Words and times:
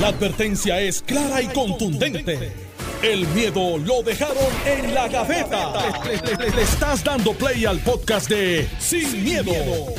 La 0.00 0.08
advertencia 0.08 0.80
es 0.80 1.02
clara 1.02 1.40
y 1.40 1.46
contundente. 1.46 2.52
El 3.00 3.28
miedo 3.28 3.78
lo 3.78 4.02
dejaron 4.02 4.36
en 4.66 4.92
la 4.92 5.06
gaveta. 5.06 5.72
Le, 6.04 6.50
le 6.50 6.62
estás 6.62 7.04
dando 7.04 7.32
play 7.32 7.64
al 7.64 7.78
podcast 7.78 8.28
de 8.28 8.68
Sin, 8.80 9.22
miedo, 9.22 9.52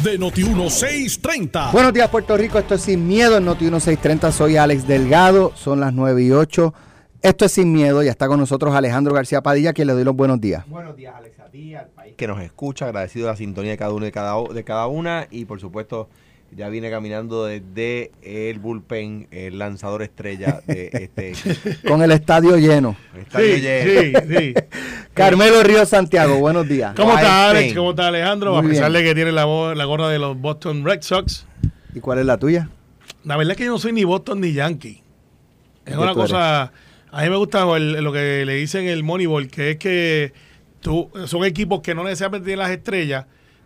de 0.04 0.20
Noti1630. 0.20 1.71
Buenos 1.71 1.94
días, 1.94 2.10
Puerto 2.10 2.36
Rico. 2.36 2.60
Esto 2.60 2.76
es 2.76 2.81
Sin 2.81 3.08
Miedo 3.08 3.38
en 3.38 3.46
Noti1630. 3.46 4.31
Soy 4.34 4.58
Alex 4.58 4.86
Delgado. 4.86 5.54
Son 5.55 5.79
las 5.79 5.93
9 5.93 6.23
y 6.23 6.32
8. 6.32 6.73
Esto 7.21 7.46
es 7.46 7.54
Sin 7.54 7.71
Miedo. 7.71 8.04
Ya 8.04 8.12
está 8.12 8.27
con 8.27 8.39
nosotros 8.39 8.75
Alejandro 8.75 9.14
García 9.14 9.41
Padilla, 9.41 9.71
quien 9.71 9.88
le 9.88 9.93
doy 9.93 10.04
los 10.04 10.16
buenos 10.16 10.41
días. 10.41 10.68
Buenos 10.68 10.98
días, 10.98 11.16
Alex, 11.16 11.39
a 11.39 11.46
ti, 11.46 11.73
al 11.73 11.88
país 11.88 12.16
que 12.18 12.27
nos 12.27 12.41
escucha. 12.41 12.88
Agradecido 12.88 13.27
de 13.27 13.32
la 13.32 13.38
sintonía 13.38 13.71
de 13.71 13.77
cada 13.77 13.93
uno 13.93 14.04
y 14.04 14.07
de 14.07 14.12
cada, 14.12 14.43
de 14.43 14.64
cada 14.66 14.88
una. 14.88 15.27
Y 15.32 15.46
por 15.46 15.62
supuesto, 15.62 16.09
ya 16.55 16.69
viene 16.69 16.89
caminando 16.89 17.45
desde 17.45 18.11
el 18.21 18.59
bullpen, 18.59 19.27
el 19.31 19.59
lanzador 19.59 20.01
estrella 20.04 20.61
de 20.65 20.89
este 20.93 21.33
Con 21.87 22.01
el 22.01 22.11
estadio 22.11 22.57
lleno. 22.57 22.96
el 23.13 23.21
estadio 23.21 23.55
Sí, 23.55 23.61
lleno. 23.61 24.19
sí, 24.21 24.37
sí. 24.37 24.54
Carmelo 25.13 25.63
Río 25.63 25.86
Santiago, 25.86 26.37
buenos 26.39 26.68
días. 26.68 26.93
¿Cómo 26.96 27.13
está 27.15 27.49
Alex? 27.49 27.73
¿Cómo 27.73 27.89
está 27.91 28.07
Alejandro? 28.07 28.54
Muy 28.55 28.65
a 28.65 28.69
pesar 28.69 28.91
bien. 28.91 29.04
de 29.04 29.10
que 29.10 29.15
tiene 29.15 29.32
la, 29.32 29.43
gorra 29.43 30.10
de 30.10 30.19
los 30.19 30.39
Boston 30.39 30.86
Red 30.86 31.01
Sox. 31.01 31.46
¿Y 31.93 31.99
cuál 31.99 32.19
es 32.19 32.25
la 32.25 32.38
tuya? 32.38 32.69
La 33.23 33.38
verdad 33.38 33.52
es 33.52 33.58
que 33.58 33.66
yo 33.66 33.72
no 33.72 33.80
soy 33.80 33.91
ni 33.94 34.03
Boston 34.03 34.39
ni 34.41 34.53
Yankee. 34.53 35.02
Es 35.85 35.94
¿Qué 35.94 35.99
una 35.99 36.13
cosa... 36.13 36.72
A 37.11 37.22
mí 37.23 37.30
me 37.30 37.38
gusta 37.38 37.63
el- 37.77 38.03
lo 38.03 38.11
que 38.11 38.44
le 38.45 38.55
dicen 38.55 38.88
el 38.88 39.03
Moneyball, 39.03 39.47
que 39.47 39.72
es 39.72 39.77
que 39.77 40.33
tú, 40.81 41.09
son 41.27 41.45
equipos 41.45 41.81
que 41.81 41.95
no 41.95 42.03
necesariamente 42.03 42.45
tienen 42.45 42.59
las 42.59 42.72
estrellas, 42.72 43.25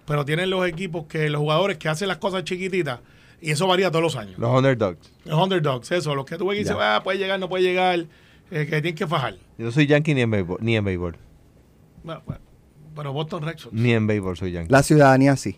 pero 0.09 0.25
tienen 0.25 0.49
los 0.49 0.67
equipos 0.67 1.05
que 1.05 1.29
los 1.29 1.39
jugadores 1.39 1.77
que 1.77 1.87
hacen 1.87 2.07
las 2.09 2.17
cosas 2.17 2.43
chiquititas, 2.43 2.99
y 3.39 3.51
eso 3.51 3.67
varía 3.67 3.89
todos 3.91 4.01
los 4.03 4.15
años. 4.17 4.37
Los 4.39 4.49
underdogs. 4.49 5.13
Los 5.23 5.41
underdogs, 5.41 5.91
eso, 5.91 6.15
los 6.15 6.25
que 6.25 6.35
tú 6.37 6.47
ves 6.47 6.55
que 6.55 6.63
dicen, 6.63 6.77
Ya. 6.77 6.95
ah, 6.97 7.03
puede 7.03 7.19
llegar, 7.19 7.39
no 7.39 7.47
puede 7.47 7.63
llegar, 7.63 7.99
eh, 7.99 8.07
que 8.49 8.65
tienen 8.81 8.95
que 8.95 9.05
fajar. 9.07 9.35
Yo 9.57 9.65
no 9.65 9.71
soy 9.71 9.85
yankee 9.85 10.13
ni 10.15 10.21
en 10.21 10.31
béisbol. 10.31 10.57
Ni 10.61 10.75
en 10.75 10.83
béisbol. 10.83 11.15
Bueno, 12.03 12.21
bueno, 12.25 12.41
pero 12.95 13.13
Boston 13.13 13.43
Red 13.43 13.57
Sox. 13.59 13.71
Ni 13.73 13.93
en 13.93 14.07
béisbol 14.07 14.35
soy 14.35 14.51
yankee. 14.51 14.71
La 14.71 14.81
ciudadanía 14.83 15.35
sí. 15.37 15.57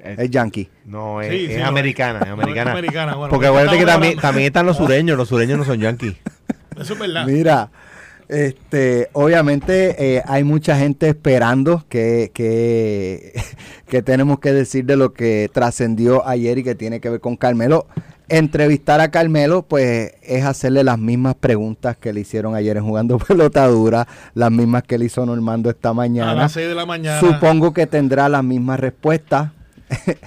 Es- 0.00 0.18
Es 0.18 0.30
yankee. 0.30 0.68
no, 0.84 1.22
es, 1.22 1.30
Sí, 1.30 1.44
es 1.46 1.54
sí, 1.54 1.60
no, 1.60 1.66
americana. 1.68 2.18
es- 2.18 2.22
Es 2.24 2.28
no, 2.28 2.34
es 2.34 2.42
americana. 2.42 2.72
americana, 2.72 3.14
bueno, 3.14 3.30
Porque 3.30 3.46
pues, 3.48 3.62
acuérdate 3.62 3.78
que 3.78 3.86
también, 3.86 4.18
también 4.18 4.46
están 4.48 4.66
los 4.66 4.76
sureños. 4.76 5.16
Los 5.16 5.28
sureños 5.28 5.56
no 5.58 5.64
son 5.64 5.80
yankees. 5.80 6.14
Eso 6.76 6.92
es 6.94 6.98
verdad. 6.98 7.26
Mira, 7.26 7.70
este, 8.28 9.08
obviamente 9.12 10.16
eh, 10.16 10.22
hay 10.26 10.44
mucha 10.44 10.76
gente 10.78 11.08
esperando 11.08 11.84
que, 11.88 12.30
que, 12.34 13.32
que 13.88 14.02
tenemos 14.02 14.38
que 14.38 14.52
decir 14.52 14.84
de 14.84 14.96
lo 14.96 15.12
que 15.12 15.50
trascendió 15.52 16.26
ayer 16.26 16.58
y 16.58 16.64
que 16.64 16.74
tiene 16.74 17.00
que 17.00 17.10
ver 17.10 17.20
con 17.20 17.36
Carmelo. 17.36 17.86
Entrevistar 18.28 19.00
a 19.02 19.10
Carmelo, 19.10 19.62
pues 19.68 20.12
es 20.22 20.44
hacerle 20.44 20.82
las 20.82 20.98
mismas 20.98 21.34
preguntas 21.34 21.96
que 21.98 22.12
le 22.14 22.20
hicieron 22.20 22.54
ayer 22.54 22.76
en 22.78 22.84
jugando 22.84 23.18
pelotadura, 23.28 24.08
las 24.34 24.50
mismas 24.50 24.82
que 24.84 24.96
le 24.96 25.04
hizo 25.06 25.26
Normando 25.26 25.68
esta 25.68 25.90
A 25.90 25.94
mañana. 25.94 26.34
las 26.34 26.52
6 26.52 26.68
de 26.68 26.74
la 26.74 26.86
mañana. 26.86 27.20
Supongo 27.20 27.74
que 27.74 27.86
tendrá 27.86 28.28
las 28.30 28.42
mismas 28.42 28.80
respuestas. 28.80 29.50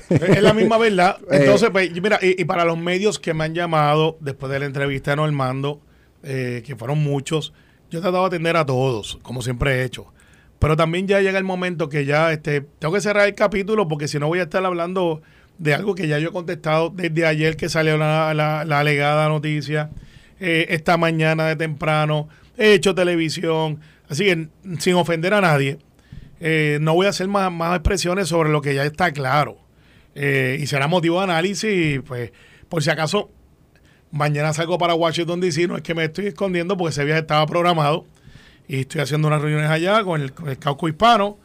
Es 0.09 0.41
la 0.43 0.53
misma 0.53 0.77
verdad. 0.77 1.17
Eh, 1.31 1.39
Entonces, 1.41 1.69
pues, 1.71 1.91
mira, 2.01 2.19
y, 2.21 2.39
y 2.39 2.45
para 2.45 2.63
los 2.65 2.77
medios 2.77 3.17
que 3.19 3.33
me 3.33 3.43
han 3.45 3.55
llamado 3.55 4.17
después 4.21 4.51
de 4.51 4.59
la 4.59 4.65
entrevista 4.67 5.11
de 5.11 5.17
Normando, 5.17 5.81
eh, 6.23 6.61
que 6.65 6.75
fueron 6.75 6.99
muchos, 7.03 7.51
yo 7.89 7.99
he 7.99 8.01
tratado 8.01 8.23
de 8.23 8.35
atender 8.35 8.57
a 8.57 8.65
todos, 8.65 9.19
como 9.21 9.41
siempre 9.41 9.75
he 9.75 9.83
hecho. 9.83 10.07
Pero 10.59 10.75
también 10.75 11.07
ya 11.07 11.21
llega 11.21 11.37
el 11.37 11.43
momento 11.43 11.87
que 11.89 12.05
ya 12.05 12.31
este, 12.31 12.61
tengo 12.79 12.93
que 12.93 13.01
cerrar 13.01 13.27
el 13.27 13.35
capítulo 13.35 13.87
porque 13.87 14.07
si 14.07 14.17
no 14.19 14.27
voy 14.27 14.39
a 14.39 14.43
estar 14.43 14.65
hablando 14.65 15.21
de 15.59 15.73
algo 15.73 15.95
que 15.95 16.07
ya 16.07 16.19
yo 16.19 16.29
he 16.29 16.31
contestado 16.31 16.89
desde 16.89 17.25
ayer 17.25 17.55
que 17.57 17.69
salió 17.69 17.97
la, 17.97 18.33
la- 18.33 18.79
alegada 18.79 19.27
noticia, 19.29 19.89
eh, 20.39 20.67
esta 20.69 20.97
mañana 20.97 21.45
de 21.47 21.55
temprano, 21.55 22.27
he 22.57 22.73
hecho 22.73 22.93
televisión, 22.95 23.79
así 24.09 24.25
que 24.25 24.47
sin 24.79 24.95
ofender 24.95 25.33
a 25.33 25.41
nadie, 25.41 25.77
eh, 26.39 26.77
no 26.81 26.93
voy 26.93 27.05
a 27.07 27.09
hacer 27.09 27.27
más, 27.27 27.51
más 27.51 27.75
expresiones 27.75 28.27
sobre 28.27 28.49
lo 28.49 28.61
que 28.61 28.75
ya 28.75 28.83
está 28.83 29.11
claro. 29.11 29.57
Eh, 30.15 30.57
y 30.59 30.65
será 30.67 30.87
motivo 30.87 31.17
de 31.19 31.25
análisis, 31.25 32.01
pues, 32.05 32.31
por 32.69 32.81
si 32.83 32.89
acaso, 32.89 33.29
mañana 34.11 34.53
salgo 34.53 34.77
para 34.77 34.93
Washington 34.93 35.39
DC, 35.39 35.67
no 35.67 35.77
es 35.77 35.83
que 35.83 35.93
me 35.93 36.05
estoy 36.05 36.27
escondiendo 36.27 36.77
porque 36.77 36.91
ese 36.91 37.03
viaje 37.05 37.21
estaba 37.21 37.45
programado 37.45 38.05
y 38.67 38.81
estoy 38.81 39.01
haciendo 39.01 39.27
unas 39.27 39.41
reuniones 39.41 39.69
allá 39.69 40.03
con 40.03 40.21
el, 40.21 40.33
con 40.33 40.49
el 40.49 40.57
cauco 40.57 40.87
hispano. 40.87 41.37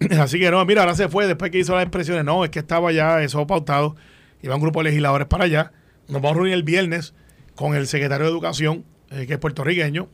Así 0.18 0.38
que 0.38 0.50
no, 0.50 0.64
mira, 0.64 0.82
ahora 0.82 0.94
se 0.94 1.08
fue 1.08 1.26
después 1.26 1.50
que 1.50 1.58
hizo 1.58 1.74
las 1.74 1.82
expresiones. 1.82 2.24
No, 2.24 2.44
es 2.44 2.50
que 2.50 2.58
estaba 2.58 2.92
ya 2.92 3.22
eso 3.22 3.46
pautado. 3.46 3.96
Iba 4.42 4.54
un 4.54 4.62
grupo 4.62 4.80
de 4.80 4.84
legisladores 4.84 5.26
para 5.26 5.44
allá. 5.44 5.72
Nos 6.08 6.22
vamos 6.22 6.32
a 6.32 6.34
reunir 6.34 6.54
el 6.54 6.62
viernes 6.62 7.14
con 7.54 7.74
el 7.74 7.86
secretario 7.86 8.26
de 8.26 8.32
Educación, 8.32 8.84
eh, 9.10 9.26
que 9.26 9.34
es 9.34 9.38
puertorriqueño, 9.38 10.08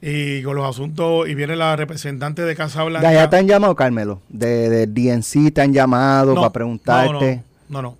y 0.00 0.42
con 0.42 0.56
los 0.56 0.68
asuntos. 0.68 1.28
Y 1.28 1.34
viene 1.34 1.56
la 1.56 1.74
representante 1.76 2.42
de 2.42 2.54
Casa 2.54 2.80
De 2.80 2.86
Blanca. 2.90 3.08
allá 3.08 3.30
te 3.30 3.36
han 3.36 3.48
llamado, 3.48 3.74
Carmelo. 3.74 4.20
De, 4.28 4.68
de 4.68 4.86
DNC 4.86 5.52
te 5.52 5.62
han 5.62 5.72
llamado 5.72 6.34
para 6.34 6.50
preguntarte. 6.50 7.42
No, 7.68 7.82
no. 7.82 7.90
no. 7.90 7.98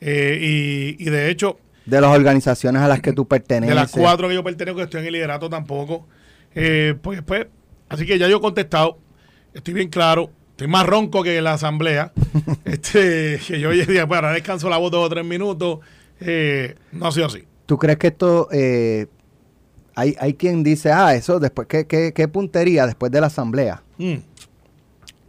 Eh, 0.00 0.96
y, 0.98 1.06
y 1.06 1.10
de 1.10 1.30
hecho, 1.30 1.58
De 1.86 2.00
las 2.00 2.14
organizaciones 2.14 2.82
a 2.82 2.88
las 2.88 3.00
que 3.00 3.12
tú 3.12 3.26
perteneces. 3.26 3.68
de 3.68 3.74
las 3.74 3.90
cuatro 3.90 4.28
que 4.28 4.34
yo 4.34 4.44
pertenezco, 4.44 4.78
que 4.78 4.84
estoy 4.84 5.00
en 5.00 5.06
el 5.06 5.12
liderato 5.14 5.50
tampoco. 5.50 6.06
Eh, 6.54 6.94
pues, 7.00 7.22
pues, 7.22 7.46
así 7.88 8.06
que 8.06 8.18
ya 8.18 8.28
yo 8.28 8.36
he 8.38 8.40
contestado. 8.40 8.98
Estoy 9.54 9.74
bien 9.74 9.88
claro. 9.88 10.30
Estoy 10.50 10.68
más 10.68 10.86
ronco 10.86 11.22
que 11.22 11.40
la 11.42 11.54
asamblea. 11.54 12.12
este, 12.64 13.40
que 13.46 13.58
yo 13.58 13.70
día, 13.70 14.06
pues 14.06 14.18
ahora 14.18 14.32
descanso 14.32 14.68
la 14.68 14.76
voz 14.76 14.90
dos 14.90 15.06
o 15.06 15.08
tres 15.08 15.24
minutos. 15.24 15.80
Eh, 16.20 16.76
no 16.92 17.08
ha 17.08 17.12
sido 17.12 17.26
así. 17.26 17.44
¿Tú 17.66 17.78
crees 17.78 17.98
que 17.98 18.08
esto... 18.08 18.48
eh, 18.52 19.06
hay, 19.94 20.16
hay 20.18 20.34
quien 20.34 20.62
dice, 20.62 20.90
ah, 20.92 21.14
eso 21.14 21.38
después, 21.38 21.68
¿qué, 21.68 21.86
qué, 21.86 22.12
qué 22.14 22.28
puntería 22.28 22.86
después 22.86 23.12
de 23.12 23.20
la 23.20 23.26
asamblea? 23.26 23.82
Mm. 23.98 24.16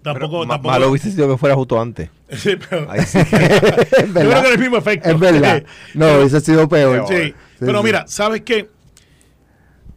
Tampoco, 0.02 0.46
tampoco. 0.46 0.72
malo 0.72 0.90
hubiese 0.90 1.12
sido 1.12 1.30
que 1.30 1.38
fuera 1.38 1.56
justo 1.56 1.80
antes. 1.80 2.10
Sí, 2.38 2.56
pero- 2.70 2.90
Ahí 2.92 3.02
sí. 3.06 3.18
es 3.20 3.32
yo 3.32 3.38
creo 3.38 4.14
verdad. 4.14 4.42
que 4.42 4.48
es 4.50 4.54
el 4.56 4.60
mismo 4.60 4.78
efecto. 4.78 5.10
Es 5.10 5.20
verdad. 5.20 5.64
No, 5.94 6.18
hubiese 6.18 6.40
sido 6.42 6.68
peor. 6.70 7.06
Sí, 7.08 7.16
Sí, 7.16 7.34
pero 7.60 7.80
sí. 7.80 7.86
mira, 7.86 8.06
¿sabes 8.08 8.42
qué? 8.42 8.70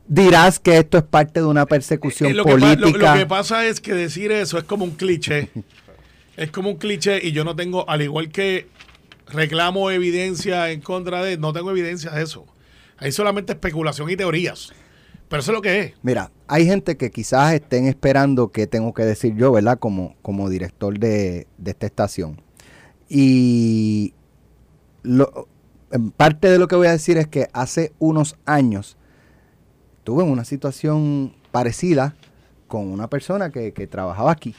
Dirás 0.08 0.60
que 0.60 0.78
esto 0.78 0.98
es 0.98 1.04
parte 1.04 1.40
de 1.40 1.46
una 1.46 1.66
persecución 1.66 2.30
Eh, 2.30 2.34
lo, 2.34 2.44
que 2.44 2.52
pa- 2.52 2.58
lo- 2.58 2.80
política. 2.80 3.12
lo 3.14 3.18
que 3.20 3.26
pasa 3.26 3.66
es 3.66 3.80
que 3.80 3.92
decir 3.92 4.30
eso 4.30 4.56
es 4.58 4.64
como 4.64 4.84
un 4.84 4.92
cliché. 4.92 5.48
es 6.36 6.50
como 6.50 6.70
un 6.70 6.76
cliché 6.76 7.18
y 7.26 7.32
yo 7.32 7.44
no 7.44 7.56
tengo, 7.56 7.88
al 7.90 8.02
igual 8.02 8.28
que 8.30 8.68
reclamo 9.28 9.90
evidencia 9.90 10.70
en 10.70 10.80
contra 10.80 11.22
de, 11.24 11.38
no 11.38 11.52
tengo 11.52 11.70
evidencia 11.72 12.12
de 12.12 12.22
eso. 12.22 12.46
Hay 12.98 13.10
solamente 13.10 13.52
especulación 13.54 14.08
y 14.10 14.16
teorías. 14.16 14.72
Pero 15.28 15.40
eso 15.40 15.50
es 15.50 15.54
lo 15.56 15.62
que 15.62 15.80
es. 15.80 15.92
Mira, 16.02 16.30
hay 16.46 16.66
gente 16.66 16.96
que 16.96 17.10
quizás 17.10 17.52
estén 17.54 17.86
esperando 17.86 18.52
que 18.52 18.66
tengo 18.66 18.94
que 18.94 19.04
decir 19.04 19.34
yo, 19.34 19.50
¿verdad? 19.52 19.78
Como, 19.78 20.14
como 20.22 20.48
director 20.48 20.98
de, 20.98 21.46
de 21.58 21.70
esta 21.70 21.86
estación. 21.86 22.40
Y 23.08 24.14
lo- 25.02 25.48
parte 26.16 26.48
de 26.50 26.58
lo 26.58 26.68
que 26.68 26.76
voy 26.76 26.86
a 26.88 26.92
decir 26.92 27.16
es 27.18 27.26
que 27.26 27.48
hace 27.52 27.92
unos 27.98 28.36
años 28.44 28.96
tuve 30.04 30.22
una 30.22 30.44
situación 30.44 31.34
parecida 31.50 32.14
con 32.68 32.88
una 32.88 33.08
persona 33.08 33.50
que, 33.50 33.72
que 33.72 33.86
trabajaba 33.86 34.30
aquí, 34.32 34.54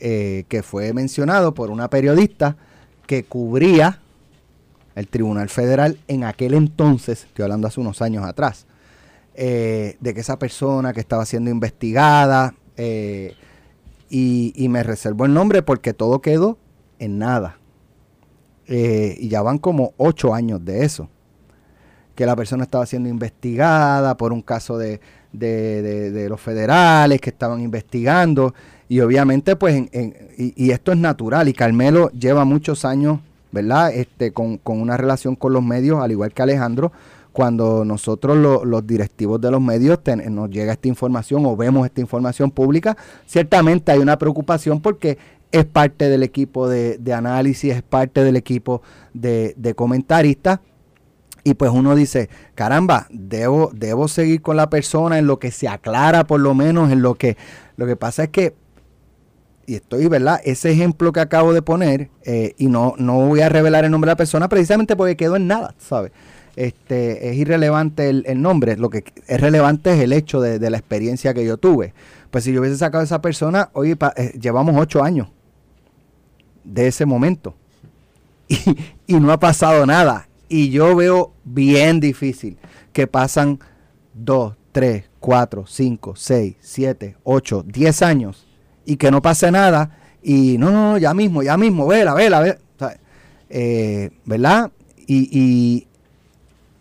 eh, 0.00 0.44
que 0.48 0.62
fue 0.62 0.92
mencionado 0.92 1.54
por 1.54 1.70
una 1.70 1.88
periodista 1.90 2.56
que 3.06 3.24
cubría 3.24 4.00
el 4.94 5.08
Tribunal 5.08 5.48
Federal 5.48 5.98
en 6.08 6.24
aquel 6.24 6.54
entonces, 6.54 7.24
estoy 7.24 7.44
hablando 7.44 7.68
hace 7.68 7.80
unos 7.80 8.02
años 8.02 8.24
atrás 8.24 8.66
eh, 9.40 9.96
de 10.00 10.14
que 10.14 10.20
esa 10.20 10.36
persona 10.38 10.92
que 10.92 10.98
estaba 11.00 11.24
siendo 11.24 11.48
investigada 11.50 12.54
eh, 12.76 13.34
y, 14.10 14.52
y 14.56 14.68
me 14.68 14.82
reservo 14.82 15.24
el 15.26 15.32
nombre 15.32 15.62
porque 15.62 15.94
todo 15.94 16.20
quedó 16.20 16.58
en 16.98 17.18
nada. 17.18 17.56
Eh, 18.66 19.16
y 19.18 19.28
ya 19.28 19.40
van 19.42 19.58
como 19.58 19.92
ocho 19.96 20.34
años 20.34 20.64
de 20.64 20.84
eso. 20.84 21.08
Que 22.14 22.26
la 22.26 22.34
persona 22.36 22.64
estaba 22.64 22.84
siendo 22.84 23.08
investigada 23.08 24.16
por 24.16 24.32
un 24.32 24.42
caso 24.42 24.76
de, 24.76 25.00
de- 25.32 26.10
de- 26.10 26.28
los 26.28 26.40
federales 26.40 27.20
que 27.20 27.30
estaban 27.30 27.60
investigando. 27.60 28.54
Y 28.88 29.00
obviamente, 29.00 29.54
pues, 29.56 29.76
en- 29.76 29.88
en- 29.92 30.14
y, 30.36 30.52
y 30.66 30.70
esto 30.72 30.90
es 30.92 30.98
natural. 30.98 31.48
Y 31.48 31.52
Carmelo 31.52 32.10
lleva 32.10 32.44
muchos 32.44 32.84
años, 32.84 33.20
¿verdad? 33.52 33.92
Este, 33.94 34.32
con, 34.32 34.58
con 34.58 34.80
una 34.80 34.96
relación 34.96 35.36
con 35.36 35.52
los 35.52 35.62
medios, 35.62 36.02
al 36.02 36.10
igual 36.10 36.32
que 36.34 36.42
Alejandro, 36.42 36.90
cuando 37.38 37.84
nosotros 37.84 38.36
lo- 38.36 38.64
los 38.64 38.84
directivos 38.84 39.40
de 39.40 39.48
los 39.52 39.60
medios 39.60 40.00
nos 40.28 40.50
llega 40.50 40.72
esta 40.72 40.88
información 40.88 41.46
o 41.46 41.56
vemos 41.56 41.86
esta 41.86 42.00
información 42.00 42.50
pública, 42.50 42.96
ciertamente 43.26 43.92
hay 43.92 44.00
una 44.00 44.18
preocupación 44.18 44.80
porque 44.80 45.18
es 45.52 45.64
parte 45.64 46.08
del 46.08 46.24
equipo 46.24 46.68
de, 46.68 46.98
análisis, 47.14 47.76
es 47.76 47.82
parte 47.82 48.24
del 48.24 48.34
equipo 48.34 48.82
de, 49.14 49.54
de 49.56 49.72
comentaristas. 49.76 50.58
Y 51.44 51.54
pues 51.54 51.70
uno 51.70 51.94
dice, 51.94 52.28
caramba, 52.56 53.06
debo, 53.08 53.70
debo 53.72 54.08
seguir 54.08 54.42
con 54.42 54.56
la 54.56 54.68
persona 54.68 55.16
en 55.16 55.28
lo 55.28 55.38
que 55.38 55.52
se 55.52 55.68
aclara 55.68 56.26
por 56.26 56.40
lo 56.40 56.54
menos, 56.54 56.90
en 56.90 57.02
lo 57.02 57.14
que... 57.14 57.36
Lo 57.76 57.86
que 57.86 57.94
pasa 57.94 58.24
es 58.24 58.30
que 58.30 58.56
y 59.64 59.76
estoy, 59.76 60.08
¿verdad? 60.08 60.40
Ese 60.44 60.72
ejemplo 60.72 61.12
que 61.12 61.20
acabo 61.20 61.52
de 61.52 61.62
poner, 61.62 62.10
eh, 62.24 62.54
y 62.58 62.66
no, 62.66 62.94
no 62.98 63.26
voy 63.28 63.42
a 63.42 63.48
revelar 63.48 63.84
el 63.84 63.92
nombre 63.92 64.08
de 64.08 64.12
la 64.14 64.16
persona 64.16 64.48
precisamente 64.48 64.96
porque 64.96 65.14
quedó 65.16 65.36
en 65.36 65.46
nada, 65.46 65.76
¿sabes? 65.78 66.10
Este, 66.58 67.30
es 67.30 67.36
irrelevante 67.36 68.08
el, 68.08 68.42
nombre, 68.42 68.76
lo 68.76 68.90
que 68.90 69.04
es 69.28 69.40
relevante 69.40 69.92
es 69.92 70.00
el 70.00 70.12
hecho 70.12 70.40
de, 70.40 70.58
la 70.70 70.76
experiencia 70.76 71.32
que 71.32 71.44
yo 71.44 71.56
tuve. 71.56 71.94
Pues 72.32 72.42
si 72.42 72.52
yo 72.52 72.60
hubiese 72.60 72.76
sacado 72.76 73.00
a 73.00 73.04
esa 73.04 73.22
persona, 73.22 73.70
hoy 73.74 73.92
eh, 74.16 74.38
llevamos 74.40 74.74
ocho 74.76 75.04
años 75.04 75.28
de 76.64 76.88
ese 76.88 77.06
momento 77.06 77.54
y, 79.06 79.14
no 79.14 79.30
ha 79.30 79.38
pasado 79.38 79.86
nada. 79.86 80.28
Y 80.48 80.70
yo 80.70 80.96
veo 80.96 81.32
bien 81.44 82.00
difícil 82.00 82.58
que 82.92 83.06
pasan 83.06 83.60
dos, 84.12 84.56
tres, 84.72 85.04
cuatro, 85.20 85.64
cinco, 85.64 86.16
seis, 86.16 86.56
siete, 86.58 87.16
ocho, 87.22 87.62
diez 87.64 88.02
años 88.02 88.48
y 88.84 88.96
que 88.96 89.12
no 89.12 89.22
pase 89.22 89.52
nada 89.52 89.96
y 90.24 90.58
no, 90.58 90.72
no, 90.72 90.98
ya 90.98 91.14
mismo, 91.14 91.44
ya 91.44 91.56
mismo, 91.56 91.86
vela, 91.86 92.14
vela, 92.14 92.40
vela. 92.40 92.58
Eh, 93.48 94.10
¿Verdad? 94.24 94.72
Y, 95.06 95.86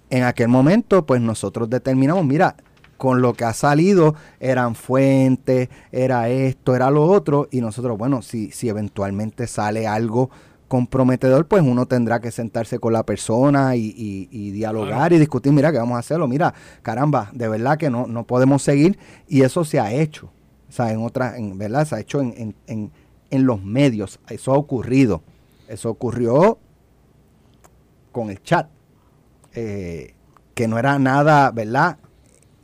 en 0.10 0.24
aquel 0.24 0.48
momento, 0.48 1.06
pues 1.06 1.22
nosotros 1.22 1.70
determinamos, 1.70 2.26
mira, 2.26 2.56
con 2.98 3.22
lo 3.22 3.34
que 3.34 3.46
ha 3.46 3.54
salido 3.54 4.16
eran 4.40 4.76
fuentes, 4.76 5.70
era 5.92 6.30
esto, 6.30 6.76
era 6.76 6.90
lo 6.90 7.06
otro, 7.06 7.48
y 7.52 7.62
nosotros, 7.62 7.98
bueno, 7.98 8.22
si, 8.22 8.52
si 8.52 8.70
eventualmente 8.70 9.48
sale 9.48 9.88
algo 9.88 10.30
comprometedor, 10.68 11.48
pues 11.48 11.62
uno 11.62 11.86
tendrá 11.86 12.20
que 12.20 12.32
sentarse 12.32 12.80
con 12.80 12.92
la 12.92 13.04
persona 13.04 13.76
y, 13.76 14.52
dialogar 14.52 15.14
y 15.14 15.20
discutir, 15.20 15.54
mira, 15.54 15.72
que 15.72 15.78
vamos 15.78 15.96
a 15.96 16.00
hacerlo, 16.00 16.28
mira, 16.28 16.54
caramba, 16.82 17.30
de 17.34 17.48
verdad 17.48 17.78
que 17.78 17.90
no, 17.90 18.08
no 18.08 18.26
podemos 18.26 18.64
seguir, 18.64 18.98
y 19.28 19.44
eso 19.44 19.64
se 19.64 19.80
ha 19.80 19.94
hecho, 19.94 20.30
o 20.68 20.72
sea, 20.72 20.92
en 20.92 21.04
otras, 21.04 21.38
en, 21.38 21.58
¿verdad? 21.58 21.86
Se 21.86 21.96
ha 21.96 22.00
hecho 22.00 22.20
en, 22.20 22.56
en, 22.68 22.92
en 23.30 23.46
los 23.46 23.64
medios, 23.64 24.20
eso 24.30 24.54
ha 24.54 24.58
ocurrido, 24.58 25.22
eso 25.68 25.90
ocurrió 25.90 26.58
con 28.12 28.30
el 28.30 28.42
chat. 28.42 28.68
Eh, 29.60 30.14
que 30.54 30.68
no 30.68 30.78
era 30.78 31.00
nada, 31.00 31.50
¿verdad? 31.50 31.98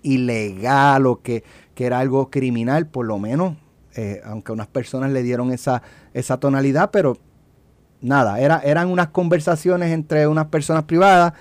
Ilegal 0.04 1.08
o 1.08 1.24
que, 1.24 1.44
era 1.76 1.98
algo 1.98 2.30
criminal, 2.30 2.86
por 2.86 3.08
lo 3.08 3.18
menos, 3.18 3.56
eh, 3.96 4.22
aunque 4.24 4.52
unas 4.52 4.68
personas 4.68 5.12
le 5.12 5.24
dieron 5.24 5.52
esa, 5.52 5.82
esa 6.14 6.40
tonalidad, 6.40 6.92
pero 6.92 7.18
nada, 8.00 8.40
era, 8.40 8.60
eran 8.60 8.90
unas 8.90 9.08
conversaciones 9.08 9.92
entre 9.92 10.28
unas 10.28 10.46
personas 10.46 10.84
privadas 10.84 11.34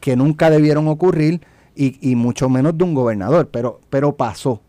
que 0.00 0.16
nunca 0.16 0.48
debieron 0.48 0.88
ocurrir 0.88 1.42
y, 1.76 2.16
mucho 2.16 2.48
menos 2.48 2.78
de 2.78 2.84
un 2.84 2.94
gobernador, 2.94 3.50
pero, 3.50 3.80
pero 3.90 4.16
pasó. 4.16 4.62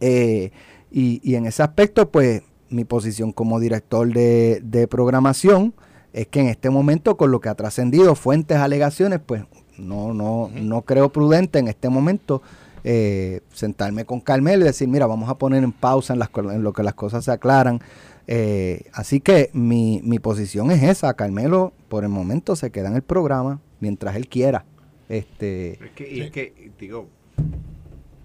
Eh, 0.00 0.50
y, 0.90 1.36
en 1.36 1.46
ese 1.46 1.62
aspecto, 1.62 2.10
pues 2.10 2.42
mi 2.68 2.84
posición 2.84 3.30
como 3.30 3.60
director 3.60 4.12
de, 4.12 4.60
de 4.64 4.88
programación 4.88 5.72
es 6.16 6.26
que 6.28 6.40
en 6.40 6.46
este 6.46 6.70
momento, 6.70 7.18
con 7.18 7.30
lo 7.30 7.40
que 7.40 7.50
ha 7.50 7.54
trascendido, 7.54 8.14
fuentes, 8.14 8.56
alegaciones, 8.56 9.20
pues 9.24 9.44
no, 9.76 10.14
no, 10.14 10.50
no 10.54 10.80
creo 10.80 11.12
prudente 11.12 11.58
en 11.58 11.68
este 11.68 11.90
momento 11.90 12.40
eh, 12.84 13.42
sentarme 13.52 14.06
con 14.06 14.20
Carmelo 14.20 14.62
y 14.64 14.66
decir, 14.66 14.88
mira, 14.88 15.06
vamos 15.06 15.28
a 15.28 15.36
poner 15.36 15.62
en 15.62 15.72
pausa 15.72 16.14
en, 16.14 16.18
las, 16.18 16.30
en 16.34 16.62
lo 16.62 16.72
que 16.72 16.82
las 16.82 16.94
cosas 16.94 17.26
se 17.26 17.32
aclaran. 17.32 17.82
Eh, 18.28 18.84
así 18.94 19.20
que 19.20 19.50
mi, 19.52 20.00
mi 20.04 20.18
posición 20.18 20.70
es 20.70 20.82
esa. 20.82 21.12
Carmelo, 21.12 21.74
por 21.90 22.02
el 22.02 22.08
momento, 22.08 22.56
se 22.56 22.70
queda 22.70 22.88
en 22.88 22.94
el 22.94 23.02
programa 23.02 23.60
mientras 23.80 24.16
él 24.16 24.26
quiera. 24.26 24.64
Este, 25.10 25.72
es 25.84 25.90
que, 25.94 26.22
es 26.22 26.30
que 26.30 26.70
digo, 26.80 27.08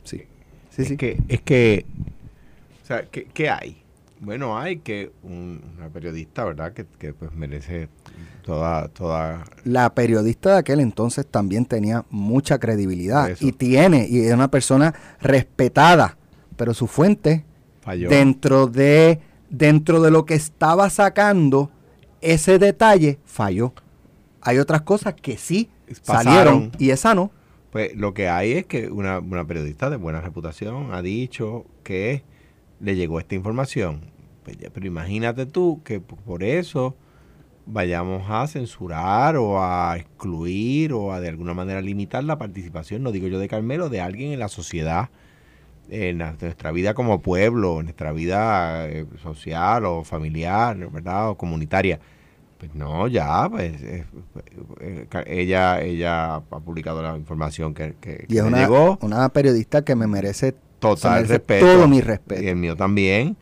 sí, 0.05 0.23
sí, 0.69 0.85
sí. 0.85 0.95
Que, 0.95 1.21
es 1.27 1.41
que, 1.41 1.85
o 2.83 2.85
sea, 2.85 3.03
¿qué, 3.11 3.25
qué 3.25 3.49
hay? 3.49 3.81
Bueno, 4.21 4.56
hay 4.56 4.77
que 4.77 5.12
una 5.23 5.89
periodista, 5.89 6.45
¿verdad? 6.45 6.73
Que, 6.73 6.85
que, 6.85 7.12
pues 7.12 7.33
merece 7.33 7.89
toda, 8.44 8.88
toda... 8.89 9.44
La 9.63 9.95
periodista 9.95 10.53
de 10.53 10.59
aquel 10.59 10.79
entonces 10.79 11.25
también 11.25 11.65
tenía 11.65 12.06
mucha 12.12 12.59
credibilidad 12.59 13.35
y 13.39 13.51
tiene, 13.51 14.07
y 14.07 14.19
es 14.19 14.31
una 14.31 14.51
persona 14.51 14.94
respetada, 15.19 16.19
pero 16.56 16.75
su 16.75 16.85
fuente, 16.85 17.45
Falló. 17.81 18.09
dentro 18.09 18.68
de, 18.68 19.19
dentro 19.50 20.03
de 20.03 20.12
lo 20.12 20.24
que 20.25 20.35
estaba 20.35 20.91
sacando, 20.91 21.71
ese 22.21 22.59
detalle 22.59 23.17
falló. 23.25 23.74
Hay 24.41 24.59
otras 24.59 24.83
cosas 24.83 25.15
que 25.15 25.35
sí 25.35 25.71
salieron 26.03 26.71
y 26.77 26.91
esa 26.91 27.15
no. 27.15 27.31
Pues 27.71 27.95
lo 27.95 28.13
que 28.13 28.29
hay 28.29 28.51
es 28.51 28.65
que 28.67 28.91
una, 28.91 29.17
una 29.17 29.45
periodista 29.47 29.89
de 29.89 29.95
buena 29.95 30.21
reputación 30.21 30.94
ha 30.94 31.01
dicho 31.01 31.65
que 31.83 32.24
le 32.81 32.95
llegó 32.95 33.19
esta 33.19 33.36
información. 33.36 34.01
Pues 34.44 34.57
pero 34.74 34.88
imagínate 34.88 35.45
tú 35.45 35.81
que 35.83 36.00
por 36.00 36.44
eso 36.44 36.95
vayamos 37.66 38.24
a 38.30 38.48
censurar 38.48 39.38
o 39.38 39.63
a 39.63 39.98
excluir 39.98 40.94
o 40.94 41.13
a 41.13 41.19
de 41.19 41.30
alguna 41.30 41.54
manera 41.54 41.81
limitar 41.81 42.24
la 42.24 42.38
participación, 42.38 43.04
no 43.04 43.12
digo 43.12 43.28
yo 43.28 43.39
de 43.39 43.48
Carmelo, 43.48 43.89
de 43.89 44.01
alguien 44.01 44.31
en 44.31 44.39
la 44.39 44.48
sociedad, 44.48 45.10
en 45.89 46.19
nuestra 46.19 46.72
vida 46.72 46.94
como 46.94 47.22
pueblo, 47.22 47.80
en 47.80 47.86
nuestra 47.86 48.12
vida 48.12 48.88
eh, 48.89 49.06
social 49.22 49.86
o 49.86 50.04
familiar, 50.04 50.77
¿verdad? 50.89 51.30
O 51.30 51.38
comunitaria. 51.38 52.00
Pues 52.57 52.75
no, 52.75 53.07
ya, 53.07 53.48
pues 53.50 53.81
eh, 53.81 54.06
eh, 54.81 55.07
ella 55.25 55.81
ella 55.81 56.36
ha 56.36 56.42
publicado 56.42 57.01
la 57.01 57.18
información 57.18 57.74
que, 57.74 57.95
que, 58.00 58.25
y 58.27 58.38
es 58.38 58.44
una, 58.44 58.60
llegó. 58.60 59.00
una 59.01 59.30
periodista 59.30 59.84
que 59.84 59.95
me 59.95 60.06
merece 60.06 60.54
total 60.81 61.28
respeto. 61.28 61.66
Todo 61.66 61.88
mi 61.88 62.01
respeto. 62.01 62.44
Y 62.44 62.48
el 62.48 62.57
mío 62.57 62.75
también. 62.75 63.38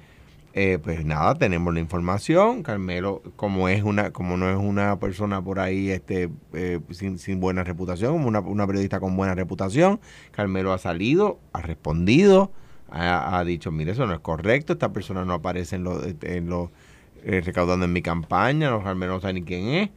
Eh, 0.53 0.79
pues 0.83 1.05
nada, 1.05 1.35
tenemos 1.35 1.73
la 1.73 1.79
información. 1.79 2.63
Carmelo, 2.63 3.21
como 3.35 3.69
es 3.69 3.83
una, 3.83 4.11
como 4.11 4.35
no 4.35 4.49
es 4.49 4.57
una 4.57 4.99
persona 4.99 5.41
por 5.41 5.59
ahí 5.59 5.89
este, 5.89 6.29
eh, 6.53 6.79
sin, 6.91 7.39
buena 7.39 7.63
reputación, 7.63 8.13
como 8.13 8.27
una, 8.27 8.67
periodista 8.67 8.99
con 8.99 9.15
buena 9.15 9.35
reputación, 9.35 9.99
Carmelo 10.31 10.73
ha 10.73 10.77
salido, 10.79 11.39
ha 11.53 11.61
respondido, 11.61 12.51
ha, 12.89 13.43
dicho, 13.45 13.71
mire, 13.71 13.91
eso 13.91 14.07
no 14.07 14.13
es 14.13 14.19
correcto, 14.19 14.73
esta 14.73 14.91
persona 14.91 15.23
no 15.23 15.33
aparece 15.33 15.75
en 15.75 15.83
los, 15.83 16.03
en 16.23 16.49
los 16.49 16.69
eh, 17.23 17.41
recaudando 17.45 17.85
en 17.85 17.93
mi 17.93 18.01
campaña, 18.01 18.71
no, 18.71 18.83
Carmelo 18.83 19.13
no 19.13 19.21
sabe 19.21 19.33
ni 19.33 19.43
quién 19.43 19.67
es. 19.67 19.89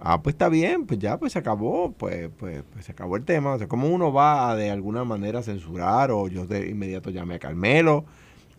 Ah, 0.00 0.22
pues 0.22 0.34
está 0.34 0.48
bien, 0.48 0.86
pues 0.86 1.00
ya, 1.00 1.18
pues 1.18 1.32
se 1.32 1.40
acabó, 1.40 1.92
pues, 1.92 2.30
pues, 2.38 2.62
pues 2.72 2.84
se 2.84 2.92
acabó 2.92 3.16
el 3.16 3.24
tema. 3.24 3.54
O 3.54 3.58
sea, 3.58 3.66
¿cómo 3.66 3.88
uno 3.88 4.12
va 4.12 4.50
a 4.50 4.56
de 4.56 4.70
alguna 4.70 5.04
manera 5.04 5.42
censurar 5.42 6.10
o 6.12 6.28
yo 6.28 6.46
de 6.46 6.68
inmediato 6.68 7.10
llamé 7.10 7.34
a 7.34 7.38
Carmelo 7.40 8.04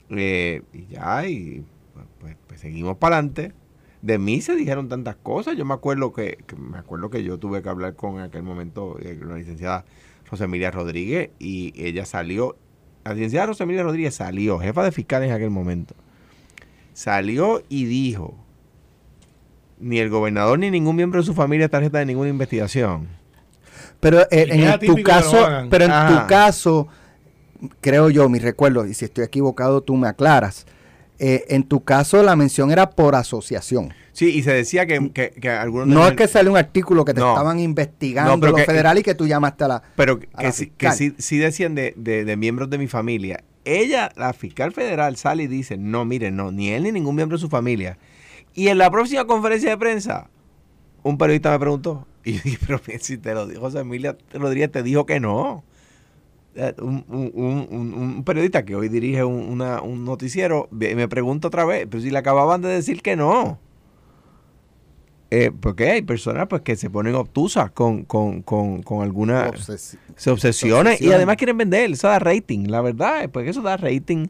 eh, 0.09 0.63
y 0.73 0.87
ya, 0.87 1.25
y 1.27 1.63
pues, 1.93 2.05
pues, 2.19 2.37
pues 2.47 2.59
seguimos 2.59 2.97
para 2.97 3.17
adelante. 3.17 3.53
De 4.01 4.17
mí 4.17 4.41
se 4.41 4.55
dijeron 4.55 4.89
tantas 4.89 5.15
cosas. 5.15 5.55
Yo 5.57 5.65
me 5.65 5.73
acuerdo 5.73 6.13
que, 6.13 6.37
me 6.57 6.77
acuerdo 6.77 7.09
que 7.09 7.23
yo 7.23 7.37
tuve 7.37 7.61
que 7.61 7.69
hablar 7.69 7.95
con 7.95 8.15
en 8.15 8.21
aquel 8.21 8.43
momento 8.43 8.97
eh, 9.01 9.17
la 9.21 9.35
licenciada 9.35 9.85
José 10.29 10.45
Emilia 10.45 10.71
Rodríguez 10.71 11.31
y 11.39 11.73
ella 11.75 12.05
salió, 12.05 12.57
la 13.03 13.13
licenciada 13.13 13.47
José 13.47 13.63
Emilia 13.63 13.83
Rodríguez 13.83 14.13
salió, 14.15 14.59
jefa 14.59 14.83
de 14.83 14.91
fiscales 14.91 15.29
en 15.29 15.35
aquel 15.35 15.49
momento, 15.49 15.95
salió 16.93 17.63
y 17.67 17.85
dijo 17.85 18.35
ni 19.79 19.99
el 19.99 20.09
gobernador 20.09 20.59
ni 20.59 20.69
ningún 20.69 20.95
miembro 20.95 21.21
de 21.21 21.25
su 21.25 21.33
familia 21.33 21.65
es 21.65 21.71
tarjeta 21.71 21.99
de 21.99 22.05
ninguna 22.05 22.29
investigación. 22.29 23.07
Pero 23.99 24.21
eh, 24.31 24.47
en 24.49 24.79
tu 24.79 25.01
caso, 25.03 25.47
pero 25.69 25.85
en 25.85 25.91
tu 25.91 26.27
caso, 26.27 26.87
creo 27.81 28.09
yo, 28.09 28.29
mi 28.29 28.39
recuerdo, 28.39 28.85
y 28.85 28.93
si 28.93 29.05
estoy 29.05 29.25
equivocado 29.25 29.81
tú 29.81 29.95
me 29.95 30.07
aclaras. 30.07 30.65
Eh, 31.21 31.45
en 31.49 31.63
tu 31.63 31.83
caso 31.83 32.23
la 32.23 32.37
mención 32.37 32.71
era 32.71 32.91
por 32.91 33.15
asociación. 33.15 33.93
Sí, 34.13 34.29
y 34.29 34.43
se 34.43 34.51
decía 34.51 34.85
que, 34.85 35.11
que, 35.11 35.49
algunos... 35.49 35.87
No 35.87 36.07
es 36.07 36.13
que 36.13 36.27
sale 36.27 36.49
un 36.49 36.57
artículo 36.57 37.05
que 37.05 37.13
te 37.13 37.19
estaban 37.19 37.59
investigando 37.59 38.47
lo 38.47 38.57
federal 38.57 38.97
y 38.97 39.03
que 39.03 39.15
tú 39.15 39.27
llamaste 39.27 39.63
a 39.65 39.67
la... 39.67 39.83
Pero 39.95 40.19
que, 40.19 40.51
sí, 40.51 40.71
que 40.77 40.91
sí, 40.91 41.37
decían 41.37 41.75
de, 41.75 41.93
de, 41.95 42.35
miembros 42.37 42.69
de 42.69 42.77
mi 42.77 42.87
familia. 42.87 43.43
Ella, 43.63 44.11
la 44.15 44.33
fiscal 44.33 44.71
federal, 44.71 45.15
sale 45.15 45.43
y 45.43 45.47
dice, 45.47 45.77
no, 45.77 46.05
mire, 46.05 46.31
no, 46.31 46.51
ni 46.51 46.69
él 46.69 46.83
ni 46.83 46.91
ningún 46.91 47.15
miembro 47.15 47.37
de 47.37 47.41
su 47.41 47.49
familia 47.49 47.97
y 48.59 48.67
en 48.67 48.77
la 48.77 48.91
próxima 48.91 49.25
conferencia 49.25 49.69
de 49.69 49.77
prensa, 49.77 50.29
un 51.01 51.17
periodista 51.17 51.51
me 51.51 51.59
preguntó, 51.59 52.05
y 52.25 52.33
yo 52.33 52.41
dije, 52.43 52.57
pero 52.67 52.81
si 52.99 53.17
te 53.17 53.33
lo 53.33 53.47
dijo 53.47 53.61
José 53.61 53.79
Emilia 53.79 54.17
Rodríguez, 54.33 54.69
te 54.69 54.83
dijo 54.83 55.05
que 55.05 55.21
no. 55.21 55.63
Eh, 56.55 56.73
un, 56.81 58.21
periodista 58.25 58.65
que 58.65 58.75
hoy 58.75 58.89
dirige 58.89 59.23
un, 59.23 59.59
noticiero 60.03 60.67
me 60.71 61.07
pregunta 61.07 61.47
otra 61.47 61.63
vez, 61.63 61.87
pero 61.89 62.03
si 62.03 62.09
le 62.09 62.17
acababan 62.17 62.61
de 62.61 62.67
decir 62.67 63.01
que 63.01 63.15
no. 63.15 63.59
Eh, 65.31 65.51
porque 65.57 65.89
hay 65.91 66.01
personas 66.01 66.47
pues 66.49 66.61
que 66.63 66.75
se 66.75 66.89
ponen 66.89 67.15
obtusas 67.15 67.71
con, 67.71 68.03
con, 68.03 68.41
con, 68.41 68.83
con 68.83 69.03
alguna... 69.03 69.51
se 70.17 70.31
obsesionan 70.31 70.95
y 70.99 71.13
además 71.13 71.37
quieren 71.37 71.57
vender, 71.57 71.91
eso 71.91 72.09
da 72.09 72.19
rating, 72.19 72.67
la 72.67 72.81
verdad, 72.81 73.29
pues 73.29 73.47
eso 73.47 73.61
da 73.61 73.77
rating 73.77 74.27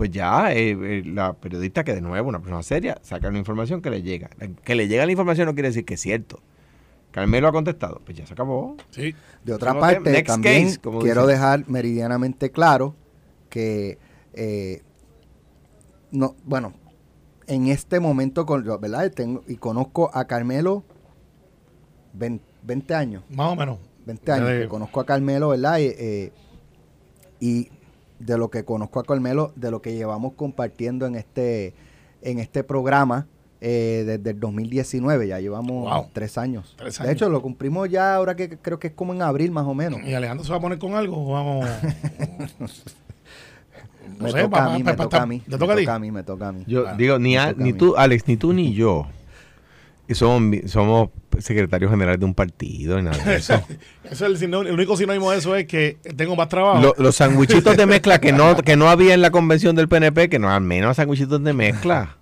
pues 0.00 0.10
ya 0.12 0.50
eh, 0.50 0.70
eh, 0.70 1.02
la 1.04 1.34
periodista 1.34 1.84
que 1.84 1.92
de 1.92 2.00
nuevo, 2.00 2.26
una 2.30 2.38
persona 2.38 2.62
seria, 2.62 2.96
saca 3.02 3.28
una 3.28 3.36
información 3.36 3.82
que 3.82 3.90
le 3.90 4.00
llega. 4.00 4.30
Que 4.64 4.74
le 4.74 4.88
llega 4.88 5.04
la 5.04 5.12
información 5.12 5.44
no 5.44 5.52
quiere 5.52 5.68
decir 5.68 5.84
que 5.84 5.92
es 5.92 6.00
cierto. 6.00 6.40
Carmelo 7.10 7.48
ha 7.48 7.52
contestado, 7.52 8.00
pues 8.02 8.16
ya 8.16 8.26
se 8.26 8.32
acabó. 8.32 8.78
Sí. 8.88 9.14
De 9.44 9.52
otra 9.52 9.78
parte, 9.78 10.22
también 10.22 10.74
quiero 11.02 11.26
dejar 11.26 11.68
meridianamente 11.68 12.50
claro 12.50 12.94
que, 13.50 13.98
eh, 14.32 14.80
no, 16.12 16.34
bueno, 16.44 16.72
en 17.46 17.66
este 17.66 18.00
momento, 18.00 18.46
con, 18.46 18.64
¿verdad? 18.80 19.12
Tengo, 19.12 19.44
y 19.46 19.56
conozco 19.56 20.10
a 20.14 20.24
Carmelo 20.24 20.82
20, 22.14 22.94
años. 22.94 23.22
Más 23.28 23.52
o 23.52 23.54
menos. 23.54 23.78
20 24.06 24.32
años 24.32 24.48
que 24.48 24.68
conozco 24.68 25.00
a 25.00 25.04
Carmelo, 25.04 25.50
¿verdad? 25.50 25.78
Eh, 25.78 26.32
y 27.38 27.68
de 28.20 28.38
lo 28.38 28.48
que 28.50 28.64
conozco 28.64 29.00
a 29.00 29.04
Carmelo, 29.04 29.52
de 29.56 29.70
lo 29.72 29.82
que 29.82 29.94
llevamos 29.94 30.34
compartiendo 30.34 31.06
en 31.06 31.16
este, 31.16 31.74
en 32.22 32.38
este 32.38 32.62
programa 32.62 33.26
eh, 33.62 34.04
desde 34.06 34.30
el 34.30 34.40
2019, 34.40 35.26
ya 35.28 35.38
llevamos 35.40 35.90
Wow. 35.90 36.06
tres 36.14 36.38
años. 36.38 36.74
Tres 36.78 36.98
De 36.98 37.12
hecho, 37.12 37.28
lo 37.28 37.42
cumplimos 37.42 37.88
ya 37.90 38.14
ahora 38.14 38.34
que 38.36 38.56
creo 38.56 38.78
que 38.78 38.86
es 38.88 38.92
como 38.94 39.12
en 39.12 39.20
abril 39.22 39.50
más 39.50 39.66
o 39.66 39.74
menos. 39.74 40.00
¿Y 40.04 40.14
Alejandro 40.14 40.44
se 40.44 40.50
va 40.52 40.56
a 40.58 40.60
poner 40.60 40.78
con 40.78 40.94
algo? 40.94 41.16
o 41.28 41.32
Vamos. 41.32 41.66
No 44.18 44.24
me 44.24 44.32
sé, 44.32 44.42
toca 44.42 44.64
a 44.66 44.76
mí, 44.76 44.82
me 44.82 44.94
toca 44.96 45.22
a 45.22 45.26
mí. 45.26 45.40
¿Te 45.40 45.50
me 45.52 45.58
toca 45.58 45.94
a 45.94 45.98
mí, 45.98 46.10
me 46.10 46.22
toca 46.22 46.48
a 46.48 46.52
mí. 46.52 46.64
Yo 46.66 46.86
Ah, 46.88 46.94
digo, 46.94 47.18
ni, 47.18 47.36
a- 47.36 47.52
ni 47.56 47.72
tú, 47.72 47.96
Alex, 47.96 48.26
ni 48.28 48.36
tú 48.36 48.52
ni 48.52 48.74
yo. 48.74 49.06
Y 50.08 50.14
somos, 50.14 50.58
somos 50.70 51.08
secretarios 51.40 51.90
generales 51.90 52.18
de 52.20 52.26
un 52.26 52.34
partido 52.34 52.98
y 52.98 53.02
nada 53.02 53.16
de 53.24 53.36
eso. 53.36 53.54
Eso 54.04 54.26
es 54.26 54.32
el, 54.32 54.38
sino- 54.38 54.62
el 54.62 54.72
único 54.72 54.96
sinónimo 54.96 55.30
de 55.30 55.38
eso 55.38 55.54
es 55.56 55.66
que 55.66 55.98
tengo 56.16 56.34
más 56.36 56.48
trabajo. 56.48 56.80
Lo- 56.80 56.94
los 56.98 57.16
sandwichitos 57.16 57.76
de 57.76 57.86
mezcla 57.86 58.20
que 58.20 58.32
no, 58.32 58.56
que 58.64 58.76
no 58.76 58.88
había 58.90 59.14
en 59.14 59.22
la 59.22 59.30
convención 59.30 59.76
del 59.76 59.88
PNP, 59.88 60.28
que 60.28 60.38
no 60.38 60.50
al 60.50 60.60
menos 60.62 60.96
sandwichitos 60.96 61.42
de 61.44 61.52
mezcla. 61.52 62.16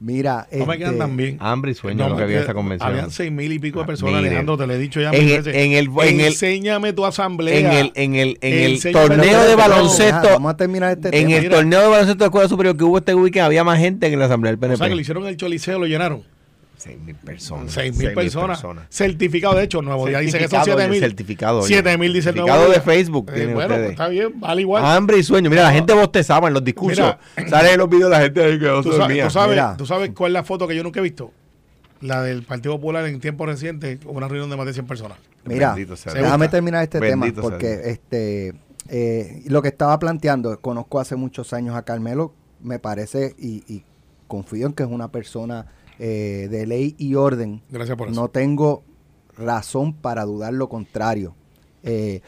Mira, 0.00 0.46
no 0.52 0.66
me 0.66 0.76
quedan 0.76 0.94
este, 0.94 0.98
tan 0.98 1.16
bien. 1.16 1.36
Hambre 1.40 1.70
y 1.70 1.74
sueño 1.74 2.02
No, 2.04 2.10
lo 2.10 2.16
que 2.16 2.24
había 2.24 2.36
en 2.38 2.40
porque 2.42 2.50
esa 2.50 2.54
convención. 2.54 2.90
Habían 2.90 3.10
seis 3.10 3.32
mil 3.32 3.50
y 3.52 3.58
pico 3.58 3.78
de 3.78 3.84
Ah, 3.84 3.86
personas, 3.86 4.16
mire. 4.16 4.26
Alejandro, 4.28 4.58
te 4.58 4.66
lo 4.66 4.72
he 4.74 4.78
dicho 4.78 5.00
ya 5.00 5.10
En 5.10 5.28
el- 5.28 5.46
en 5.46 5.72
el- 5.72 5.88
en 6.02 6.20
el- 6.20 6.26
Enséñame 6.26 6.92
tu 6.92 7.06
asamblea. 7.06 7.58
En 7.58 7.66
el, 7.70 7.92
en 7.94 8.14
el, 8.16 8.36
en 8.42 8.52
el 8.72 8.82
torneo 8.92 9.44
de 9.44 9.54
baloncesto, 9.54 10.28
Vamos 10.30 10.52
a 10.52 10.56
terminar 10.58 10.90
este 10.90 11.08
en 11.08 11.26
tema. 11.28 11.36
el 11.36 11.42
Mira. 11.44 11.56
torneo 11.56 11.80
de 11.80 11.86
baloncesto 11.88 12.24
de 12.24 12.26
escuela 12.26 12.48
superior 12.48 12.76
que 12.76 12.84
hubo 12.84 12.98
este 12.98 13.14
weekend 13.14 13.46
había 13.46 13.64
más 13.64 13.78
gente 13.78 14.08
que 14.08 14.12
en 14.14 14.18
la 14.18 14.26
asamblea 14.26 14.54
del 14.54 14.72
O 14.72 14.76
sea, 14.76 14.88
que 14.88 14.90
le 14.94 14.96
PNP. 14.96 15.00
hicieron 15.00 15.26
el 15.26 15.36
choliseo, 15.38 15.78
lo 15.78 15.86
llenaron. 15.86 16.22
Seis 16.84 17.00
mil 17.00 17.14
personas. 17.14 17.72
Seis 17.72 17.96
mil 17.96 18.12
personas. 18.12 18.62
Certificado, 18.90 19.54
de 19.56 19.64
hecho, 19.64 19.80
Nuevo 19.80 20.06
Día 20.06 20.18
dice 20.18 20.36
que 20.38 20.48
son 20.48 20.62
Certificado, 20.64 20.76
siete 20.76 20.90
mil. 20.90 21.00
certificado, 21.00 21.58
oye. 21.60 21.66
Siete 21.68 21.96
mil 21.98 22.12
dice 22.12 22.28
el 22.28 22.34
Nuevo 22.36 22.48
Certificado 22.48 22.74
de. 22.74 22.80
Facebook 22.84 23.30
Eh, 23.34 23.46
bueno, 23.46 23.60
ustedes. 23.60 23.78
pues 23.80 23.90
está 23.92 24.08
bien, 24.08 24.38
vale 24.40 24.60
igual. 24.60 24.84
Hambre 24.84 25.16
y 25.18 25.22
sueño. 25.22 25.48
Mira, 25.48 25.62
la 25.62 25.72
gente 25.72 25.94
bostezaba 25.94 26.48
en 26.48 26.54
los 26.54 26.62
discursos. 26.62 27.16
Mira. 27.38 27.48
Sale 27.50 27.72
en 27.72 27.78
los 27.78 27.88
videos 27.88 28.10
la 28.10 28.20
gente 28.20 28.58
que 28.58 28.66
no 28.66 28.82
¿Tú, 28.82 28.92
sabes, 28.92 29.24
tú 29.24 29.30
sabes, 29.30 29.50
Mira. 29.50 29.76
tú 29.78 29.86
sabes 29.86 30.10
cuál 30.14 30.32
es 30.32 30.34
la 30.34 30.44
foto 30.44 30.68
que 30.68 30.76
yo 30.76 30.82
nunca 30.82 31.00
he 31.00 31.02
visto? 31.02 31.32
La 32.02 32.22
del 32.22 32.42
Partido 32.42 32.74
Popular 32.74 33.06
en 33.06 33.18
tiempos 33.18 33.46
recientes, 33.48 33.98
una 34.04 34.28
reunión 34.28 34.50
de 34.50 34.56
más 34.58 34.66
de 34.66 34.74
100 34.74 34.86
personas. 34.86 35.16
Mira, 35.44 35.74
déjame 36.12 36.48
terminar 36.48 36.82
este 36.82 37.00
Bendito 37.00 37.40
tema 37.40 37.50
porque 37.50 37.80
este 37.86 38.52
eh, 38.90 39.42
lo 39.46 39.62
que 39.62 39.68
estaba 39.68 39.98
planteando, 39.98 40.60
conozco 40.60 41.00
hace 41.00 41.16
muchos 41.16 41.54
años 41.54 41.74
a 41.76 41.82
Carmelo, 41.82 42.34
me 42.60 42.78
parece 42.78 43.34
y, 43.38 43.64
y 43.72 43.84
confío 44.28 44.66
en 44.66 44.74
que 44.74 44.82
es 44.82 44.88
una 44.90 45.08
persona 45.08 45.66
eh, 45.98 46.48
de 46.50 46.66
ley 46.66 46.94
y 46.98 47.14
orden. 47.14 47.62
Gracias 47.70 47.96
por 47.96 48.08
eso. 48.08 48.20
No 48.20 48.28
tengo 48.28 48.82
razón 49.36 49.92
para 49.94 50.24
dudar 50.24 50.52
lo 50.54 50.68
contrario. 50.68 51.34
Eh, 51.82 52.20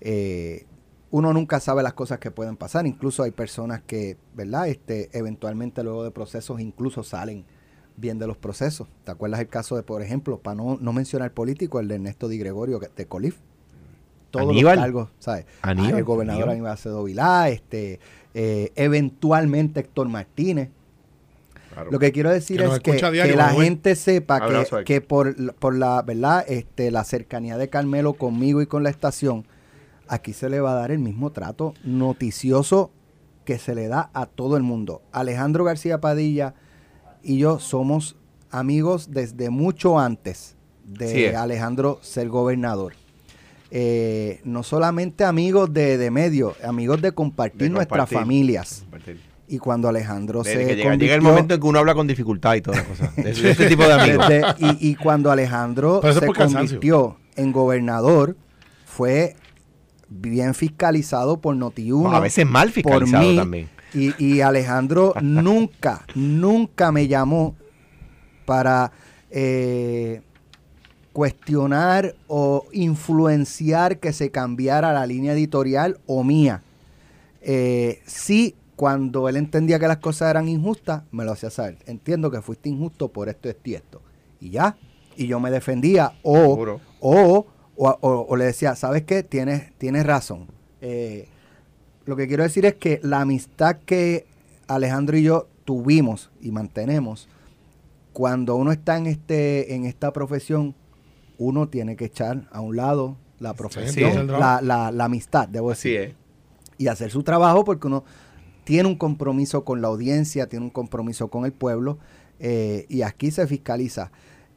eh, 0.00 0.66
uno 1.10 1.32
nunca 1.32 1.58
sabe 1.60 1.82
las 1.82 1.94
cosas 1.94 2.18
que 2.18 2.30
pueden 2.30 2.56
pasar. 2.56 2.86
Incluso 2.86 3.22
hay 3.22 3.30
personas 3.32 3.82
que, 3.82 4.16
¿verdad? 4.34 4.68
Este, 4.68 5.10
eventualmente 5.12 5.82
luego 5.82 6.04
de 6.04 6.10
procesos 6.12 6.60
incluso 6.60 7.02
salen 7.02 7.44
bien 7.96 8.18
de 8.18 8.26
los 8.26 8.36
procesos. 8.36 8.88
¿Te 9.04 9.10
acuerdas 9.10 9.40
el 9.40 9.48
caso 9.48 9.76
de, 9.76 9.82
por 9.82 10.00
ejemplo, 10.02 10.38
para 10.38 10.54
no, 10.54 10.78
no 10.80 10.92
mencionar 10.92 11.32
político, 11.32 11.80
el 11.80 11.88
de 11.88 11.96
Ernesto 11.96 12.28
Di 12.28 12.38
Gregorio 12.38 12.78
que- 12.80 12.88
de 12.94 13.06
Colif? 13.06 13.36
Todos 14.30 14.48
Aníbal. 14.50 14.76
los 14.76 14.84
cargos, 14.84 15.08
¿sabes? 15.18 15.46
Aníbal, 15.62 15.94
Ah, 15.94 15.98
el 15.98 16.04
gobernador 16.04 16.48
Aníbal. 16.50 16.76
Aníbal 16.78 17.04
Vilá, 17.04 17.48
este, 17.48 17.98
eh, 18.32 18.70
eventualmente 18.76 19.80
Héctor 19.80 20.08
Martínez. 20.08 20.70
Claro. 21.72 21.90
Lo 21.90 21.98
que 21.98 22.10
quiero 22.12 22.30
decir 22.30 22.58
Que 22.58 22.64
es 22.64 22.78
que, 22.80 22.92
diario, 23.10 23.22
que 23.22 23.36
la 23.36 23.50
gente 23.50 23.94
sepa 23.94 24.40
que, 24.40 24.84
que 24.84 25.00
por, 25.00 25.54
por 25.54 25.76
la 25.76 26.02
verdad 26.02 26.44
este, 26.48 26.90
la 26.90 27.04
cercanía 27.04 27.56
de 27.58 27.68
Carmelo 27.68 28.14
conmigo 28.14 28.60
y 28.60 28.66
con 28.66 28.82
la 28.82 28.90
estación, 28.90 29.46
aquí 30.08 30.32
se 30.32 30.48
le 30.50 30.60
va 30.60 30.72
a 30.72 30.74
dar 30.74 30.90
el 30.90 30.98
mismo 30.98 31.30
trato 31.30 31.74
noticioso 31.84 32.90
que 33.44 33.58
se 33.58 33.74
le 33.74 33.88
da 33.88 34.10
a 34.14 34.26
todo 34.26 34.56
el 34.56 34.62
mundo. 34.62 35.02
Alejandro 35.12 35.64
García 35.64 36.00
Padilla 36.00 36.54
y 37.22 37.38
yo 37.38 37.58
somos 37.60 38.16
amigos 38.50 39.10
desde 39.12 39.50
mucho 39.50 39.98
antes 39.98 40.56
de. 40.84 41.36
Alejandro 41.36 41.98
ser 42.02 42.28
gobernador. 42.28 42.94
Eh, 43.70 44.40
no 44.44 44.64
solamente 44.64 45.22
amigos 45.24 45.72
de, 45.72 45.96
de 45.96 46.10
medio, 46.10 46.56
amigos 46.64 47.00
de 47.00 47.12
compartir 47.12 47.60
De 47.62 47.68
nuestras 47.70 48.08
compartir. 48.08 48.18
familias. 48.18 48.80
Compartir. 48.82 49.29
Y 49.52 49.58
cuando 49.58 49.88
Alejandro 49.88 50.42
Desde 50.44 50.60
se 50.60 50.66
que 50.66 50.76
llega, 50.76 50.94
llega 50.96 51.14
el 51.14 51.20
convirtió- 51.20 51.22
momento 51.28 51.54
en 51.54 51.60
que 51.60 51.66
uno 51.66 51.78
habla 51.80 51.94
con 51.94 52.06
dificultad 52.06 52.54
y 52.54 52.60
todas 52.60 52.78
las 52.80 52.86
cosas. 52.88 53.16
De 53.16 53.30
ese 53.30 53.66
tipo 53.68 53.82
de 53.82 53.92
amigos. 53.92 54.28
desde- 54.28 54.46
y, 54.80 54.90
y 54.90 54.94
cuando 54.94 55.30
Alejandro 55.30 56.00
se 56.02 56.24
por 56.26 56.36
cansancio. 56.36 56.76
convirtió 56.78 57.16
en 57.34 57.50
gobernador, 57.52 58.36
fue 58.86 59.34
bien 60.08 60.54
fiscalizado 60.54 61.40
por 61.40 61.56
Noti1. 61.56 62.02
No, 62.04 62.12
a 62.16 62.20
veces 62.20 62.46
mal 62.46 62.68
por 62.68 62.74
fiscalizado 62.74 63.22
mí, 63.24 63.36
también. 63.36 63.68
Y, 63.92 64.14
y 64.24 64.40
Alejandro 64.40 65.14
nunca, 65.20 66.04
nunca 66.14 66.92
me 66.92 67.08
llamó 67.08 67.56
para 68.44 68.92
eh, 69.32 70.20
cuestionar 71.12 72.14
o 72.28 72.66
influenciar 72.72 73.98
que 73.98 74.12
se 74.12 74.30
cambiara 74.30 74.92
la 74.92 75.06
línea 75.06 75.32
editorial 75.32 75.98
o 76.06 76.22
mía. 76.22 76.62
Eh, 77.42 78.00
sí, 78.06 78.54
cuando 78.80 79.28
él 79.28 79.36
entendía 79.36 79.78
que 79.78 79.86
las 79.86 79.98
cosas 79.98 80.30
eran 80.30 80.48
injustas, 80.48 81.02
me 81.10 81.22
lo 81.26 81.32
hacía 81.32 81.50
saber. 81.50 81.76
Entiendo 81.84 82.30
que 82.30 82.40
fuiste 82.40 82.70
injusto 82.70 83.08
por 83.08 83.28
esto, 83.28 83.50
esto 83.50 83.60
y 83.68 83.74
esto. 83.74 84.00
Y 84.40 84.48
ya. 84.48 84.74
Y 85.18 85.26
yo 85.26 85.38
me 85.38 85.50
defendía. 85.50 86.14
O, 86.22 86.78
o, 86.98 87.46
o, 87.76 88.36
le 88.36 88.44
decía, 88.46 88.74
¿sabes 88.76 89.02
qué? 89.02 89.22
Tienes, 89.22 89.74
tienes 89.76 90.06
razón. 90.06 90.46
Eh, 90.80 91.28
lo 92.06 92.16
que 92.16 92.26
quiero 92.26 92.42
decir 92.42 92.64
es 92.64 92.74
que 92.76 93.00
la 93.02 93.20
amistad 93.20 93.76
que 93.84 94.24
Alejandro 94.66 95.18
y 95.18 95.24
yo 95.24 95.46
tuvimos 95.66 96.30
y 96.40 96.50
mantenemos, 96.50 97.28
cuando 98.14 98.56
uno 98.56 98.72
está 98.72 98.96
en 98.96 99.08
este, 99.08 99.74
en 99.74 99.84
esta 99.84 100.10
profesión, 100.10 100.74
uno 101.36 101.68
tiene 101.68 101.96
que 101.96 102.06
echar 102.06 102.48
a 102.50 102.62
un 102.62 102.76
lado 102.76 103.18
la 103.40 103.52
profesión, 103.52 104.10
es. 104.10 104.26
la, 104.26 104.62
la- 104.62 104.90
la 104.90 105.04
amistad, 105.04 105.48
debo 105.48 105.70
Así 105.70 105.90
decir 105.90 106.10
es. 106.10 106.14
y 106.78 106.86
hacer 106.88 107.10
su 107.10 107.22
trabajo 107.22 107.62
porque 107.62 107.86
uno 107.86 108.04
tiene 108.64 108.88
un 108.88 108.96
compromiso 108.96 109.64
con 109.64 109.80
la 109.80 109.88
audiencia, 109.88 110.48
tiene 110.48 110.66
un 110.66 110.70
compromiso 110.70 111.28
con 111.28 111.44
el 111.44 111.52
pueblo 111.52 111.98
eh, 112.38 112.86
y 112.88 113.02
aquí 113.02 113.30
se 113.30 113.46
fiscaliza. 113.46 114.10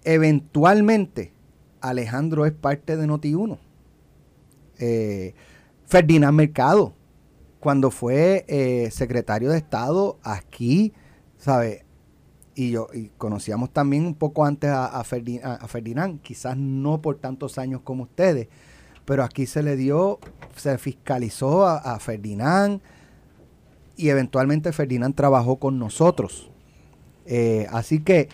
Eventualmente, 0.03 1.33
Alejandro 1.81 2.45
es 2.45 2.53
parte 2.53 2.97
de 2.97 3.07
Noti1. 3.07 3.57
Eh, 4.79 5.33
Ferdinand 5.85 6.35
Mercado, 6.35 6.93
cuando 7.59 7.91
fue 7.91 8.45
eh, 8.47 8.89
secretario 8.91 9.51
de 9.51 9.57
Estado 9.57 10.17
aquí, 10.23 10.93
¿sabe? 11.37 11.85
Y 12.55 12.71
yo 12.71 12.87
conocíamos 13.17 13.71
también 13.71 14.05
un 14.05 14.13
poco 14.13 14.45
antes 14.45 14.69
a 14.69 15.03
Ferdinand, 15.03 16.21
quizás 16.21 16.55
no 16.55 17.01
por 17.01 17.17
tantos 17.17 17.57
años 17.57 17.81
como 17.83 18.03
ustedes, 18.03 18.47
pero 19.05 19.23
aquí 19.23 19.47
se 19.47 19.63
le 19.63 19.75
dio, 19.75 20.19
se 20.55 20.77
fiscalizó 20.77 21.65
a, 21.65 21.77
a 21.77 21.99
Ferdinand 21.99 22.79
y 23.97 24.09
eventualmente 24.09 24.71
Ferdinand 24.73 25.15
trabajó 25.15 25.57
con 25.57 25.79
nosotros. 25.79 26.49
Eh, 27.25 27.67
así 27.71 27.99
que 27.99 28.29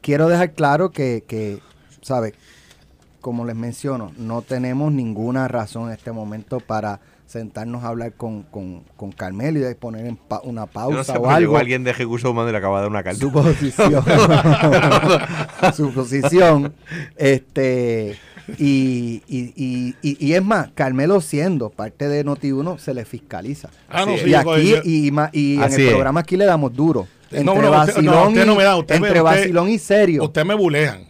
quiero 0.00 0.28
dejar 0.28 0.52
claro 0.52 0.90
que, 0.90 1.24
que, 1.26 1.58
¿sabe? 2.00 2.34
Como 3.20 3.44
les 3.44 3.54
menciono, 3.54 4.12
no 4.16 4.42
tenemos 4.42 4.92
ninguna 4.92 5.46
razón 5.48 5.88
en 5.88 5.92
este 5.94 6.10
momento 6.10 6.58
para 6.60 7.00
sentarnos 7.26 7.82
a 7.84 7.88
hablar 7.88 8.12
con, 8.14 8.42
con, 8.42 8.82
con 8.96 9.10
Carmelo 9.12 9.70
y 9.70 9.74
poner 9.74 10.06
en 10.06 10.16
pa- 10.16 10.40
una 10.44 10.66
pausa 10.66 10.96
no 10.98 11.04
sé, 11.04 11.12
o 11.16 11.30
algo. 11.30 11.56
alguien 11.56 11.82
de 11.84 11.92
recursos 11.92 12.30
humanos 12.30 12.50
y 12.50 12.52
le 12.52 12.58
acaba 12.58 12.78
de 12.78 12.82
dar 12.82 12.90
una 12.90 13.02
carta. 13.02 13.20
Su 13.20 13.32
posición. 13.32 14.04
su 15.74 15.92
posición. 15.92 16.74
Este. 17.16 18.18
Y, 18.58 19.22
y, 19.28 19.52
y, 19.56 19.94
y, 20.02 20.26
y 20.26 20.32
es 20.34 20.42
más, 20.44 20.70
Carmelo 20.74 21.20
siendo 21.20 21.70
parte 21.70 22.08
de 22.08 22.24
Noti1 22.24 22.78
se 22.78 22.92
le 22.94 23.04
fiscaliza. 23.04 23.70
Ah, 23.88 24.04
no, 24.06 24.16
sí, 24.16 24.24
y 24.26 24.30
yo- 24.30 24.38
aquí, 24.38 24.74
y, 24.84 25.10
y 25.32 25.54
en 25.56 25.62
Así 25.62 25.76
el 25.82 25.88
es. 25.88 25.92
programa 25.92 26.20
aquí 26.20 26.36
le 26.36 26.44
damos 26.44 26.72
duro. 26.72 27.06
Entre 27.30 27.44
No, 27.44 27.54
no, 27.54 27.60
usted- 27.60 27.70
vacilón, 27.94 28.14
no, 28.14 28.28
usted 28.28 28.46
no 28.46 28.56
me 28.56 28.64
da, 28.64 28.76
y, 28.76 28.80
usted 28.80 29.00
me- 29.00 29.06
entre 29.08 29.22
usted- 29.22 29.36
vacilón 29.40 29.68
y 29.70 29.78
serio. 29.78 30.24
Usted 30.24 30.44
me 30.44 30.54
bulean. 30.54 31.04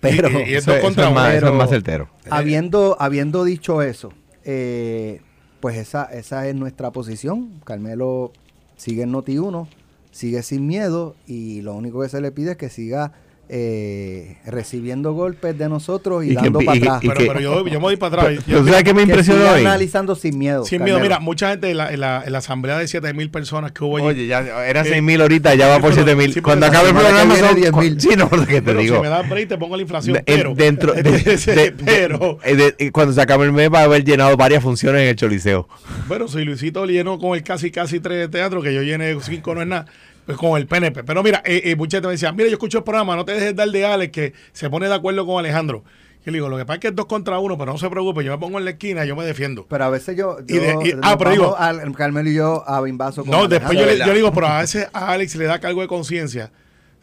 Pero- 0.00 0.28
Y, 0.28 0.32
y- 0.32 0.50
y 0.50 0.54
es 0.54 0.68
Eso, 0.68 0.80
contra 0.80 1.08
es 1.08 1.14
más, 1.14 1.22
uno. 1.24 1.28
eso 1.30 1.36
es 1.36 1.42
Pero- 1.42 1.54
más 1.54 1.70
certero. 1.70 2.08
habiendo, 2.30 2.96
habiendo 3.00 3.44
dicho 3.44 3.80
eso, 3.82 4.12
eh, 4.44 5.20
pues 5.60 5.76
esa, 5.78 6.04
esa 6.04 6.46
es 6.46 6.54
nuestra 6.54 6.90
posición. 6.92 7.60
Carmelo 7.64 8.30
sigue 8.76 9.02
en 9.04 9.12
Noti1, 9.12 9.66
sigue 10.10 10.42
sin 10.42 10.66
miedo 10.66 11.16
y 11.26 11.62
lo 11.62 11.74
único 11.74 12.02
que 12.02 12.08
se 12.10 12.20
le 12.20 12.30
pide 12.30 12.52
es 12.52 12.56
que 12.58 12.68
siga 12.68 13.12
eh, 13.48 14.36
recibiendo 14.46 15.12
golpes 15.12 15.56
de 15.58 15.68
nosotros 15.68 16.24
y, 16.24 16.34
dando 16.34 16.60
para 16.60 16.78
atrás. 16.78 17.04
y 17.04 17.08
Pero, 17.08 17.40
yo, 17.40 17.66
yo 17.66 17.78
me 17.78 17.78
voy 17.78 17.96
para 17.96 18.22
atrás. 18.22 18.34
Pero 18.46 18.58
Yo- 18.58 18.62
¿tú 18.64 18.68
sabes 18.68 18.84
qué 18.84 18.94
me 18.94 19.02
impresionó 19.02 19.50
hoy? 19.50 19.60
analizando 19.60 20.14
sin 20.14 20.38
miedo. 20.38 20.64
sin 20.64 20.82
miedo, 20.82 20.96
Carmelo. 20.96 21.14
mira, 21.16 21.20
mucha 21.20 21.50
gente 21.50 21.70
en 21.70 21.76
la, 21.76 21.92
en 21.92 22.00
la, 22.00 22.22
en 22.24 22.32
la 22.32 22.38
asamblea 22.38 22.78
de 22.78 22.88
7 22.88 23.12
mil 23.14 23.30
personas 23.30 23.72
que 23.72 23.84
hubo 23.84 23.98
allí. 23.98 24.06
Oye, 24.06 24.26
ya 24.26 24.40
eran 24.66 24.86
Eh, 24.86 24.90
6 24.90 25.02
mil 25.02 25.20
ahorita, 25.20 25.54
ya 25.54 25.68
va 25.68 25.78
por 25.80 25.90
sí, 25.92 26.00
pero- 26.00 26.06
7 26.06 26.16
mil. 26.16 26.32
sí, 26.34 26.40
Cuando 26.40 26.66
acabe 26.66 26.88
el 26.88 26.94
programa 26.94 27.36
son 27.36 27.54
10,000. 27.56 28.00
Sí, 28.00 28.08
no, 28.16 28.28
porque 28.28 28.54
te 28.56 28.62
Pero 28.62 28.80
digo. 28.80 28.96
si 28.96 29.02
me 29.02 29.08
da 29.08 29.22
break 29.22 29.48
te 29.48 29.58
pongo 29.58 29.76
la 29.76 29.82
inflación. 29.82 30.14
De- 30.16 30.22
pero, 30.22 30.50
en- 30.50 30.56
dentro 30.56 30.92
de, 30.94 31.02
de- 31.02 31.36
de- 31.36 31.72
pero, 31.72 32.38
de- 32.44 32.56
de- 32.56 32.74
y 32.78 32.90
cuando 32.90 33.12
se 33.12 33.20
acabe 33.20 33.44
el 33.44 33.52
mes 33.52 33.70
va 33.72 33.80
a 33.80 33.84
haber 33.84 34.04
llenado 34.04 34.36
varias 34.36 34.62
funciones 34.62 35.02
en 35.02 35.08
el 35.08 35.16
Choliseo. 35.16 35.68
bueno, 36.08 36.28
si 36.28 36.44
Luisito 36.44 36.84
llenó 36.86 37.18
con 37.18 37.36
el 37.36 37.42
casi 37.42 37.70
casi 37.70 38.00
tres 38.00 38.18
de 38.18 38.28
teatro, 38.28 38.62
que 38.62 38.72
yo 38.74 38.82
llené 38.82 39.14
cinco 39.20 39.54
no 39.54 39.62
es 39.62 39.68
nada, 39.68 39.86
pues 40.26 40.38
con 40.38 40.56
el 40.58 40.66
PNP. 40.66 41.04
Pero 41.04 41.22
mira, 41.22 41.42
eh, 41.44 41.62
eh, 41.64 41.76
mucha 41.76 41.96
gente 41.98 42.08
me 42.08 42.12
decía, 42.12 42.32
mira, 42.32 42.48
yo 42.48 42.54
escucho 42.54 42.78
el 42.78 42.84
programa, 42.84 43.16
no 43.16 43.24
te 43.24 43.32
dejes 43.32 43.54
dar 43.56 43.68
de 43.68 43.84
Alex, 43.86 44.12
que 44.12 44.32
se 44.52 44.70
pone 44.70 44.88
de 44.88 44.94
acuerdo 44.94 45.26
con 45.26 45.38
Alejandro. 45.38 45.84
Y 46.26 46.30
le 46.30 46.38
digo, 46.38 46.48
lo 46.48 46.56
que 46.56 46.64
pasa 46.64 46.74
es 46.76 46.80
que 46.80 46.88
es 46.88 46.94
dos 46.96 47.04
contra 47.04 47.38
uno, 47.38 47.58
pero 47.58 47.72
no 47.72 47.78
se 47.78 47.90
preocupe, 47.90 48.24
yo 48.24 48.32
me 48.32 48.38
pongo 48.38 48.58
en 48.58 48.64
la 48.64 48.70
esquina 48.70 49.04
y 49.04 49.08
yo 49.08 49.14
me 49.16 49.26
defiendo. 49.26 49.66
Pero 49.68 49.84
a 49.84 49.90
veces 49.90 50.16
yo. 50.16 50.38
Y 50.48 50.54
de- 50.54 50.72
yo- 50.72 50.80
y- 50.82 50.92
nos 50.94 51.00
ah, 51.04 51.18
pero 51.18 51.30
digo- 51.32 51.56
al- 51.58 51.92
Carmelo 51.94 52.30
y 52.30 52.34
yo 52.34 52.64
a 52.66 52.80
Bimbazo 52.80 53.22
con 53.22 53.30
No, 53.30 53.46
después 53.46 53.78
yo 53.78 53.84
le, 53.84 53.98
yo 53.98 54.06
le 54.06 54.14
digo, 54.14 54.32
pero 54.32 54.46
a 54.46 54.60
veces 54.60 54.88
a 54.94 55.12
Alex 55.12 55.36
le 55.36 55.44
da 55.44 55.58
cargo 55.58 55.82
de 55.82 55.86
conciencia, 55.88 56.50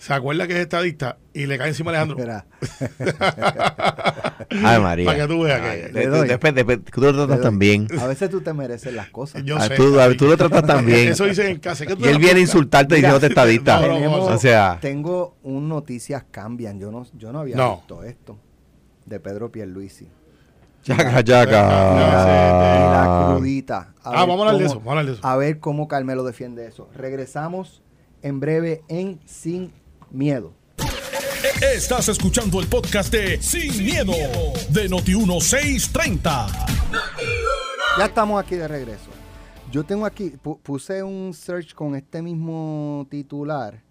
se 0.01 0.13
acuerda 0.15 0.47
que 0.47 0.53
es 0.53 0.59
estadista 0.59 1.17
y 1.31 1.45
le 1.45 1.57
cae 1.59 1.67
encima 1.69 1.91
a 1.91 2.01
Alejandro. 2.01 2.17
Espera. 2.17 2.45
Ay, 4.49 4.79
María. 4.81 5.05
Para 5.05 5.19
que 5.19 5.27
tú 5.27 5.41
veas 5.43 5.61
que- 5.61 5.67
Ay, 5.67 5.91
Le 5.91 5.99
de- 6.01 6.07
doy. 6.07 6.27
Después, 6.27 6.55
después, 6.55 6.79
tú 6.83 7.01
lo 7.01 7.13
tratas 7.13 7.41
tan 7.41 7.59
bien. 7.59 7.87
A 7.99 8.07
veces 8.07 8.29
tú 8.29 8.41
te 8.41 8.51
mereces 8.53 8.93
las 8.93 9.09
cosas. 9.09 9.43
Yo 9.43 9.57
Ah, 9.57 9.67
sé. 9.67 9.75
tú, 9.75 9.95
tú 10.17 10.25
lo 10.27 10.37
tratas 10.37 10.65
tan 10.65 10.85
bien. 10.85 11.09
Eso 11.09 11.25
dice 11.25 11.49
en 11.49 11.59
casa. 11.59 11.85
¿Qué 11.85 11.95
tú 11.95 12.03
Y 12.03 12.07
él 12.07 12.17
viene 12.17 12.39
a 12.39 12.41
insultarte 12.41 12.95
diciéndote 12.95 13.27
estadista. 13.27 13.79
no, 13.81 13.87
no, 13.87 13.93
Tenemos- 13.93 14.29
o 14.31 14.37
sea, 14.39 14.79
tengo 14.81 15.37
un 15.43 15.69
noticias 15.69 16.23
cambian. 16.31 16.79
Yo 16.79 16.91
no, 16.91 17.05
yo 17.13 17.31
no 17.31 17.39
había 17.41 17.55
No. 17.55 17.77
visto 17.77 18.03
esto. 18.03 18.39
De 19.05 19.19
Pedro 19.19 19.51
Pierluisi. 19.51 20.07
chaca, 20.83 21.19
Y 21.19 21.23
chaca. 21.23 21.61
la 21.61 23.33
crudita. 23.35 23.93
A 24.03 24.09
Ah, 24.09 24.09
ver 24.11 24.19
vamos 24.21 24.29
a 24.29 24.39
hablar 24.49 24.53
de 24.57 24.63
cómo- 24.63 24.65
eso, 24.65 24.79
vamos 24.79 24.87
a 24.87 24.91
hablar 24.91 25.05
de 25.05 25.11
eso. 25.13 25.27
A 25.27 25.37
ver 25.37 25.59
cómo 25.59 25.87
Carmelo 25.87 26.23
defiende 26.23 26.65
eso. 26.65 26.89
Regresamos 26.95 27.83
en 28.23 28.39
breve 28.39 28.81
en 28.87 29.19
Sin 29.25 29.71
Miedo. 30.11 30.53
Estás 31.73 32.09
escuchando 32.09 32.59
el 32.59 32.67
podcast 32.67 33.11
de 33.13 33.41
Sin, 33.41 33.83
miedo, 33.85 34.13
de 34.69 34.89
Noti1630. 34.89 36.47
Ya 37.97 38.05
estamos 38.05 38.43
aquí 38.43 38.55
de 38.55 38.67
regreso. 38.67 39.09
Yo 39.71 39.83
tengo 39.83 40.05
aquí, 40.05 40.33
pu- 40.43 40.59
puse 40.59 41.01
un 41.03 41.33
search 41.33 41.73
con 41.73 41.95
este 41.95 42.21
mismo 42.21 43.07
titular. 43.09 43.81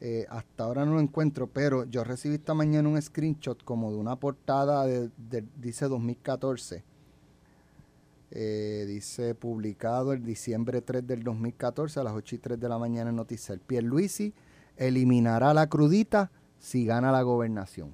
Eh, 0.00 0.26
hasta 0.28 0.64
ahora 0.64 0.84
no 0.84 0.94
lo 0.94 1.00
encuentro, 1.00 1.46
pero 1.46 1.84
yo 1.84 2.04
recibí 2.04 2.34
esta 2.34 2.52
mañana 2.52 2.88
un 2.88 3.00
screenshot 3.00 3.62
como 3.64 3.90
de 3.90 3.96
una 3.96 4.16
portada 4.16 4.84
de, 4.86 5.08
de- 5.16 5.44
dice 5.56 5.86
2014. 5.88 6.84
Eh, 8.36 8.84
dice 8.88 9.34
publicado 9.34 10.12
el 10.12 10.24
diciembre 10.24 10.82
3 10.82 11.06
del 11.06 11.22
2014 11.22 12.00
a 12.00 12.02
las 12.04 12.12
8 12.14 12.34
y 12.34 12.38
3 12.38 12.60
de 12.60 12.68
la 12.68 12.78
mañana 12.78 13.10
en 13.10 13.16
Noticiel. 13.16 13.60
Pierluisi 13.60 14.34
eliminará 14.76 15.54
la 15.54 15.68
crudita 15.68 16.30
si 16.58 16.84
gana 16.86 17.12
la 17.12 17.22
gobernación. 17.22 17.92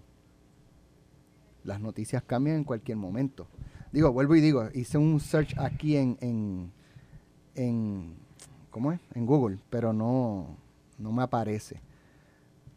Las 1.64 1.80
noticias 1.80 2.22
cambian 2.22 2.56
en 2.56 2.64
cualquier 2.64 2.96
momento. 2.96 3.46
Digo, 3.92 4.12
vuelvo 4.12 4.34
y 4.36 4.40
digo, 4.40 4.68
hice 4.72 4.98
un 4.98 5.20
search 5.20 5.58
aquí 5.58 5.96
en, 5.96 6.16
en, 6.20 6.72
en 7.54 8.14
¿cómo 8.70 8.92
es? 8.92 9.00
En 9.14 9.26
Google, 9.26 9.58
pero 9.68 9.92
no, 9.92 10.56
no 10.98 11.12
me 11.12 11.22
aparece. 11.22 11.80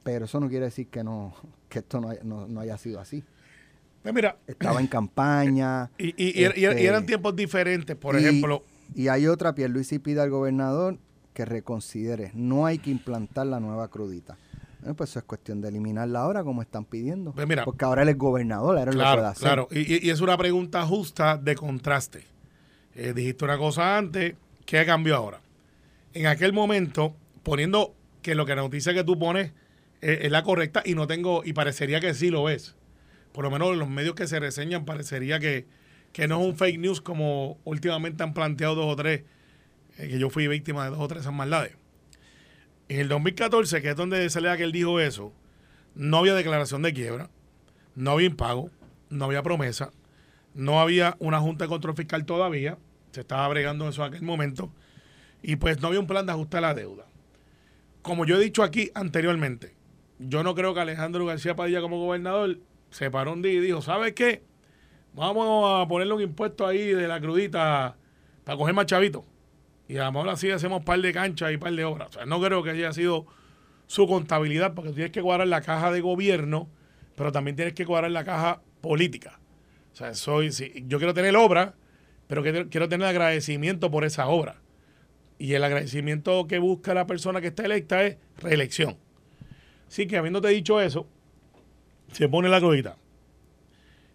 Pero 0.04 0.26
eso 0.26 0.40
no 0.40 0.50
quiere 0.50 0.66
decir 0.66 0.88
que 0.88 1.04
no, 1.04 1.34
que 1.70 1.80
esto 1.80 2.02
no, 2.02 2.10
haya- 2.10 2.24
no- 2.24 2.48
no 2.48 2.60
haya 2.60 2.78
sido 2.78 3.00
así. 3.00 3.24
Pues 4.02 4.14
mira, 4.14 4.38
Estaba 4.48 4.82
en 4.82 4.88
campaña. 4.88 5.90
y, 5.98 6.14
y- 6.18 6.44
eran 6.44 6.68
este, 6.68 7.04
tiempos 7.08 7.36
diferentes. 7.36 7.96
Por 7.96 8.16
y- 8.16 8.26
ejemplo, 8.26 8.64
Y 8.96 9.08
hay 9.08 9.28
otra, 9.28 9.56
Pierluisi 9.56 10.00
pide 10.00 10.20
al 10.20 10.30
gobernador 10.30 10.98
que 11.34 11.46
reconsidere. 11.46 12.32
No 12.34 12.66
hay 12.66 12.78
que 12.80 12.90
implantar 12.92 13.48
la 13.48 13.60
nueva 13.60 13.88
crudita. 13.90 14.38
Bueno, 14.80 14.96
pues 14.96 15.12
eso 15.12 15.20
es 15.20 15.26
cuestión 15.26 15.62
de 15.62 15.70
eliminarla 15.70 16.20
ahora, 16.20 16.44
como 16.44 16.62
están 16.62 16.84
pidiendo. 16.86 17.32
Pues 17.32 17.48
mira. 17.48 17.64
Porque 17.64 17.86
ahora 17.86 18.02
él 18.02 18.10
es 18.10 18.18
gobernador, 18.18 18.78
ahora 18.78 18.92
él 18.92 18.98
lo 18.98 19.04
puede 19.04 19.14
claro, 19.16 19.28
hacer. 19.28 19.44
claro. 19.44 19.68
Y, 19.72 20.08
y- 20.08 20.10
es 20.10 20.20
una 20.22 20.38
pregunta 20.38 20.86
justa 20.86 21.38
de 21.38 21.56
contraste. 21.56 22.26
Eh, 22.96 23.14
dijiste 23.16 23.46
una 23.46 23.58
cosa 23.58 23.98
antes, 23.98 24.36
¿qué 24.66 24.86
cambió 24.86 25.16
ahora? 25.16 25.40
En 26.14 26.28
aquel 26.28 26.54
momento, 26.54 27.16
poniendo 27.44 27.96
que 28.22 28.36
lo 28.36 28.46
que 28.46 28.56
la 28.56 28.62
noticia 28.62 28.94
que 28.94 29.04
tú 29.04 29.18
pones 29.18 29.52
eh, 30.02 30.20
es 30.24 30.32
la 30.32 30.44
correcta 30.44 30.84
y 30.86 30.96
no 30.96 31.08
tengo, 31.08 31.44
y 31.46 31.54
parecería 31.54 32.00
que 32.02 32.14
sí 32.14 32.30
lo 32.30 32.50
es. 32.50 32.76
Por 33.32 33.46
lo 33.46 33.50
menos 33.52 33.70
en 33.72 33.80
los 33.80 33.90
medios 33.90 34.16
que 34.16 34.28
se 34.28 34.40
reseñan 34.40 34.86
parecería 34.86 35.40
que, 35.40 35.66
que 36.12 36.28
no 36.28 36.42
es 36.42 36.46
un 36.48 36.56
fake 36.56 36.78
news 36.80 37.02
como 37.02 37.58
últimamente 37.64 38.22
han 38.22 38.34
planteado 38.34 38.76
dos 38.76 38.86
o 38.94 38.96
tres, 38.96 39.24
que 39.98 40.20
yo 40.20 40.30
fui 40.30 40.48
víctima 40.48 40.86
de 40.86 40.92
dos 40.92 41.00
o 41.00 41.08
tres 41.08 41.30
maldades. 41.32 41.76
En 42.90 43.00
el 43.00 43.08
2014, 43.08 43.82
que 43.82 43.90
es 43.90 43.96
donde 43.96 44.30
se 44.30 44.42
lea 44.42 44.58
que 44.58 44.64
él 44.64 44.72
dijo 44.72 45.00
eso, 45.00 45.34
no 45.96 46.18
había 46.18 46.34
declaración 46.34 46.82
de 46.82 46.94
quiebra, 46.94 47.30
no 47.96 48.12
había 48.12 48.28
impago, 48.28 48.70
no 49.10 49.26
había 49.26 49.44
promesa, 49.44 49.92
no 50.54 50.80
había 50.80 51.16
una 51.20 51.40
junta 51.40 51.66
de 51.66 51.70
control 51.70 51.96
fiscal 51.96 52.26
todavía, 52.26 52.78
se 53.12 53.22
estaba 53.22 53.48
bregando 53.48 53.88
eso 53.88 54.04
en 54.06 54.14
aquel 54.14 54.24
momento, 54.24 54.72
y 55.42 55.56
pues 55.56 55.82
no 55.82 55.88
había 55.88 56.00
un 56.00 56.08
plan 56.08 56.26
de 56.26 56.32
ajuste 56.32 56.58
a 56.58 56.62
la 56.62 56.74
deuda. 56.74 57.06
Como 58.02 58.26
yo 58.26 58.38
he 58.38 58.44
dicho 58.44 58.64
aquí 58.64 58.92
anteriormente, 58.96 59.76
yo 60.20 60.44
no 60.44 60.56
creo 60.56 60.74
que 60.74 60.82
Alejandro 60.82 61.26
García 61.26 61.56
Padilla 61.56 61.82
como 61.82 62.00
gobernador 62.00 62.60
se 62.90 63.10
paró 63.10 63.34
un 63.34 63.42
día 63.42 63.54
y 63.54 63.60
dijo, 63.60 63.82
¿sabes 63.82 64.14
qué? 64.14 64.44
Vamos 65.14 65.82
a 65.82 65.88
ponerle 65.88 66.14
un 66.14 66.22
impuesto 66.22 66.66
ahí 66.66 66.88
de 66.88 67.08
la 67.08 67.20
crudita 67.20 67.96
para 68.44 68.58
coger 68.58 68.74
más 68.74 68.86
chavitos. 68.86 69.24
Y 69.88 69.98
a 69.98 70.06
lo 70.06 70.12
mejor 70.12 70.30
así 70.30 70.50
hacemos 70.50 70.84
par 70.84 71.02
de 71.02 71.14
canchas 71.14 71.52
y 71.52 71.58
par 71.58 71.74
de 71.74 71.84
obras. 71.86 72.10
O 72.10 72.12
sea, 72.14 72.26
no 72.26 72.42
creo 72.42 72.64
que 72.64 72.72
haya 72.72 72.94
sido 72.94 73.26
su 73.88 74.08
contabilidad, 74.08 74.74
porque 74.74 74.92
tienes 74.92 75.12
que 75.12 75.22
cuadrar 75.22 75.48
la 75.48 75.62
caja 75.62 75.92
de 75.92 76.02
gobierno, 76.02 76.70
pero 77.16 77.32
también 77.32 77.56
tienes 77.56 77.74
que 77.74 77.86
cuadrar 77.86 78.12
la 78.12 78.24
caja 78.24 78.62
política. 78.82 79.40
O 79.92 79.96
sea, 79.96 80.14
soy, 80.14 80.50
yo 80.88 80.98
quiero 80.98 81.14
tener 81.14 81.36
obra, 81.36 81.76
pero 82.28 82.42
quiero 82.42 82.90
tener 82.90 83.08
agradecimiento 83.08 83.92
por 83.92 84.06
esa 84.06 84.28
obra. 84.28 84.56
Y 85.38 85.54
el 85.54 85.64
agradecimiento 85.64 86.48
que 86.48 86.60
busca 86.60 86.94
la 86.94 87.06
persona 87.06 87.42
que 87.42 87.48
está 87.48 87.66
electa 87.66 88.04
es 88.04 88.18
reelección. 88.38 88.98
Así 89.88 90.08
que 90.08 90.18
habiéndote 90.18 90.48
dicho 90.48 90.82
eso, 90.82 91.08
se 92.12 92.30
pone 92.30 92.50
la 92.50 92.60
crudita. 92.60 92.98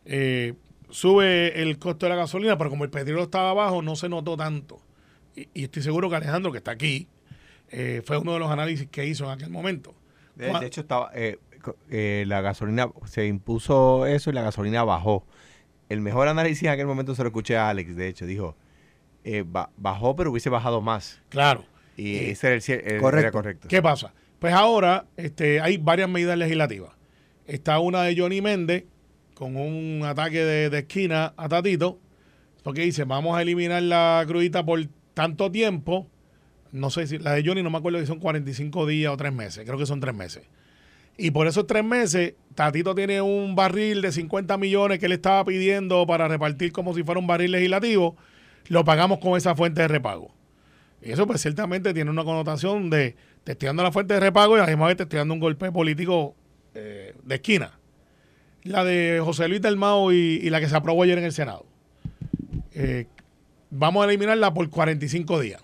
Eh, 0.04 0.54
sube 0.90 1.60
el 1.60 1.78
costo 1.78 2.06
de 2.06 2.10
la 2.10 2.16
gasolina, 2.16 2.56
pero 2.56 2.70
como 2.70 2.84
el 2.84 2.90
petróleo 2.90 3.24
estaba 3.24 3.50
abajo, 3.50 3.82
no 3.82 3.94
se 3.94 4.08
notó 4.08 4.36
tanto. 4.36 4.80
Y, 5.38 5.48
y 5.60 5.64
estoy 5.64 5.82
seguro 5.82 6.08
que 6.10 6.16
Alejandro, 6.16 6.50
que 6.52 6.58
está 6.58 6.72
aquí, 6.72 7.08
eh, 7.70 8.02
fue 8.04 8.18
uno 8.18 8.32
de 8.34 8.38
los 8.38 8.50
análisis 8.50 8.88
que 8.90 9.06
hizo 9.06 9.24
en 9.24 9.30
aquel 9.30 9.50
momento. 9.50 9.94
De, 10.34 10.50
hecho, 10.66 10.80
estaba 10.80 11.10
eh, 11.14 11.38
eh, 11.90 12.24
la 12.26 12.40
gasolina, 12.40 12.88
se 13.06 13.26
impuso 13.26 14.06
eso 14.06 14.30
y 14.30 14.32
la 14.32 14.42
gasolina 14.42 14.84
bajó. 14.84 15.26
El 15.88 16.00
mejor 16.00 16.28
análisis 16.28 16.62
en 16.64 16.70
aquel 16.70 16.86
momento 16.86 17.14
se 17.14 17.22
lo 17.22 17.28
escuché 17.28 17.56
a 17.56 17.68
Alex, 17.70 17.96
de 17.96 18.08
hecho, 18.08 18.24
dijo, 18.26 18.56
eh, 19.24 19.42
ba- 19.46 19.70
bajó 19.76 20.14
pero 20.16 20.30
hubiese 20.30 20.48
bajado 20.50 20.80
más. 20.80 21.20
Claro. 21.28 21.64
Y 21.96 22.14
Eh, 22.16 22.30
ese 22.30 22.46
era 22.48 22.56
el, 22.56 22.90
era 22.92 23.00
correcto. 23.00 23.32
correcto. 23.32 23.68
¿Qué 23.68 23.82
pasa? 23.82 24.14
Pues 24.38 24.54
ahora 24.54 25.06
este, 25.16 25.60
hay 25.60 25.78
varias 25.78 26.08
medidas 26.08 26.38
legislativas. 26.38 26.92
Está 27.46 27.80
una 27.80 28.02
de 28.02 28.16
Johnny 28.16 28.40
Méndez 28.40 28.84
con 29.34 29.56
un 29.56 30.02
ataque 30.04 30.44
de, 30.44 30.70
de 30.70 30.78
esquina 30.80 31.34
a 31.36 31.48
Tatito, 31.48 31.98
porque 32.62 32.82
dice, 32.82 33.04
vamos 33.04 33.36
a 33.36 33.42
eliminar 33.42 33.82
la 33.82 34.22
crudita 34.28 34.64
por 34.64 34.80
tanto 35.18 35.50
tiempo. 35.50 36.06
No 36.70 36.90
sé 36.90 37.08
si 37.08 37.18
la 37.18 37.32
de 37.32 37.42
Johnny 37.44 37.64
no 37.64 37.70
me 37.70 37.78
acuerdo 37.78 37.98
si 37.98 38.06
son 38.06 38.20
45 38.20 38.86
días 38.86 39.12
o 39.12 39.16
tres 39.16 39.32
meses, 39.32 39.64
creo 39.66 39.76
que 39.76 39.84
son 39.84 39.98
tres 39.98 40.14
meses. 40.14 40.44
Y 41.16 41.32
por 41.32 41.48
esos 41.48 41.66
tres 41.66 41.82
meses, 41.82 42.34
Tatito 42.54 42.94
tiene 42.94 43.20
un 43.20 43.56
barril 43.56 44.00
de 44.00 44.12
50 44.12 44.56
millones 44.58 45.00
que 45.00 45.06
él 45.06 45.12
estaba 45.12 45.44
pidiendo 45.44 46.06
para 46.06 46.28
repartir 46.28 46.70
como 46.70 46.94
si 46.94 47.02
fuera 47.02 47.18
un 47.18 47.26
barril 47.26 47.50
legislativo, 47.50 48.16
lo 48.68 48.84
pagamos 48.84 49.18
con 49.18 49.36
esa 49.36 49.56
fuente 49.56 49.82
de 49.82 49.88
repago. 49.88 50.30
Y 51.02 51.10
eso 51.10 51.26
pues 51.26 51.42
ciertamente 51.42 51.92
tiene 51.92 52.12
una 52.12 52.22
connotación 52.22 52.88
de 52.88 53.16
te 53.42 53.52
estoy 53.52 53.66
dando 53.66 53.82
la 53.82 53.90
fuente 53.90 54.14
de 54.14 54.20
repago 54.20 54.56
y 54.56 54.60
a 54.60 54.62
la 54.62 54.68
misma 54.68 54.86
vez 54.86 54.98
te 54.98 55.02
estoy 55.02 55.18
dando 55.18 55.34
un 55.34 55.40
golpe 55.40 55.72
político 55.72 56.36
eh, 56.76 57.12
de 57.24 57.34
esquina. 57.34 57.72
La 58.62 58.84
de 58.84 59.20
José 59.24 59.48
Luis 59.48 59.62
Dalmao 59.62 60.12
y, 60.12 60.38
y 60.40 60.50
la 60.50 60.60
que 60.60 60.68
se 60.68 60.76
aprobó 60.76 61.02
ayer 61.02 61.18
en 61.18 61.24
el 61.24 61.32
Senado. 61.32 61.66
Eh, 62.72 63.06
vamos 63.70 64.02
a 64.04 64.08
eliminarla 64.08 64.52
por 64.54 64.68
45 64.70 65.40
días. 65.40 65.62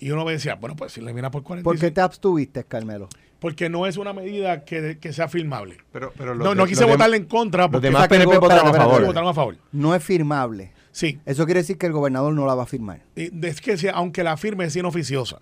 Y 0.00 0.10
uno 0.12 0.24
decía, 0.24 0.54
bueno, 0.54 0.76
pues 0.76 0.92
si 0.92 1.00
la 1.00 1.06
elimina 1.10 1.30
por 1.30 1.42
45 1.42 1.64
¿Por 1.68 1.78
qué 1.80 1.90
te 1.90 2.00
abstuviste, 2.00 2.64
Carmelo? 2.64 3.08
porque 3.40 3.68
no 3.68 3.86
es 3.86 3.96
una 3.96 4.12
medida 4.12 4.64
que, 4.64 4.98
que 5.00 5.12
sea 5.12 5.28
firmable. 5.28 5.76
Pero, 5.92 6.12
pero 6.16 6.34
los 6.34 6.42
No, 6.44 6.50
de- 6.50 6.56
no 6.56 6.66
quise 6.66 6.80
los 6.82 6.90
votarle 6.90 7.16
en 7.18 7.24
contra 7.26 7.64
Los 7.64 7.70
porque 7.70 7.86
demás 7.86 8.02
Esa 8.02 8.08
que 8.08 8.14
PNP 8.16 8.38
votaron 8.38 8.66
a 8.66 8.70
favor. 8.72 8.80
espérate, 8.86 9.06
votaron 9.06 9.28
a 9.28 9.34
favor. 9.34 9.56
No 9.70 9.94
es 9.94 10.02
firmable. 10.02 10.72
Sí, 10.90 11.20
Eso 11.24 11.44
quiere 11.44 11.60
decir 11.60 11.78
que 11.78 11.86
el 11.86 11.92
gobernador 11.92 12.32
no 12.34 12.46
la 12.46 12.56
va 12.56 12.64
a 12.64 12.66
firmar. 12.66 13.02
Y 13.14 13.30
es 13.46 13.60
que 13.60 13.76
si- 13.78 13.86
aunque 13.88 14.24
la 14.24 14.36
firme 14.36 14.64
es 14.64 14.74
inoficiosa. 14.74 15.40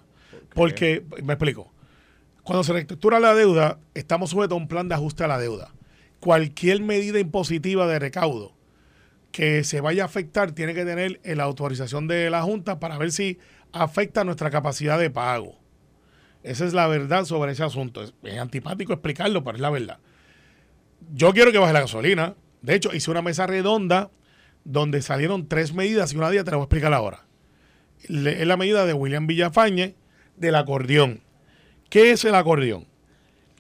Porque, 0.55 1.05
me 1.23 1.35
explico, 1.35 1.73
Cuando 2.43 2.63
se 2.65 2.73
reestructura 2.75 3.19
la 3.19 3.35
deuda, 3.35 3.79
estamos 3.95 4.31
sujetos 4.31 4.53
a 4.53 4.61
un 4.61 4.69
plan 4.69 4.89
de 4.89 4.95
ajuste 4.95 5.25
a 5.25 5.27
la 5.29 5.39
deuda. 5.39 5.73
Cualquier 6.21 6.81
medida 6.83 7.19
impositiva 7.19 7.87
de 7.87 7.99
recaudo 7.99 8.53
que 9.37 9.65
se 9.65 9.83
vaya 9.83 10.05
a 10.05 10.07
afectar 10.07 10.53
tiene 10.53 10.73
que 10.73 10.87
tener 10.87 11.21
la 11.23 11.45
autorización 11.45 12.09
de 12.09 12.31
la 12.31 12.41
Junta 12.41 12.81
para 12.81 12.97
ver 12.97 13.13
si 13.13 13.39
afecta 13.71 14.25
nuestra 14.25 14.51
capacidad 14.51 14.99
de 14.99 15.11
pago. 15.11 15.59
Esa 16.43 16.65
es 16.65 16.73
la 16.73 16.87
verdad 16.87 17.27
sobre 17.27 17.53
ese 17.53 17.63
asunto. 17.63 18.03
Es, 18.03 18.15
antipático 18.39 18.95
explicarlo, 18.95 19.45
pero 19.45 19.57
es 19.57 19.61
la 19.61 19.69
verdad. 19.69 19.99
Yo 21.13 21.35
quiero 21.35 21.53
que 21.53 21.59
baje 21.59 21.75
la 21.75 21.83
gasolina. 21.83 22.35
De 22.63 22.77
hecho, 22.77 22.95
hice 22.95 23.11
una 23.11 23.21
mesa 23.21 23.47
redonda 23.47 24.11
donde 24.65 25.03
salieron 25.03 25.49
tres 25.49 25.75
medidas 25.75 26.15
y 26.15 26.17
una 26.17 26.31
de 26.31 26.37
ellas 26.37 26.47
te 26.47 26.53
la 26.53 26.57
voy 26.57 26.63
a 26.63 26.69
explicar 26.69 26.95
ahora. 26.95 27.27
Es 28.05 28.47
la 28.47 28.57
medida 28.57 28.87
de 28.87 28.95
William 28.95 29.27
Villafañe 29.27 29.97
del 30.39 30.55
acordeón. 30.55 31.21
¿Qué 31.91 32.11
es 32.11 32.25
el 32.25 32.37
acordeón? 32.37 32.87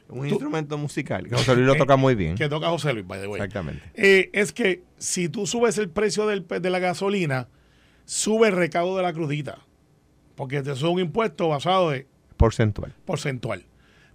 Un 0.09 0.29
instrumento 0.29 0.79
musical, 0.79 1.29
que 1.29 1.35
José 1.35 1.55
Luis 1.57 1.67
lo 1.67 1.75
toca 1.75 1.97
muy 1.97 2.15
bien. 2.15 2.37
Que 2.37 2.49
toca 2.49 2.69
José 2.69 2.93
Luis, 2.93 3.07
by 3.07 3.21
the 3.21 3.27
way. 3.27 3.41
Exactamente. 3.41 3.83
Eh, 3.95 4.31
es 4.33 4.53
que 4.53 4.83
si 4.99 5.29
tú 5.29 5.47
subes 5.47 5.79
el 5.79 5.89
precio 5.91 6.27
del, 6.27 6.47
de 6.47 6.71
la 6.71 6.79
gasolina, 6.79 7.49
sube 8.05 8.49
el 8.49 8.55
recaudo 8.55 8.97
de 8.97 9.03
la 9.03 9.13
crudita. 9.13 9.59
Porque 10.37 10.59
eso 10.59 10.73
es 10.73 10.83
un 10.83 11.01
impuesto 11.01 11.49
basado 11.49 11.91
de 11.91 12.07
Porcentual. 12.37 12.93
porcentual. 13.05 13.65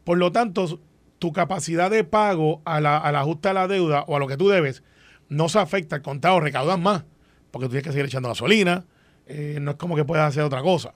Por 0.04 0.18
lo 0.18 0.32
tanto, 0.32 0.80
tu 1.20 1.34
capacidad 1.34 1.90
de 1.92 2.04
pago 2.04 2.62
a 2.64 2.80
la, 2.80 2.98
al 2.98 3.16
ajuste 3.16 3.50
a 3.50 3.54
la 3.54 3.68
deuda 3.68 4.04
o 4.08 4.16
a 4.16 4.20
lo 4.20 4.28
que 4.28 4.38
tú 4.38 4.48
debes 4.48 4.84
no 5.28 5.50
se 5.50 5.60
afecta. 5.60 5.98
Al 5.98 6.02
contado, 6.04 6.40
recaudas 6.40 6.80
más. 6.80 7.04
Porque 7.52 7.66
tú 7.66 7.72
tienes 7.72 7.84
que 7.84 7.92
seguir 7.92 8.06
echando 8.06 8.30
gasolina. 8.30 8.86
eh, 9.28 9.58
no 9.62 9.72
es 9.72 9.78
como 9.78 9.96
que 9.96 10.06
puedas 10.06 10.28
hacer 10.30 10.44
otra 10.44 10.62
cosa. 10.62 10.94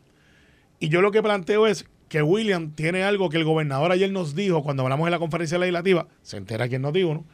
Y 0.79 0.89
yo 0.89 1.01
lo 1.01 1.11
que 1.11 1.21
planteo 1.23 1.67
es 1.67 1.85
que 2.15 2.21
William 2.21 2.71
tiene 2.71 3.03
algo 3.03 3.27
que 3.27 3.35
el 3.35 3.43
gobernador 3.43 3.91
ayer 3.91 4.09
nos 4.09 4.35
dijo 4.35 4.63
cuando 4.63 4.83
hablamos 4.83 5.05
en 5.05 5.11
la 5.11 5.19
conferencia 5.19 5.57
legislativa. 5.57 6.07
Se 6.21 6.37
entera 6.37 6.69
quién 6.69 6.81
nos 6.81 6.93
dijo, 6.93 7.13
¿no? 7.13 7.25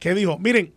Que 0.00 0.12
dijo, 0.12 0.40
miren, 0.40 0.74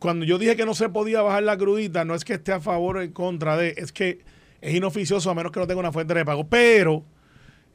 cuando 0.00 0.24
yo 0.24 0.38
dije 0.38 0.56
que 0.56 0.66
no 0.66 0.74
se 0.74 0.88
podía 0.88 1.22
bajar 1.22 1.44
la 1.44 1.56
crudita, 1.56 2.04
no 2.04 2.16
es 2.16 2.24
que 2.24 2.32
esté 2.32 2.50
a 2.50 2.58
favor 2.58 2.96
o 2.96 3.02
en 3.02 3.12
contra 3.12 3.56
de, 3.56 3.74
es 3.76 3.92
que 3.92 4.24
es 4.60 4.74
inoficioso 4.74 5.30
a 5.30 5.36
menos 5.36 5.52
que 5.52 5.60
no 5.60 5.68
tenga 5.68 5.78
una 5.78 5.92
fuente 5.92 6.14
de 6.14 6.24
pago. 6.24 6.48
Pero 6.48 7.04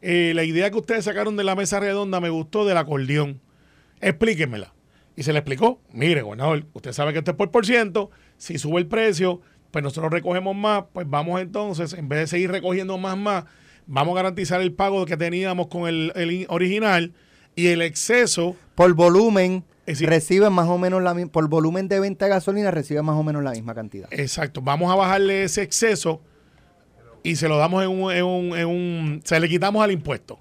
eh, 0.02 0.34
la 0.36 0.44
idea 0.44 0.70
que 0.70 0.76
ustedes 0.76 1.06
sacaron 1.06 1.38
de 1.38 1.46
la 1.46 1.56
mesa 1.56 1.80
redonda 1.80 2.20
me 2.20 2.30
gustó 2.30 2.66
del 2.66 2.76
acordeón. 2.76 3.40
Explíquenmela. 4.02 4.74
Y 5.16 5.24
se 5.24 5.32
le 5.32 5.40
explicó, 5.40 5.80
mire, 5.94 6.24
gobernador, 6.24 6.66
usted 6.74 6.92
sabe 6.92 7.14
que 7.14 7.20
esto 7.20 7.32
es 7.32 7.38
por 7.38 7.52
por 7.52 7.66
ciento, 7.66 8.12
si 8.36 8.58
sube 8.58 8.82
el 8.82 8.88
precio, 8.88 9.40
pues 9.72 9.82
nosotros 9.82 10.12
recogemos 10.12 10.58
más, 10.58 10.84
pues 10.92 11.10
vamos 11.10 11.40
entonces, 11.40 11.94
en 11.94 12.10
vez 12.10 12.20
de 12.20 12.28
seguir 12.28 12.52
recogiendo 12.52 12.98
más, 12.98 13.16
más, 13.16 13.46
vamos 13.88 14.14
a 14.14 14.16
garantizar 14.18 14.62
el 14.62 14.74
pago 14.74 15.06
que 15.06 15.18
teníamos 15.18 15.68
con 15.68 15.88
el, 15.88 16.12
el 16.16 16.32
in- 16.32 16.46
original 16.50 17.14
y 17.56 17.68
el 17.68 17.82
exceso, 17.82 18.56
Por 18.76 18.94
volumen, 18.94 19.64
decir- 19.86 20.08
reciben 20.10 20.52
más 20.54 20.68
o 20.70 20.78
menos 20.78 21.02
la 21.04 21.14
misma, 21.14 21.32
por 21.32 21.48
volumen 21.48 21.88
de 21.88 22.00
venta 22.00 22.26
de 22.26 22.32
gasolina, 22.32 22.72
reciben 22.72 23.06
más 23.06 23.16
o 23.16 23.24
menos 23.24 23.44
la 23.44 23.52
misma 23.52 23.74
cantidad. 23.76 24.08
exacto, 24.12 24.62
vamos 24.62 24.92
a 24.92 24.96
bajarle 24.96 25.44
ese 25.44 25.62
exceso 25.62 26.22
y 27.24 27.36
se 27.38 27.48
lo 27.48 27.58
damos 27.58 27.84
en 27.84 27.90
un, 27.90 28.12
en 28.12 28.26
un, 28.26 28.58
en 28.58 28.68
un- 28.68 29.22
se 29.24 29.40
le 29.40 29.48
quitamos 29.48 29.84
al 29.84 29.92
impuesto. 29.92 30.40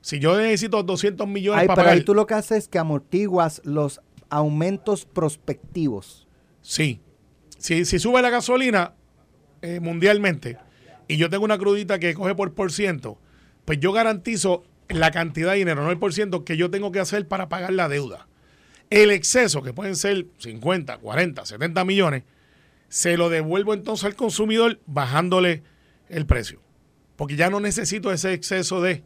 Si 0.00 0.18
yo 0.20 0.36
necesito 0.38 0.82
200 0.82 1.26
millones 1.26 1.62
Ay, 1.62 1.66
para 1.66 1.74
pero 1.76 1.84
pagar, 1.86 1.98
ahí 1.98 2.04
tú 2.04 2.14
lo 2.14 2.26
que 2.26 2.34
haces 2.34 2.58
es 2.58 2.68
que 2.68 2.78
amortiguas 2.78 3.60
los 3.64 4.00
aumentos 4.30 5.04
prospectivos. 5.04 6.26
Sí. 6.62 7.00
Si, 7.58 7.84
si 7.84 7.98
sube 7.98 8.22
la 8.22 8.30
gasolina 8.30 8.94
eh, 9.62 9.80
mundialmente 9.80 10.58
y 11.08 11.16
yo 11.16 11.30
tengo 11.30 11.44
una 11.44 11.58
crudita 11.58 11.98
que 11.98 12.14
coge 12.14 12.34
por 12.34 12.54
por 12.54 12.72
ciento, 12.72 13.18
pues 13.64 13.78
yo 13.80 13.92
garantizo 13.92 14.64
la 14.88 15.10
cantidad 15.10 15.52
de 15.52 15.58
dinero, 15.58 15.82
no 15.82 15.90
el 15.90 15.98
por 15.98 16.12
ciento 16.12 16.44
que 16.44 16.56
yo 16.56 16.70
tengo 16.70 16.92
que 16.92 17.00
hacer 17.00 17.26
para 17.26 17.48
pagar 17.48 17.72
la 17.72 17.88
deuda. 17.88 18.28
El 18.90 19.10
exceso, 19.10 19.62
que 19.62 19.72
pueden 19.72 19.96
ser 19.96 20.26
50, 20.38 20.98
40, 20.98 21.44
70 21.44 21.84
millones, 21.84 22.22
se 22.88 23.16
lo 23.16 23.28
devuelvo 23.28 23.74
entonces 23.74 24.04
al 24.04 24.14
consumidor 24.14 24.80
bajándole 24.86 25.64
el 26.08 26.24
precio. 26.26 26.60
Porque 27.16 27.34
ya 27.34 27.50
no 27.50 27.58
necesito 27.58 28.12
ese 28.12 28.32
exceso 28.32 28.80
de, 28.80 29.02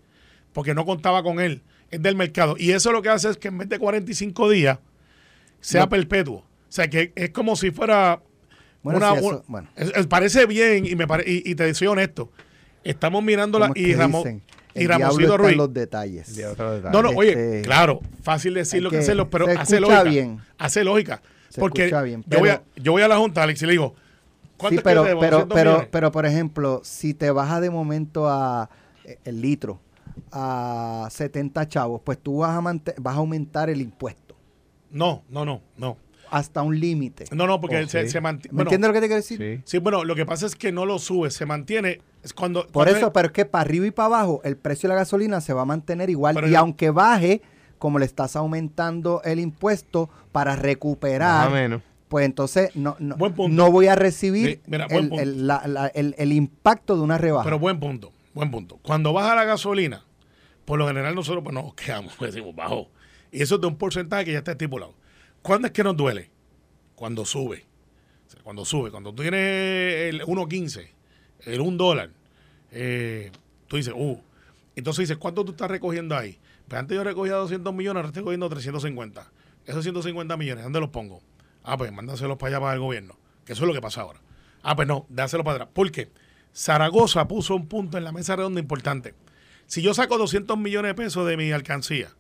porque 0.53 0.75
no 0.75 0.85
contaba 0.85 1.23
con 1.23 1.41
él, 1.41 1.63
es 1.91 2.03
del 2.03 2.15
mercado. 2.17 2.57
Y 2.59 2.73
eso 2.73 2.93
lo 2.93 3.01
que 3.01 3.09
hace 3.09 3.31
es 3.31 3.37
que 3.39 3.49
en 3.49 3.59
vez 3.59 3.69
de 3.71 3.79
45 3.79 4.51
días, 4.51 4.79
sea 5.61 5.83
No. 5.83 5.89
perpetuo. 5.89 6.39
O 6.39 6.73
sea, 6.73 6.89
que 6.91 7.13
es 7.17 7.31
como 7.31 7.57
si 7.57 7.71
fuera 7.71 8.23
Bueno, 8.83 8.99
una... 8.99 9.13
si 9.13 9.19
eso- 9.19 9.29
un- 9.29 9.43
bueno. 9.49 9.69
es- 9.77 9.93
es- 9.95 10.07
parece 10.07 10.47
bien 10.47 10.87
y 10.87 10.95
me 10.97 11.07
pare- 11.07 11.25
y, 11.27 11.49
y 11.51 11.55
te 11.55 11.73
soy 11.75 11.89
honesto. 11.89 12.31
Estamos 12.85 13.23
mirándola 13.23 13.69
¿Cómo 13.69 13.77
es 13.77 13.83
y, 13.89 13.95
Ramón, 13.95 14.43
y 14.75 14.87
Ramoncito 14.87 15.37
Ruiz. 15.37 15.57
los 15.57 15.73
detalles. 15.75 16.39
No, 16.93 17.03
no, 17.03 17.11
oye, 17.11 17.31
Este, 17.33 17.63
claro, 17.63 18.01
fácil 18.23 18.55
decirlo 18.55 18.89
hay 18.89 18.97
que 18.97 18.99
hacerlo, 19.03 19.29
pero 19.29 19.47
se 19.47 19.53
hace 19.53 19.81
lógica. 19.81 20.03
bien. 20.05 20.41
Hace 20.59 20.83
lógica. 20.85 21.21
Se 21.51 21.61
porque 21.61 21.87
escucha 21.87 22.03
bien, 22.03 22.25
yo, 22.27 22.39
voy 22.39 22.49
a, 22.51 22.63
yo 22.77 22.93
voy 22.93 23.03
a 23.03 23.09
la 23.09 23.19
Junta, 23.19 23.43
Alex, 23.43 23.61
y 23.63 23.67
le 23.67 23.73
digo, 23.73 23.95
¿cuánto 24.57 24.69
Sí, 24.69 24.75
es 24.77 24.81
que 24.83 24.85
pero, 24.85 25.03
debo? 25.03 25.21
pero, 25.21 25.37
200 25.39 25.55
pero, 25.59 25.89
pero, 25.91 26.13
por 26.13 26.25
ejemplo, 26.25 26.81
si 26.85 27.13
te 27.13 27.31
baja 27.33 27.61
de 27.61 27.71
momento 27.71 28.29
a 28.31 28.71
eh, 29.05 29.19
el 29.25 29.41
litro 29.43 29.81
a 30.33 31.09
70 31.11 31.67
chavos, 31.69 32.01
pues 32.05 32.19
tú 32.19 32.39
vas 32.39 32.57
a, 32.57 32.61
mante- 32.61 32.95
vas 32.99 33.15
a 33.17 33.19
aumentar 33.19 33.69
el 33.69 33.81
impuesto 33.81 34.37
No, 34.91 35.23
no, 35.29 35.45
no, 35.45 35.61
no. 35.77 35.97
Hasta 36.31 36.63
un 36.63 36.79
límite. 36.79 37.25
No, 37.33 37.47
no, 37.47 37.61
porque 37.61 37.79
Oh, 37.83 37.89
se, 37.89 38.05
sí. 38.05 38.11
se 38.11 38.21
mantiene. 38.21 38.57
¿Me 38.57 38.63
entiendes 38.63 38.89
lo 38.89 38.95
que 38.95 39.01
te 39.01 39.07
quiero 39.07 39.21
decir? 39.23 39.39
Sí. 39.39 39.63
Sí, 39.65 39.79
bueno, 39.79 40.05
lo 40.05 40.15
que 40.15 40.25
pasa 40.27 40.47
es 40.47 40.55
que 40.57 40.73
no 40.73 40.87
lo 40.87 40.99
sube, 40.99 41.31
se 41.31 41.47
mantiene. 41.47 42.01
Es 42.23 42.33
cuando. 42.33 42.63
Por 42.63 42.73
cuando 42.73 42.97
eso, 42.97 43.07
es- 43.07 43.13
pero 43.13 43.27
es 43.27 43.33
que 43.33 43.45
para 43.45 43.63
arriba 43.63 43.87
y 43.87 43.91
para 43.91 44.07
abajo 44.07 44.41
el 44.45 44.57
precio 44.57 44.89
de 44.89 44.95
la 44.95 45.01
gasolina 45.01 45.41
se 45.41 45.53
va 45.53 45.63
a 45.63 45.67
mantener 45.67 46.11
igual. 46.11 46.35
Pero 46.35 46.49
y 46.49 46.53
yo- 46.53 46.59
aunque 46.59 46.91
baje, 46.91 47.43
como 47.79 47.99
le 47.99 48.05
estás 48.07 48.37
aumentando 48.37 49.23
el 49.25 49.41
impuesto 49.41 50.11
para 50.33 50.55
recuperar, 50.57 51.51
menos. 51.51 51.83
pues 52.09 52.27
entonces 52.27 52.75
no, 52.77 52.97
no, 52.99 53.17
Buen 53.17 53.33
punto. 53.35 53.55
no 53.57 53.71
voy 53.71 53.87
a 53.87 53.95
recibir 53.97 54.49
Sí, 54.51 54.61
mira, 54.67 54.87
buen 54.89 55.05
el, 55.05 55.09
punto. 55.09 55.23
el- 55.23 55.47
la- 55.47 55.63
la- 55.67 55.87
el- 55.89 56.15
el 56.19 56.33
impacto 56.33 56.97
de 56.97 57.03
una 57.03 57.17
rebaja. 57.19 57.45
Pero 57.45 57.59
buen 57.59 57.81
punto, 57.81 58.13
buen 58.35 58.51
punto. 58.51 58.79
Cuando 58.83 59.13
baja 59.13 59.35
la 59.35 59.45
gasolina, 59.45 60.05
por 60.65 60.79
lo 60.79 60.87
general 60.87 61.15
nosotros 61.15 61.43
pues, 61.43 61.55
nos 61.55 61.73
quedamos, 61.75 62.13
pues, 62.19 62.33
decimos, 62.35 62.55
bajó. 62.55 62.89
Y 63.33 63.43
eso 63.43 63.55
es 63.55 63.61
de 63.61 63.67
un 63.69 63.77
porcentaje 63.77 64.25
que 64.27 64.33
ya 64.33 64.39
está 64.39 64.51
estipulado. 64.53 64.95
¿Cuándo 65.43 65.67
es 65.67 65.73
que 65.73 65.83
nos 65.83 65.97
duele? 65.97 66.31
Cuando 66.95 67.25
sube. 67.25 67.67
Cuando 68.43 68.65
sube, 68.65 68.91
cuando 68.91 69.13
tú 69.13 69.23
tienes 69.23 70.13
el 70.13 70.23
1.15, 70.23 70.89
el 71.47 71.61
1 71.61 71.77
dólar, 71.77 72.11
eh, 72.71 73.33
tú 73.67 73.77
dices, 73.77 73.93
uh. 73.97 74.21
Entonces 74.77 75.09
dices, 75.09 75.19
¿cuánto 75.19 75.45
tú 75.45 75.53
estás 75.53 75.71
recogiendo 75.71 76.17
ahí? 76.17 76.39
Pues 76.69 76.79
antes 76.79 76.97
yo 76.97 77.03
recogía 77.03 77.35
200 77.35 77.75
millones, 77.75 77.97
ahora 77.97 78.09
estoy 78.09 78.23
cogiendo 78.23 78.49
350. 78.49 79.31
Esos 79.67 79.83
150 79.83 80.37
millones, 80.37 80.65
¿dónde 80.65 80.81
los 80.81 80.91
pongo? 80.91 81.21
Ah, 81.65 81.77
pues 81.77 81.93
mándaselos 81.93 82.39
para 82.39 82.57
allá 82.57 82.61
para 82.61 82.75
el 82.75 82.81
gobierno. 82.81 83.19
Que 83.45 83.55
eso 83.55 83.65
es 83.65 83.69
lo 83.69 83.75
que 83.75 83.81
pasa 83.81 84.03
ahora. 84.03 84.21
Ah, 84.63 84.77
pues 84.77 84.87
no, 84.87 85.07
dáselo 85.09 85.43
para 85.43 85.57
atrás. 85.57 85.71
¿Por 85.73 85.91
qué? 85.91 86.11
Zaragoza 86.55 87.27
puso 87.29 87.55
un 87.57 87.67
punto 87.67 87.99
en 87.99 88.05
la 88.05 88.13
mesa 88.13 88.37
redonda 88.37 88.61
importante. 88.61 89.15
Si 89.67 89.83
yo 89.83 89.95
saco 89.95 90.19
200 90.19 90.57
millones 90.59 90.91
de 90.91 90.95
pesos 90.95 91.27
de 91.27 91.37
mi 91.37 91.51
alcancía 91.53 92.11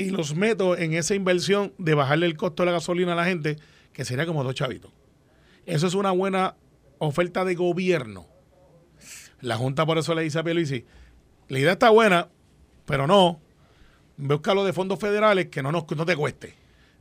y 0.00 0.10
los 0.10 0.34
meto 0.34 0.76
en 0.76 0.94
esa 0.94 1.14
inversión 1.14 1.72
de 1.78 1.94
bajarle 1.94 2.26
el 2.26 2.36
costo 2.36 2.62
de 2.62 2.66
la 2.68 2.72
gasolina 2.72 3.12
a 3.12 3.16
la 3.16 3.24
gente, 3.24 3.56
que 3.92 4.04
sería 4.04 4.26
como 4.26 4.42
dos 4.44 4.54
chavitos. 4.54 4.90
Eso 5.66 5.86
es 5.86 5.94
una 5.94 6.10
buena 6.10 6.56
oferta 6.98 7.44
de 7.44 7.54
gobierno. 7.54 8.26
La 9.40 9.56
Junta 9.56 9.86
por 9.86 9.98
eso 9.98 10.14
le 10.14 10.22
dice 10.22 10.38
a 10.38 10.42
Pierluisi, 10.42 10.84
la 11.48 11.58
idea 11.58 11.72
está 11.72 11.90
buena, 11.90 12.28
pero 12.84 13.06
no, 13.06 13.40
búscalo 14.16 14.64
de 14.64 14.72
fondos 14.72 14.98
federales 14.98 15.46
que 15.46 15.62
no, 15.62 15.72
nos, 15.72 15.84
no 15.96 16.06
te 16.06 16.16
cueste. 16.16 16.54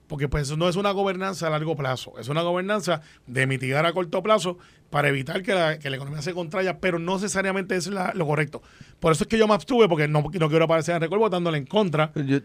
Porque 0.07 0.27
pues 0.27 0.43
eso 0.43 0.57
no 0.57 0.67
es 0.67 0.75
una 0.75 0.89
gobernanza 0.91 1.45
a 1.47 1.49
largo 1.51 1.75
plazo, 1.75 2.13
es 2.17 2.29
una 2.29 2.41
gobernanza 2.41 3.01
de 3.27 3.45
mitigar 3.45 3.85
a 3.85 3.93
corto 3.93 4.23
plazo 4.23 4.57
para 4.89 5.07
evitar 5.09 5.43
que 5.43 5.53
la, 5.53 5.77
que 5.77 5.89
la 5.89 5.97
economía 5.97 6.23
se 6.23 6.33
contraiga, 6.33 6.79
pero 6.79 6.97
no 6.97 7.13
necesariamente 7.15 7.75
es 7.75 7.87
lo 7.87 8.25
correcto. 8.25 8.63
Por 8.99 9.11
eso 9.11 9.23
es 9.23 9.27
que 9.27 9.37
yo 9.37 9.47
me 9.47 9.53
abstuve, 9.53 9.87
porque 9.87 10.07
no, 10.07 10.23
no 10.23 10.49
quiero 10.49 10.65
aparecer 10.65 10.95
en 10.95 11.01
récord 11.01 11.19
votándole 11.19 11.59
en 11.59 11.65
contra, 11.67 12.11
Yo- 12.15 12.39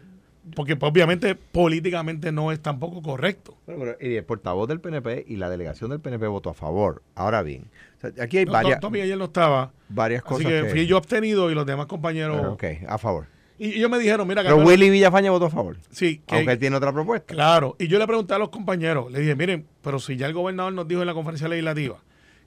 porque 0.54 0.76
pues, 0.76 0.90
obviamente 0.90 1.34
políticamente 1.34 2.32
no 2.32 2.52
es 2.52 2.60
tampoco 2.60 3.02
correcto. 3.02 3.56
Bueno, 3.66 3.80
pero, 3.84 3.96
y 4.12 4.16
el 4.16 4.24
portavoz 4.24 4.68
del 4.68 4.80
PNP 4.80 5.24
y 5.28 5.36
la 5.36 5.48
delegación 5.48 5.90
del 5.90 6.00
PNP 6.00 6.26
votó 6.26 6.50
a 6.50 6.54
favor. 6.54 7.02
Ahora 7.14 7.42
bien, 7.42 7.70
o 7.98 8.00
sea, 8.00 8.24
aquí 8.24 8.38
hay 8.38 8.44
No, 8.44 8.52
varias, 8.52 8.80
Tommy 8.80 9.00
ayer 9.00 9.16
no 9.16 9.24
estaba, 9.26 9.72
varias 9.88 10.22
así 10.22 10.28
cosas 10.28 10.46
que, 10.46 10.62
que... 10.62 10.68
fui 10.70 10.86
yo 10.86 10.96
abstenido 10.96 11.50
y 11.50 11.54
los 11.54 11.64
demás 11.66 11.86
compañeros... 11.86 12.36
Pero, 12.38 12.52
ok, 12.52 12.64
a 12.88 12.98
favor. 12.98 13.26
Y 13.58 13.68
y 13.68 13.72
ellos 13.78 13.88
me 13.90 13.98
dijeron, 13.98 14.26
mira, 14.26 14.42
Pero 14.42 14.56
Willy 14.58 14.90
Villafaña 14.90 15.30
votó 15.30 15.46
a 15.46 15.50
favor. 15.50 15.76
sí, 15.90 16.20
que- 16.26 16.34
Aunque 16.34 16.52
él 16.52 16.58
tiene 16.58 16.76
otra 16.76 16.92
propuesta. 16.92 17.32
Claro, 17.32 17.76
y 17.78 17.86
yo 17.86 17.98
le 17.98 18.06
pregunté 18.06 18.34
a 18.34 18.38
los 18.38 18.48
compañeros, 18.50 19.10
le 19.12 19.20
dije, 19.20 19.36
miren, 19.36 19.66
pero 19.80 19.98
si 20.00 20.16
ya 20.16 20.26
el 20.26 20.32
gobernador 20.34 20.72
nos 20.72 20.88
dijo 20.88 21.00
en 21.02 21.06
la 21.06 21.14
conferencia 21.14 21.46
legislativa 21.48 21.98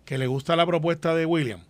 que 0.05 0.17
le 0.17 0.27
gusta 0.27 0.55
la 0.55 0.65
propuesta 0.65 1.15
de 1.15 1.25
William, 1.25 1.61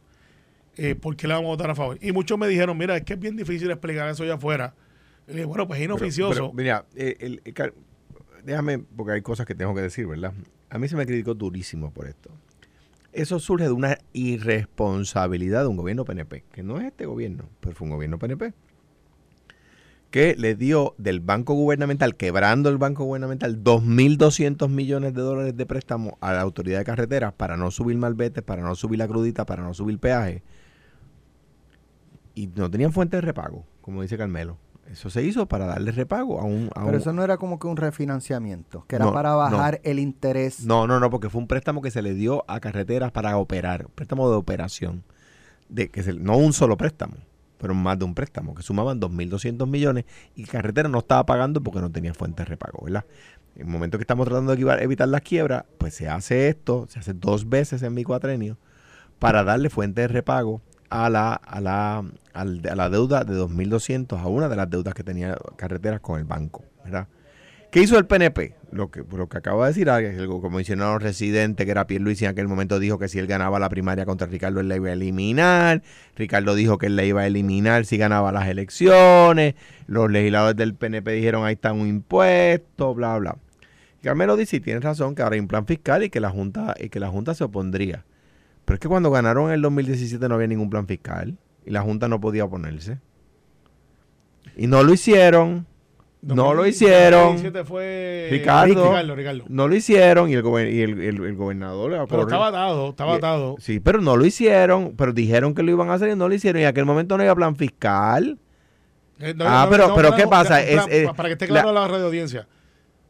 eh, 0.76 0.96
¿por 0.96 1.16
qué 1.16 1.28
le 1.28 1.34
vamos 1.36 1.48
a 1.50 1.52
votar 1.52 1.70
a 1.70 1.76
favor? 1.76 1.98
Y 2.02 2.12
muchos 2.12 2.38
me 2.38 2.48
dijeron, 2.48 2.78
mira, 2.78 2.98
es 2.98 3.04
que 3.04 3.14
es 3.14 3.20
bien 3.20 3.36
difícil 3.38 3.70
explicar 3.72 4.10
eso 4.10 4.24
allá 4.24 4.36
afuera. 4.36 4.74
Y 5.28 5.44
bueno, 5.44 5.68
pues 5.68 5.80
es 5.80 5.86
inoficioso. 5.86 6.34
pero, 6.34 6.54
mira, 6.54 6.86
eh, 6.96 7.18
el- 7.20 7.42
el 7.44 7.54
car- 7.54 7.74
déjame, 8.44 8.80
porque 8.80 9.14
hay 9.14 9.22
cosas 9.22 9.46
que 9.46 9.56
tengo 9.56 9.76
que 9.76 9.82
decir, 9.82 10.08
¿verdad? 10.08 10.34
A 10.70 10.78
mí 10.80 10.88
se 10.88 10.96
me 10.96 11.06
criticó 11.06 11.34
durísimo 11.34 11.92
por 11.92 12.08
esto. 12.08 12.30
Eso 13.14 13.40
surge 13.40 13.66
de 13.66 13.72
una 13.72 13.98
irresponsabilidad 14.14 15.62
de 15.64 15.68
un 15.68 15.78
gobierno 15.78 16.06
PNP, 16.06 16.44
que 16.52 16.62
no 16.64 16.78
es 16.80 16.86
este 16.86 17.06
gobierno, 17.06 17.50
pero 17.62 17.76
fue 17.76 17.86
un 17.88 17.94
gobierno 17.94 18.20
PNP. 18.20 18.54
que 20.10 20.36
le 20.38 20.56
dio 20.56 20.96
del 20.98 21.20
banco 21.20 21.54
gubernamental, 21.54 22.16
quebrando 22.16 22.70
el 22.70 22.78
banco 22.78 23.04
gubernamental, 23.04 23.62
2.200 23.62 24.70
millones 24.70 25.14
de 25.14 25.22
dólares 25.22 25.58
de 25.58 25.66
préstamo 25.66 26.18
a 26.22 26.32
la 26.32 26.40
autoridad 26.42 26.80
de 26.80 26.86
carreteras 26.86 27.34
para 27.34 27.58
no 27.58 27.72
subir 27.72 27.98
malvete, 27.98 28.42
para 28.42 28.62
no 28.64 28.74
subir 28.76 29.00
la 29.00 29.08
crudita, 29.10 29.46
para 29.46 29.64
no 29.64 29.74
subir 29.74 30.00
peaje. 30.00 30.44
Y 32.36 32.48
no 32.48 32.72
tenían 32.72 32.94
fuente 32.94 33.18
de 33.18 33.22
repago, 33.22 33.66
como 33.82 34.02
dice 34.02 34.18
Carmelo. 34.18 34.58
Eso 34.92 35.10
se 35.10 35.22
hizo 35.24 35.48
para 35.48 35.66
darle 35.66 35.92
repago 35.92 36.40
a 36.40 36.44
un... 36.46 36.70
a 36.74 36.82
Pero 36.86 36.90
un- 36.90 37.02
eso 37.02 37.12
no 37.14 37.24
era 37.24 37.38
como 37.38 37.60
que 37.60 37.68
un 37.68 37.76
refinanciamiento, 37.78 38.86
que 38.88 38.96
era 38.96 39.06
No, 39.06 39.14
para 39.14 39.32
no. 39.32 39.38
bajar 39.38 39.82
el 39.84 40.00
interés. 40.00 40.64
No, 40.66 40.88
no, 40.88 41.00
no, 41.00 41.10
porque 41.10 41.30
fue 41.30 41.42
un 41.42 41.48
préstamo 41.48 41.82
que 41.82 41.92
se 41.92 42.02
le 42.02 42.14
dio 42.14 42.46
a 42.48 42.60
carreteras 42.60 43.12
para 43.12 43.38
operar, 43.38 43.86
un 43.88 43.92
préstamo 43.94 44.30
de 44.30 44.38
operación, 44.38 45.04
de 45.70 45.90
que 45.90 46.04
se- 46.04 46.14
no 46.14 46.38
un 46.38 46.54
solo 46.54 46.78
préstamo, 46.78 47.16
pero 47.58 47.74
más 47.74 48.00
de 48.00 48.06
un 48.06 48.14
préstamo, 48.16 48.56
que 48.56 48.64
sumaban 48.64 49.00
2.200 49.02 49.68
millones 49.68 50.06
y 50.36 50.46
carretera 50.46 50.88
no 50.88 51.00
estaba 51.00 51.26
pagando 51.26 51.62
porque 51.62 51.82
no 51.82 51.92
tenía 51.92 52.14
fuente 52.14 52.44
de 52.44 52.46
repago, 52.46 52.86
¿verdad? 52.86 53.04
En 53.56 53.64
el 53.64 53.68
momento 53.68 53.98
que 53.98 54.04
estamos 54.04 54.26
tratando 54.26 54.56
de 54.56 54.62
evitar- 54.62 54.82
evitar 54.82 55.08
las 55.10 55.22
quiebras, 55.22 55.66
pues 55.80 55.94
se 55.96 56.08
hace 56.08 56.48
esto, 56.48 56.86
se 56.90 57.00
hace 57.00 57.14
dos 57.14 57.50
veces 57.50 57.82
en 57.84 57.94
mi 57.94 58.04
cuatrenio, 58.06 58.58
para 59.20 59.44
darle 59.44 59.70
fuente 59.70 60.02
de 60.02 60.08
repago 60.08 60.62
a 60.90 61.10
la, 61.10 61.34
a 61.34 61.62
la, 61.62 62.04
a 62.34 62.46
la 62.46 62.90
deuda 62.90 63.24
de 63.24 63.34
2.200, 63.34 64.20
a 64.20 64.28
una 64.28 64.50
de 64.50 64.56
las 64.56 64.70
deudas 64.70 64.94
que 64.94 65.04
tenía 65.04 65.38
carreteras 65.56 66.00
con 66.02 66.20
el 66.20 66.26
banco, 66.26 66.64
¿verdad? 66.84 67.08
¿Qué 67.72 67.82
hizo 67.82 67.98
el 67.98 68.06
PNP? 68.06 68.56
Lo 68.72 68.90
que, 68.92 69.04
lo 69.12 69.28
que 69.28 69.38
acaba 69.38 69.66
de 69.66 69.74
decir, 69.74 69.88
que 69.88 70.16
el 70.16 70.28
comisionado 70.28 71.00
residente, 71.00 71.66
que 71.66 71.72
era 71.72 71.86
Pierluisi 71.86 72.24
en 72.26 72.32
aquel 72.32 72.48
momento, 72.48 72.80
dijo 72.80 72.98
que 72.98 73.10
si 73.10 73.20
él 73.20 73.28
ganaba 73.28 73.60
la 73.60 73.68
primaria 73.68 74.06
contra 74.06 74.28
Ricardo, 74.28 74.62
él 74.62 74.70
la 74.70 74.78
iba 74.78 74.90
a 74.90 74.94
eliminar. 74.94 75.84
Ricardo 76.16 76.56
dijo 76.56 76.78
que 76.78 76.86
él 76.86 76.96
la 76.96 77.04
iba 77.04 77.22
a 77.22 77.28
eliminar 77.28 77.86
si 77.86 77.98
ganaba 77.98 78.32
las 78.32 78.48
elecciones. 78.48 79.56
Los 79.86 80.10
legisladores 80.10 80.56
del 80.56 80.76
PNP 80.76 81.12
dijeron, 81.12 81.46
ahí 81.46 81.56
está 81.56 81.74
un 81.74 81.88
impuesto, 81.88 82.94
bla, 82.94 83.18
bla. 83.18 83.38
Carmelo 84.02 84.38
dice, 84.38 84.58
y 84.58 84.60
tiene 84.62 84.80
razón, 84.80 85.16
que 85.16 85.22
ahora 85.22 85.34
hay 85.34 85.42
un 85.42 85.48
plan 85.48 85.66
fiscal 85.66 86.04
y 86.04 86.10
que 86.10 86.22
la 86.22 86.30
Junta, 86.30 86.74
y 86.80 86.88
que 86.88 87.00
la 87.02 87.10
Junta 87.10 87.34
se 87.34 87.44
opondría. 87.44 88.06
Pero 88.68 88.76
es 88.76 88.80
que 88.82 88.90
cuando 88.90 89.10
ganaron 89.12 89.48
en 89.48 89.54
el 89.54 89.62
2017 89.62 90.28
no 90.28 90.36
había 90.36 90.48
ningún 90.48 90.70
plan 90.70 90.86
fiscal 90.88 91.38
y 91.66 91.72
la 91.72 91.82
Junta 91.82 92.10
no 92.10 92.20
podía 92.20 92.44
oponerse. 92.44 93.00
Y 94.58 94.68
no 94.68 94.84
lo 94.84 94.92
hicieron. 94.94 95.66
No 96.22 96.54
lo 96.54 96.66
hicieron. 96.66 97.36
2017 97.38 97.64
fue 97.64 98.28
Ricardo. 98.30 98.90
Ricardo, 98.90 99.16
Ricardo. 99.16 99.44
No 99.48 99.70
lo 99.70 99.76
hicieron 99.76 100.30
y 100.30 100.34
el, 100.34 100.44
gober- 100.44 100.70
y 100.74 100.82
el, 100.82 101.00
el- 101.00 101.24
el 101.24 101.36
gobernador... 101.36 101.92
le 101.92 101.96
Pero 101.98 102.08
corrió. 102.08 102.24
estaba 102.26 102.48
atado, 102.50 102.90
estaba 102.90 103.16
atado. 103.16 103.56
Sí, 103.60 103.80
pero 103.80 104.02
no 104.02 104.18
lo 104.18 104.26
hicieron. 104.26 104.96
Pero 104.98 105.14
dijeron 105.14 105.54
que 105.56 105.64
lo 105.64 105.72
iban 105.72 105.90
a 105.90 105.94
hacer 105.94 106.10
y 106.10 106.16
no 106.18 106.28
lo 106.28 106.34
hicieron. 106.36 106.60
Y 106.60 106.64
en 106.66 106.70
aquel 106.70 106.84
momento 106.86 107.16
no 107.16 107.22
había 107.24 107.36
plan 107.36 107.56
fiscal. 107.56 108.38
Eh, 109.20 109.34
no, 109.34 109.46
Ah, 109.48 109.64
no, 109.66 109.72
pero- 109.72 109.88
no, 109.90 109.96
pero 109.96 110.16
¿qué 110.16 110.28
pasa? 110.28 110.60
plan- 110.62 110.88
Es, 110.92 111.10
para 111.14 111.30
que 111.30 111.34
esté 111.34 111.48
la- 111.48 111.62
claro 111.62 111.70
a 111.70 111.74
la 111.74 111.88
radio 111.88 112.08
audiencia, 112.08 112.48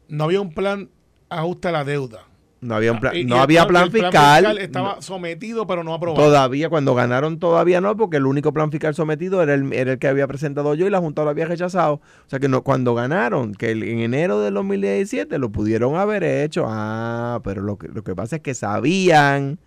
no 0.08 0.22
había 0.24 0.40
un 0.40 0.52
plan 0.54 0.88
ajuste 1.30 1.66
a 1.68 1.72
la 1.72 1.84
deuda. 1.84 2.20
No 2.60 2.74
había, 2.74 2.90
un 2.90 2.98
plan, 2.98 3.14
Y- 3.16 3.24
no 3.24 3.36
había 3.40 3.66
plan, 3.68 3.90
fiscal. 3.92 4.58
estaba 4.58 5.00
sometido, 5.00 5.66
pero 5.68 5.84
no 5.84 5.94
aprobado. 5.94 6.24
Todavía, 6.24 6.68
cuando 6.68 6.92
ganaron, 6.94 7.38
todavía 7.38 7.80
no, 7.80 7.96
porque 7.96 8.16
el 8.16 8.26
único 8.26 8.52
plan 8.52 8.72
fiscal 8.72 8.96
sometido 8.96 9.40
era 9.42 9.54
el, 9.54 9.72
era 9.72 9.92
el 9.92 9.98
que 10.00 10.08
había 10.08 10.26
presentado 10.26 10.74
yo 10.74 10.84
y 10.86 10.90
la 10.90 10.98
Junta 10.98 11.22
lo 11.22 11.30
había 11.30 11.44
rechazado. 11.46 11.94
O 11.94 12.28
sea 12.28 12.40
que 12.40 12.48
no, 12.48 12.62
cuando 12.64 12.94
ganaron, 12.96 13.54
que 13.54 13.70
el- 13.70 13.84
en 13.84 14.00
enero 14.00 14.40
del 14.40 14.54
2017 14.54 15.38
lo 15.38 15.50
pudieron 15.50 15.94
haber 15.94 16.24
hecho. 16.24 16.64
Ah, 16.68 17.40
pero 17.44 17.62
lo 17.62 17.78
que, 17.78 17.86
lo 17.88 18.02
que 18.02 18.16
pasa 18.16 18.36
es 18.36 18.42
que 18.42 18.54
sabían, 18.54 19.60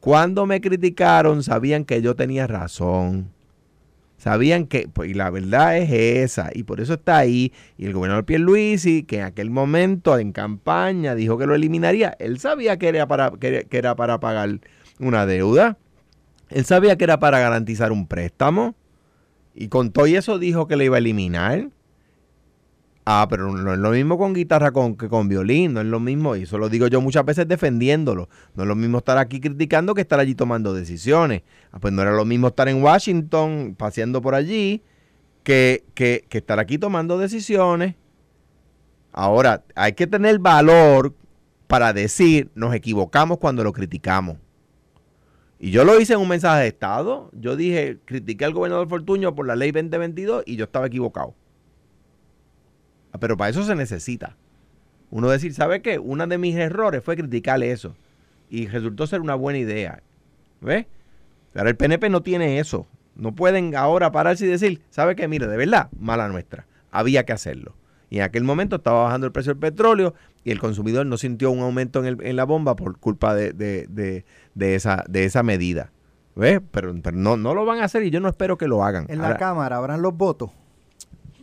cuando 0.00 0.44
me 0.44 0.60
criticaron, 0.60 1.42
sabían 1.42 1.84
que 1.86 2.02
yo 2.02 2.16
tenía 2.16 2.46
razón. 2.46 3.30
Sabían 4.18 4.66
que, 4.66 4.88
pues, 4.88 5.10
y 5.10 5.14
la 5.14 5.28
verdad 5.30 5.76
es 5.76 5.90
esa, 5.92 6.50
y 6.54 6.62
por 6.62 6.80
eso 6.80 6.94
está 6.94 7.18
ahí. 7.18 7.52
Y 7.76 7.84
el 7.86 7.92
gobernador 7.92 8.24
Pierluisi, 8.24 9.02
que 9.02 9.18
en 9.18 9.24
aquel 9.24 9.50
momento 9.50 10.18
en 10.18 10.32
campaña 10.32 11.14
dijo 11.14 11.36
que 11.36 11.46
lo 11.46 11.54
eliminaría, 11.54 12.16
él 12.18 12.38
sabía 12.38 12.78
que 12.78 12.88
era 12.88 13.06
para, 13.06 13.30
que 13.38 13.66
era- 13.70 13.94
para 13.94 14.18
pagar 14.18 14.60
una 14.98 15.26
deuda. 15.26 15.76
Él 16.48 16.64
sabía 16.64 16.96
que 16.96 17.04
era 17.04 17.18
para 17.20 17.40
garantizar 17.40 17.92
un 17.92 18.06
préstamo. 18.06 18.74
Y 19.54 19.68
con 19.68 19.90
todo 19.90 20.06
eso 20.06 20.38
dijo 20.38 20.66
que 20.66 20.76
le 20.76 20.84
iba 20.86 20.96
a 20.96 20.98
eliminar. 20.98 21.68
Ah, 23.08 23.28
pero 23.30 23.52
no 23.52 23.72
es 23.72 23.78
lo 23.78 23.90
mismo 23.90 24.18
con 24.18 24.34
guitarra 24.34 24.72
con, 24.72 24.96
que 24.96 25.08
con 25.08 25.28
violín, 25.28 25.74
no 25.74 25.80
es 25.80 25.86
lo 25.86 26.00
mismo, 26.00 26.34
y 26.34 26.42
eso 26.42 26.58
lo 26.58 26.68
digo 26.68 26.88
yo 26.88 27.00
muchas 27.00 27.24
veces 27.24 27.46
defendiéndolo. 27.46 28.28
No 28.56 28.64
es 28.64 28.68
lo 28.68 28.74
mismo 28.74 28.98
estar 28.98 29.16
aquí 29.16 29.40
criticando 29.40 29.94
que 29.94 30.00
estar 30.00 30.18
allí 30.18 30.34
tomando 30.34 30.74
decisiones. 30.74 31.42
Ah, 31.70 31.78
pues 31.78 31.94
no 31.94 32.02
era 32.02 32.10
lo 32.10 32.24
mismo 32.24 32.48
estar 32.48 32.68
en 32.68 32.82
Washington 32.82 33.76
paseando 33.78 34.20
por 34.20 34.34
allí 34.34 34.82
que, 35.44 35.84
que, 35.94 36.24
que 36.28 36.38
estar 36.38 36.58
aquí 36.58 36.78
tomando 36.78 37.16
decisiones. 37.16 37.94
Ahora, 39.12 39.62
hay 39.76 39.92
que 39.92 40.08
tener 40.08 40.40
valor 40.40 41.14
para 41.68 41.92
decir, 41.92 42.50
nos 42.56 42.74
equivocamos 42.74 43.38
cuando 43.38 43.62
lo 43.62 43.72
criticamos. 43.72 44.36
Y 45.60 45.70
yo 45.70 45.84
lo 45.84 46.00
hice 46.00 46.14
en 46.14 46.20
un 46.20 46.28
mensaje 46.28 46.62
de 46.62 46.68
Estado. 46.68 47.30
Yo 47.34 47.54
dije, 47.54 47.98
critiqué 48.04 48.44
al 48.44 48.52
gobernador 48.52 48.88
Fortuño 48.88 49.36
por 49.36 49.46
la 49.46 49.54
ley 49.54 49.70
2022 49.70 50.42
y 50.44 50.56
yo 50.56 50.64
estaba 50.64 50.88
equivocado. 50.88 51.34
Ah, 53.16 53.20
Pero 53.20 53.36
para 53.36 53.50
eso 53.50 53.62
se 53.64 53.74
necesita. 53.74 54.36
Uno 55.10 55.28
decir, 55.28 55.54
¿sabe 55.54 55.82
qué? 55.82 55.98
Uno 55.98 56.26
de 56.26 56.38
mis 56.38 56.56
errores 56.56 57.02
fue 57.02 57.16
criticarle 57.16 57.70
eso. 57.70 57.94
Y 58.50 58.66
resultó 58.66 59.06
ser 59.06 59.20
una 59.20 59.34
buena 59.34 59.58
idea. 59.58 60.02
¿Ves? 60.60 60.86
Ahora 61.54 61.70
el 61.70 61.76
PNP 61.76 62.08
no 62.10 62.22
tiene 62.22 62.58
eso. 62.58 62.86
No 63.14 63.34
pueden 63.34 63.74
ahora 63.76 64.12
pararse 64.12 64.44
y 64.44 64.48
decir, 64.48 64.82
¿sabe 64.90 65.16
qué? 65.16 65.26
Mire, 65.28 65.46
de 65.46 65.56
verdad, 65.56 65.88
mala 65.98 66.28
nuestra. 66.28 66.66
Había 66.90 67.24
que 67.24 67.32
hacerlo. 67.32 67.74
Y 68.10 68.18
en 68.18 68.22
aquel 68.24 68.44
momento 68.44 68.76
estaba 68.76 69.04
bajando 69.04 69.26
el 69.26 69.32
precio 69.32 69.52
del 69.54 69.60
petróleo 69.60 70.14
y 70.44 70.50
el 70.52 70.60
consumidor 70.60 71.06
no 71.06 71.16
sintió 71.16 71.50
un 71.50 71.60
aumento 71.60 72.00
en, 72.00 72.06
el- 72.06 72.26
en 72.26 72.36
la 72.36 72.44
bomba 72.44 72.76
por 72.76 72.98
culpa 72.98 73.34
de, 73.34 73.52
de- 73.52 73.86
de- 73.88 74.24
de 74.54 74.74
esa, 74.74 75.02
de 75.08 75.24
esa 75.24 75.42
medida. 75.42 75.92
¿Ves? 76.36 76.60
Pero, 76.70 76.94
pero 77.02 77.16
no, 77.16 77.36
no 77.36 77.54
lo 77.54 77.64
van 77.64 77.80
a 77.80 77.84
hacer 77.84 78.02
y 78.02 78.10
yo 78.10 78.20
no 78.20 78.28
espero 78.28 78.58
que 78.58 78.68
lo 78.68 78.84
hagan. 78.84 79.06
En 79.08 79.18
la 79.18 79.28
Ahora, 79.28 79.38
Cámara 79.38 79.76
habrán 79.78 80.02
los 80.02 80.14
votos. 80.16 80.50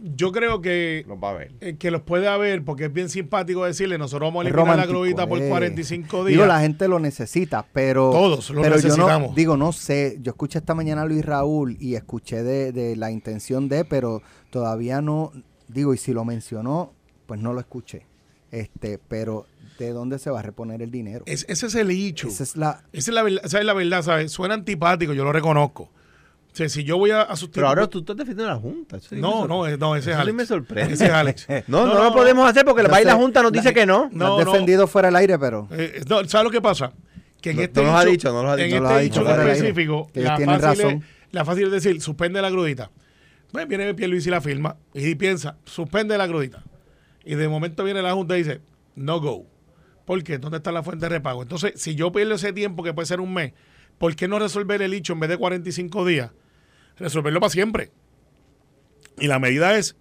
Yo 0.05 0.33
creo 0.33 0.59
que, 0.59 1.05
los 1.07 1.17
va 1.17 1.29
a 1.29 1.33
ver. 1.33 1.53
eh, 1.61 1.77
que 1.77 1.89
los 1.89 2.01
puede 2.01 2.27
haber, 2.27 2.65
porque 2.65 2.85
es 2.85 2.93
bien 2.93 3.07
simpático 3.09 3.63
decirle, 3.63 3.97
nosotros 3.97 4.27
vamos 4.27 4.45
a 4.45 4.49
eliminar 4.49 4.75
la 4.77 4.85
grudita 4.85 5.27
por 5.27 5.41
eh. 5.41 5.47
45 5.47 6.25
días. 6.25 6.37
Digo, 6.37 6.45
la 6.45 6.59
gente 6.59 6.89
lo 6.89 6.99
necesita, 6.99 7.65
pero. 7.71 8.11
Todos 8.11 8.49
lo 8.49 8.61
pero 8.61 8.75
yo 8.75 8.81
no, 8.81 8.87
necesitamos. 8.95 9.35
digo, 9.35 9.55
no 9.55 9.71
sé. 9.71 10.17
Yo 10.21 10.31
escuché 10.31 10.59
esta 10.59 10.75
mañana 10.75 11.03
a 11.03 11.05
Luis 11.05 11.23
Raúl 11.23 11.77
y 11.79 11.95
escuché 11.95 12.43
de, 12.43 12.73
de 12.73 12.97
la 12.97 13.11
intención 13.11 13.69
de, 13.69 13.85
pero 13.85 14.21
todavía 14.49 15.01
no. 15.01 15.31
Digo, 15.69 15.93
y 15.93 15.97
si 15.97 16.11
lo 16.11 16.25
mencionó, 16.25 16.91
pues 17.25 17.39
no 17.39 17.53
lo 17.53 17.61
escuché. 17.61 18.05
Este, 18.51 18.99
pero 19.07 19.47
¿de 19.79 19.91
dónde 19.91 20.19
se 20.19 20.29
va 20.29 20.39
a 20.39 20.43
reponer 20.43 20.81
el 20.81 20.91
dinero? 20.91 21.23
Es- 21.27 21.45
ese 21.47 21.67
es 21.67 21.75
el 21.75 21.89
hecho. 21.89 22.27
Esa 22.27 22.43
es 22.43 22.55
la. 22.57 22.83
Esa 22.91 23.11
es 23.11 23.15
la 23.15 23.23
verdad, 23.23 23.41
esa 23.45 23.59
es 23.59 23.65
la 23.65 23.73
verdad, 23.73 24.01
¿sabes? 24.03 24.31
Suena 24.33 24.53
antipático, 24.53 25.13
yo 25.13 25.23
lo 25.23 25.31
reconozco. 25.31 25.89
O 26.53 26.55
sea, 26.55 26.69
si 26.69 26.83
yo 26.83 26.99
voy 26.99 27.09
a, 27.09 27.23
a 27.23 27.35
sustituir... 27.35 27.61
Pero 27.63 27.67
ahora 27.69 27.87
tú 27.87 27.99
estás 27.99 28.15
defendiendo 28.15 28.51
a 28.51 28.55
la 28.55 28.61
Junta. 28.61 28.99
No, 29.11 29.47
no, 29.47 29.65
eh, 29.65 29.75
no, 29.75 29.95
ese 29.95 30.11
es 30.11 30.17
Alex. 30.17 30.35
me 30.37 30.45
sorprende. 30.45 30.93
Ese 30.93 31.05
es 31.05 31.11
Alex. 31.11 31.47
No, 31.67 31.87
no, 31.87 31.95
No, 31.95 32.03
lo 32.03 32.13
podemos 32.13 32.47
hacer 32.47 32.63
porque 32.63 32.83
la 32.83 32.95
sé, 32.95 33.11
Junta 33.13 33.41
nos 33.41 33.51
dice 33.51 33.73
que 33.73 33.87
no. 33.87 34.07
No, 34.11 34.27
No, 34.27 34.37
has 34.39 34.45
defendido 34.45 34.85
fuera 34.85 35.07
del 35.07 35.15
aire, 35.15 35.39
pero. 35.39 35.67
Eh, 35.71 36.03
no, 36.07 36.23
¿Sabes 36.25 36.45
lo 36.45 36.51
que 36.51 36.61
pasa? 36.61 36.93
Que 37.41 37.49
en 37.51 37.55
No- 37.57 37.61
este 37.63 37.81
no 37.81 37.91
nos 37.91 38.01
ha 38.01 38.05
dicho- 38.05 38.31
no 38.31 38.43
nos 38.43 38.51
ha 38.51 38.55
dicho. 38.57 38.75
En 38.77 38.83
No 38.83 38.89
este 38.91 39.03
dicho 39.03 39.21
específico, 39.29 40.11
la 40.13 40.35
tienen 40.37 40.59
fácil, 40.61 40.83
razón. 40.83 40.97
es, 41.03 41.33
la 41.33 41.43
fácil 41.45 41.65
es 41.65 41.71
decir, 41.71 41.99
suspende 42.01 42.39
la 42.39 42.49
grudita. 42.51 42.91
Pues 43.51 43.67
viene 43.67 43.91
Pierluisi 43.95 44.29
y 44.29 44.31
la 44.31 44.41
firma 44.41 44.77
y 44.93 45.15
piensa, 45.15 45.57
suspende 45.65 46.15
la 46.19 46.27
grudita. 46.27 46.63
Y 47.25 47.33
de 47.35 47.47
momento 47.49 47.83
viene 47.83 48.01
la 48.03 48.13
Junta 48.13 48.35
y 48.37 48.43
dice, 48.43 48.61
no 48.95 49.19
go. 49.19 49.45
¿Por 50.05 50.23
qué? 50.23 50.37
¿Dónde 50.37 50.57
está 50.57 50.71
la 50.71 50.83
fuente 50.83 51.05
de 51.05 51.09
repago? 51.09 51.41
Entonces, 51.41 51.73
si 51.77 51.95
yo 51.95 52.11
pierdo 52.11 52.35
ese 52.35 52.53
tiempo, 52.53 52.83
que 52.83 52.93
puede 52.93 53.07
ser 53.07 53.21
un 53.21 53.33
mes, 53.33 53.53
¿por 53.97 54.15
qué 54.15 54.27
no 54.27 54.37
resolver 54.37 54.81
el 54.83 54.93
hecho 54.93 55.13
en 55.13 55.19
vez 55.21 55.29
de 55.29 55.37
45 55.37 56.05
días? 56.05 56.29
Resolverlo 56.97 57.39
para 57.39 57.49
siempre. 57.49 57.91
Y 59.19 59.27
la 59.27 59.39
medida 59.39 59.77
es, 59.77 59.95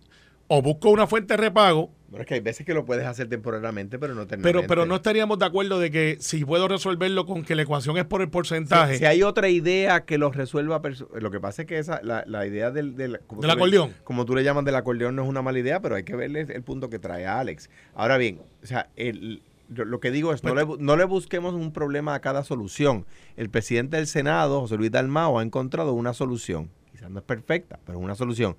o 0.49 0.63
busco 0.63 0.91
una 0.91 1.07
fuente 1.07 1.35
de 1.35 1.39
repago, 1.39 1.91
Bueno, 2.09 2.23
es 2.23 2.27
que 2.29 2.35
hay 2.35 2.41
veces 2.41 2.65
que 2.67 2.75
lo 2.75 2.85
puedes 2.85 3.07
hacer 3.07 3.29
temporalmente, 3.29 3.99
pero 3.99 4.15
no 4.15 4.27
pero, 4.27 4.63
pero 4.67 4.87
no 4.87 4.97
estaríamos 4.97 5.39
de 5.39 5.45
acuerdo 5.47 5.79
de 5.79 5.91
que 5.91 6.17
si 6.21 6.45
puedo 6.45 6.69
resolverlo 6.69 7.25
con 7.27 7.43
que 7.45 7.55
la 7.55 7.63
ecuación 7.63 7.97
es 7.99 8.05
por 8.05 8.21
el 8.23 8.29
porcentaje. 8.31 8.95
Si, 8.95 8.99
si 9.01 9.05
hay 9.07 9.23
otra 9.23 9.49
idea 9.49 10.05
que 10.05 10.19
lo 10.19 10.31
resuelva, 10.31 10.81
lo 11.21 11.31
que 11.31 11.41
pasa 11.41 11.63
es 11.63 11.69
que 11.69 11.79
esa, 11.79 12.01
la, 12.03 12.25
la 12.27 12.47
idea 12.47 12.71
del, 12.71 12.97
del, 12.97 13.21
como 13.27 13.41
Del 13.43 13.51
tú 13.51 13.57
le- 13.57 13.63
acordeón. 13.63 13.95
como 14.05 14.25
tú 14.25 14.35
le 14.35 14.45
llamas 14.45 14.65
del 14.65 14.75
acordeón, 14.77 15.15
no 15.17 15.23
es 15.23 15.29
una 15.29 15.43
mala 15.43 15.59
idea, 15.59 15.81
pero 15.81 15.95
hay 15.97 16.05
que 16.05 16.17
verle 16.17 16.41
el 16.49 16.63
punto 16.63 16.89
que 16.91 16.99
trae 16.99 17.27
Alex. 17.27 17.71
Ahora 17.95 18.17
bien, 18.19 18.41
o 18.63 18.67
sea, 18.67 18.89
el, 18.97 19.43
lo, 19.69 20.01
que 20.01 20.11
digo 20.11 20.33
es, 20.35 20.43
no, 20.45 20.55
le, 20.55 20.65
bu- 20.65 20.79
no 20.79 20.97
le 20.97 21.05
busquemos 21.05 21.55
un 21.55 21.73
problema 21.73 22.15
a 22.15 22.21
cada 22.21 22.45
solución. 22.45 23.07
El 23.37 23.49
presidente 23.51 23.97
del 23.99 24.07
Senado, 24.07 24.61
José 24.61 24.77
Luis 24.77 24.91
Dalmao, 24.91 25.39
ha 25.39 25.43
encontrado 25.43 25.93
una 25.95 26.13
solución. 26.15 26.71
Quizás 26.93 27.11
no 27.11 27.19
es 27.19 27.25
perfecta, 27.25 27.81
pero 27.85 27.99
es 27.99 28.05
una 28.05 28.15
solución. 28.15 28.57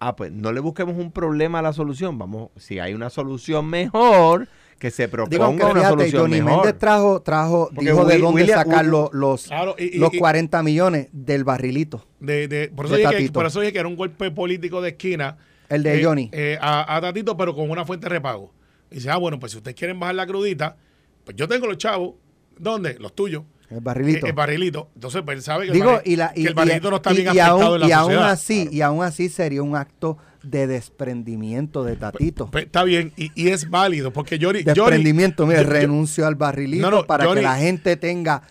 Ah, 0.00 0.16
pues 0.16 0.32
no 0.32 0.52
le 0.52 0.60
busquemos 0.60 0.96
un 0.96 1.12
problema 1.12 1.58
a 1.58 1.62
la 1.62 1.72
solución. 1.72 2.18
Vamos, 2.18 2.50
si 2.56 2.78
hay 2.78 2.94
una 2.94 3.10
solución 3.10 3.66
mejor, 3.66 4.48
que 4.78 4.90
se 4.90 5.08
proponga 5.08 5.30
Digo, 5.36 5.48
una 5.50 5.64
fíjate, 5.80 5.88
solución 5.88 6.22
Johnny 6.22 6.42
mejor. 6.42 6.64
Méndez 6.64 6.78
trajo, 6.78 7.22
trajo 7.22 7.70
Porque 7.74 7.90
dijo 7.90 8.04
de 8.04 8.18
dónde 8.18 8.42
William- 8.42 8.58
sacar 8.58 8.84
los, 8.84 9.12
los, 9.12 9.44
Claro, 9.46 9.76
y- 9.78 9.96
y- 9.96 9.98
los 9.98 10.12
y- 10.12 10.18
40 10.18 10.62
millones 10.62 11.08
del 11.12 11.44
barrilito. 11.44 12.04
De, 12.20 12.48
de- 12.48 12.68
por, 12.68 12.86
eso 12.86 12.94
De 12.94 13.00
dije 13.00 13.10
que, 13.10 13.16
Tatito. 13.18 13.32
por 13.32 13.46
eso 13.46 13.60
dije 13.60 13.72
que 13.72 13.78
era 13.78 13.88
un 13.88 13.96
golpe 13.96 14.30
político 14.30 14.82
de 14.82 14.90
esquina 14.90 15.38
El 15.68 15.82
de 15.84 16.00
eh, 16.00 16.04
Johnny. 16.04 16.28
eh, 16.32 16.58
a, 16.60 16.96
a 16.96 17.00
Tatito, 17.00 17.36
pero 17.36 17.54
con 17.54 17.70
una 17.70 17.84
fuente 17.84 18.04
de 18.06 18.10
repago. 18.10 18.52
Y 18.90 18.96
dice, 18.96 19.10
ah, 19.10 19.16
bueno, 19.16 19.38
pues 19.38 19.52
si 19.52 19.58
ustedes 19.58 19.76
quieren 19.76 19.98
bajar 19.98 20.16
la 20.16 20.26
crudita, 20.26 20.76
pues 21.24 21.36
yo 21.36 21.48
tengo 21.48 21.66
los 21.66 21.78
chavos. 21.78 22.14
¿Dónde? 22.58 22.96
Los 22.98 23.14
tuyos. 23.14 23.44
El 23.70 23.80
barrilito. 23.80 24.26
Eh, 24.26 24.30
el 24.30 24.34
barrilito. 24.34 24.90
Entonces, 24.94 25.22
pues 25.24 25.36
él 25.38 25.42
sabe 25.42 25.66
que, 25.66 25.72
Digo, 25.72 25.90
el, 25.90 25.96
barri- 25.96 26.02
y, 26.04 26.16
la, 26.16 26.32
y, 26.34 26.42
que 26.42 26.48
el 26.48 26.54
barrilito 26.54 26.88
y- 26.88 26.90
no 26.90 26.96
está 26.96 27.12
y- 27.12 27.16
bien 27.16 27.26
y 27.26 27.28
afectado 27.30 27.62
aún, 27.62 27.74
en 27.74 27.80
la 27.80 27.86
y 27.88 27.92
aún 27.92 28.04
sociedad. 28.12 28.30
así, 28.30 28.68
y 28.70 28.80
aún 28.82 29.02
así 29.04 29.28
sería 29.28 29.62
un 29.62 29.76
acto 29.76 30.18
de 30.42 30.66
desprendimiento 30.66 31.84
de 31.84 31.96
Tatito. 31.96 32.50
Pues, 32.50 32.64
está 32.66 32.84
bien, 32.84 33.12
y, 33.16 33.30
y 33.34 33.48
es 33.48 33.70
válido, 33.70 34.12
porque 34.12 34.38
Johnny... 34.40 34.62
Desprendimiento, 34.62 35.46
mira, 35.46 35.60
yo- 35.62 35.66
yo- 35.68 35.72
renuncio 35.72 36.26
al 36.26 36.34
barrilito 36.34 36.90
No, 36.90 36.96
no, 36.98 37.06
para 37.06 37.24
Johnny- 37.24 37.40
que 37.40 37.46
la 37.46 37.56
gente 37.56 37.96
tenga 37.96 38.42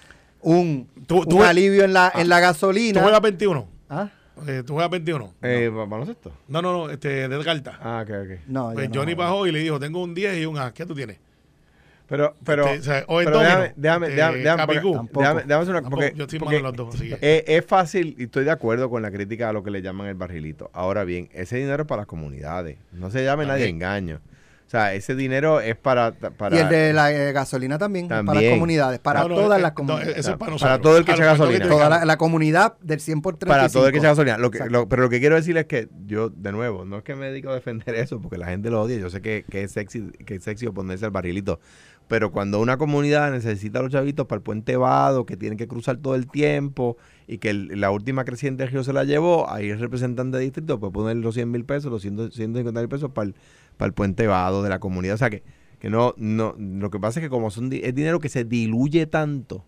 un, 0.41 0.87
Tú- 1.07 1.25
tú 1.25 1.37
un 1.37 1.43
alivio 1.43 1.83
en 1.83 1.93
la, 1.93 2.11
en 2.15 2.27
la 2.29 2.37
¿Tú 2.37 2.41
gasolina. 2.41 3.01
juegas 3.01 3.21
21? 3.21 3.67
¿Ah? 3.89 4.09
Eh, 4.47 4.63
¿Tú 4.65 4.73
juegas 4.73 4.89
21? 4.89 5.33
Eh, 5.43 5.69
¿ba- 5.73 5.85
¿Baloncesto? 5.85 6.31
No, 6.47 6.61
no, 6.61 6.71
no, 6.73 6.89
este, 6.89 7.27
de 7.27 7.43
carta. 7.43 7.77
Ah, 7.81 8.03
ok, 8.03 8.09
ok. 8.23 8.39
No, 8.47 8.71
pues 8.73 8.89
no 8.89 8.95
Johnny 8.95 9.13
bajó 9.13 9.45
y 9.45 9.51
le 9.51 9.59
dijo, 9.59 9.79
tengo 9.79 10.01
un 10.01 10.13
10 10.15 10.39
y 10.39 10.45
un 10.47 10.57
A. 10.57 10.73
¿Qué 10.73 10.85
tú 10.87 10.95
tienes? 10.95 11.19
Pero, 12.07 12.35
pero, 12.43 12.67
Este, 12.67 12.79
o 12.79 12.83
sea, 12.83 13.05
o 13.07 13.21
en 13.21 13.25
pero 13.25 13.37
domino, 13.37 13.49
déjame, 13.55 13.73
déjame, 13.77 14.09
déjame, 14.09 14.37
déjame, 14.39 14.57
Capicú. 14.63 14.81
porque- 14.81 14.97
Tampoco. 14.97 15.21
déjame- 15.21 15.41
déjame 15.43 15.61
hacer 15.61 15.71
una 15.71 15.81
Tampoco, 15.81 16.01
porque, 16.01 16.17
yo 16.17 16.23
estoy 16.25 16.39
porque 16.39 16.59
los 16.59 16.73
dos, 16.75 16.95
que- 17.01 17.17
es, 17.21 17.43
es 17.47 17.65
fácil 17.65 18.15
y 18.19 18.23
estoy 18.23 18.43
de 18.45 18.51
acuerdo 18.51 18.89
con 18.89 19.01
la 19.01 19.09
crítica 19.11 19.49
a 19.49 19.53
lo 19.53 19.63
que 19.63 19.71
le 19.71 19.81
llaman 19.81 20.07
el 20.07 20.15
barrilito. 20.15 20.69
Ahora 20.73 21.05
bien, 21.05 21.29
ese 21.33 21.57
dinero 21.57 21.83
es 21.83 21.87
para 21.87 22.01
las 22.01 22.07
comunidades. 22.07 22.77
No 22.91 23.09
se 23.09 23.23
llame 23.23 23.45
nadie 23.45 23.67
engaño. 23.67 24.19
O 24.65 24.69
sea, 24.73 24.95
ese 24.95 25.13
dinero 25.13 25.59
es 25.59 25.75
para... 25.75 26.13
para 26.13 26.55
Y 26.55 26.59
el 26.59 26.67
de 26.69 26.93
la 26.93 27.11
eh, 27.11 27.31
gasolina 27.31 27.77
también, 27.77 28.07
para 28.07 28.23
las 28.23 28.43
comunidades, 28.53 28.97
para 28.99 29.21
No, 29.21 29.27
no, 29.29 29.35
todas 29.35 29.59
eh, 29.59 29.61
las 29.61 29.71
no, 29.71 29.75
comunidades. 29.75 30.17
eso 30.17 30.31
es 30.31 30.37
para 30.37 30.55
Para 30.57 30.79
todo 30.81 30.97
el 30.97 31.05
que 31.05 31.11
echa 31.11 31.25
gasolina. 31.25 31.67
Toda 31.67 32.05
la, 32.05 32.17
comunidad 32.17 32.73
del 32.81 32.99
100 32.99 33.21
por 33.21 33.37
35. 33.37 33.47
para 33.61 33.69
todo 33.71 33.85
el 33.85 33.91
que 33.93 33.99
echa 33.99 34.07
gasolina. 34.07 34.37
Lo 34.39 34.49
que, 34.49 34.65
lo- 34.69 34.89
pero 34.89 35.03
lo 35.03 35.09
que 35.09 35.19
quiero 35.19 35.35
decir 35.35 35.55
es 35.57 35.65
que 35.67 35.89
yo, 36.07 36.29
de 36.29 36.51
nuevo, 36.51 36.85
no 36.85 36.97
es 36.97 37.03
que 37.03 37.13
me 37.13 37.27
dedico 37.27 37.51
a 37.51 37.55
defender 37.55 37.93
eso, 37.95 38.19
porque 38.19 38.39
la 38.39 38.47
gente 38.47 38.71
lo 38.71 38.81
odia. 38.81 38.97
Yo 38.97 39.11
sé 39.11 39.21
que, 39.21 39.45
que 39.47 39.61
es 39.63 39.71
sexy 39.73 40.09
que 40.25 40.35
es 40.35 40.43
sexy 40.43 40.65
oponerse 40.65 41.05
al 41.05 41.11
barrilito. 41.11 41.59
Pero 42.07 42.31
cuando 42.31 42.59
una 42.59 42.77
comunidad 42.77 43.31
necesita 43.31 43.79
a 43.79 43.81
los 43.81 43.91
chavitos 43.91 44.27
para 44.27 44.37
el 44.37 44.43
puente 44.43 44.75
Vado, 44.75 45.25
que 45.25 45.37
tienen 45.37 45.57
que 45.57 45.67
cruzar 45.67 45.97
todo 45.97 46.15
el 46.15 46.27
tiempo 46.27 46.97
y 47.27 47.37
que 47.37 47.53
la 47.53 47.91
última 47.91 48.25
creciente 48.25 48.63
del 48.63 48.71
río 48.71 48.83
se 48.83 48.93
la 48.93 49.03
llevó, 49.03 49.49
ahí 49.49 49.69
el 49.69 49.79
representante 49.79 50.37
de 50.37 50.43
distrito 50.43 50.79
puede 50.79 50.93
poner 50.93 51.17
los 51.17 51.33
100 51.33 51.49
mil 51.49 51.65
pesos, 51.65 51.91
los 51.91 52.01
100 52.01 52.31
150 52.31 52.79
mil 52.79 52.89
pesos 52.89 53.11
para 53.11 53.27
el, 53.27 53.35
para 53.77 53.87
el 53.87 53.93
puente 53.93 54.27
Vado 54.27 54.63
de 54.63 54.69
la 54.69 54.79
comunidad. 54.79 55.15
O 55.15 55.17
sea 55.17 55.29
que, 55.29 55.43
que 55.79 55.89
no, 55.89 56.13
no, 56.17 56.55
lo 56.57 56.91
que 56.91 56.99
pasa 56.99 57.19
es 57.19 57.25
que 57.25 57.29
como 57.29 57.49
son, 57.49 57.71
es 57.71 57.95
dinero 57.95 58.19
que 58.19 58.29
se 58.29 58.43
diluye 58.43 59.05
tanto, 59.05 59.65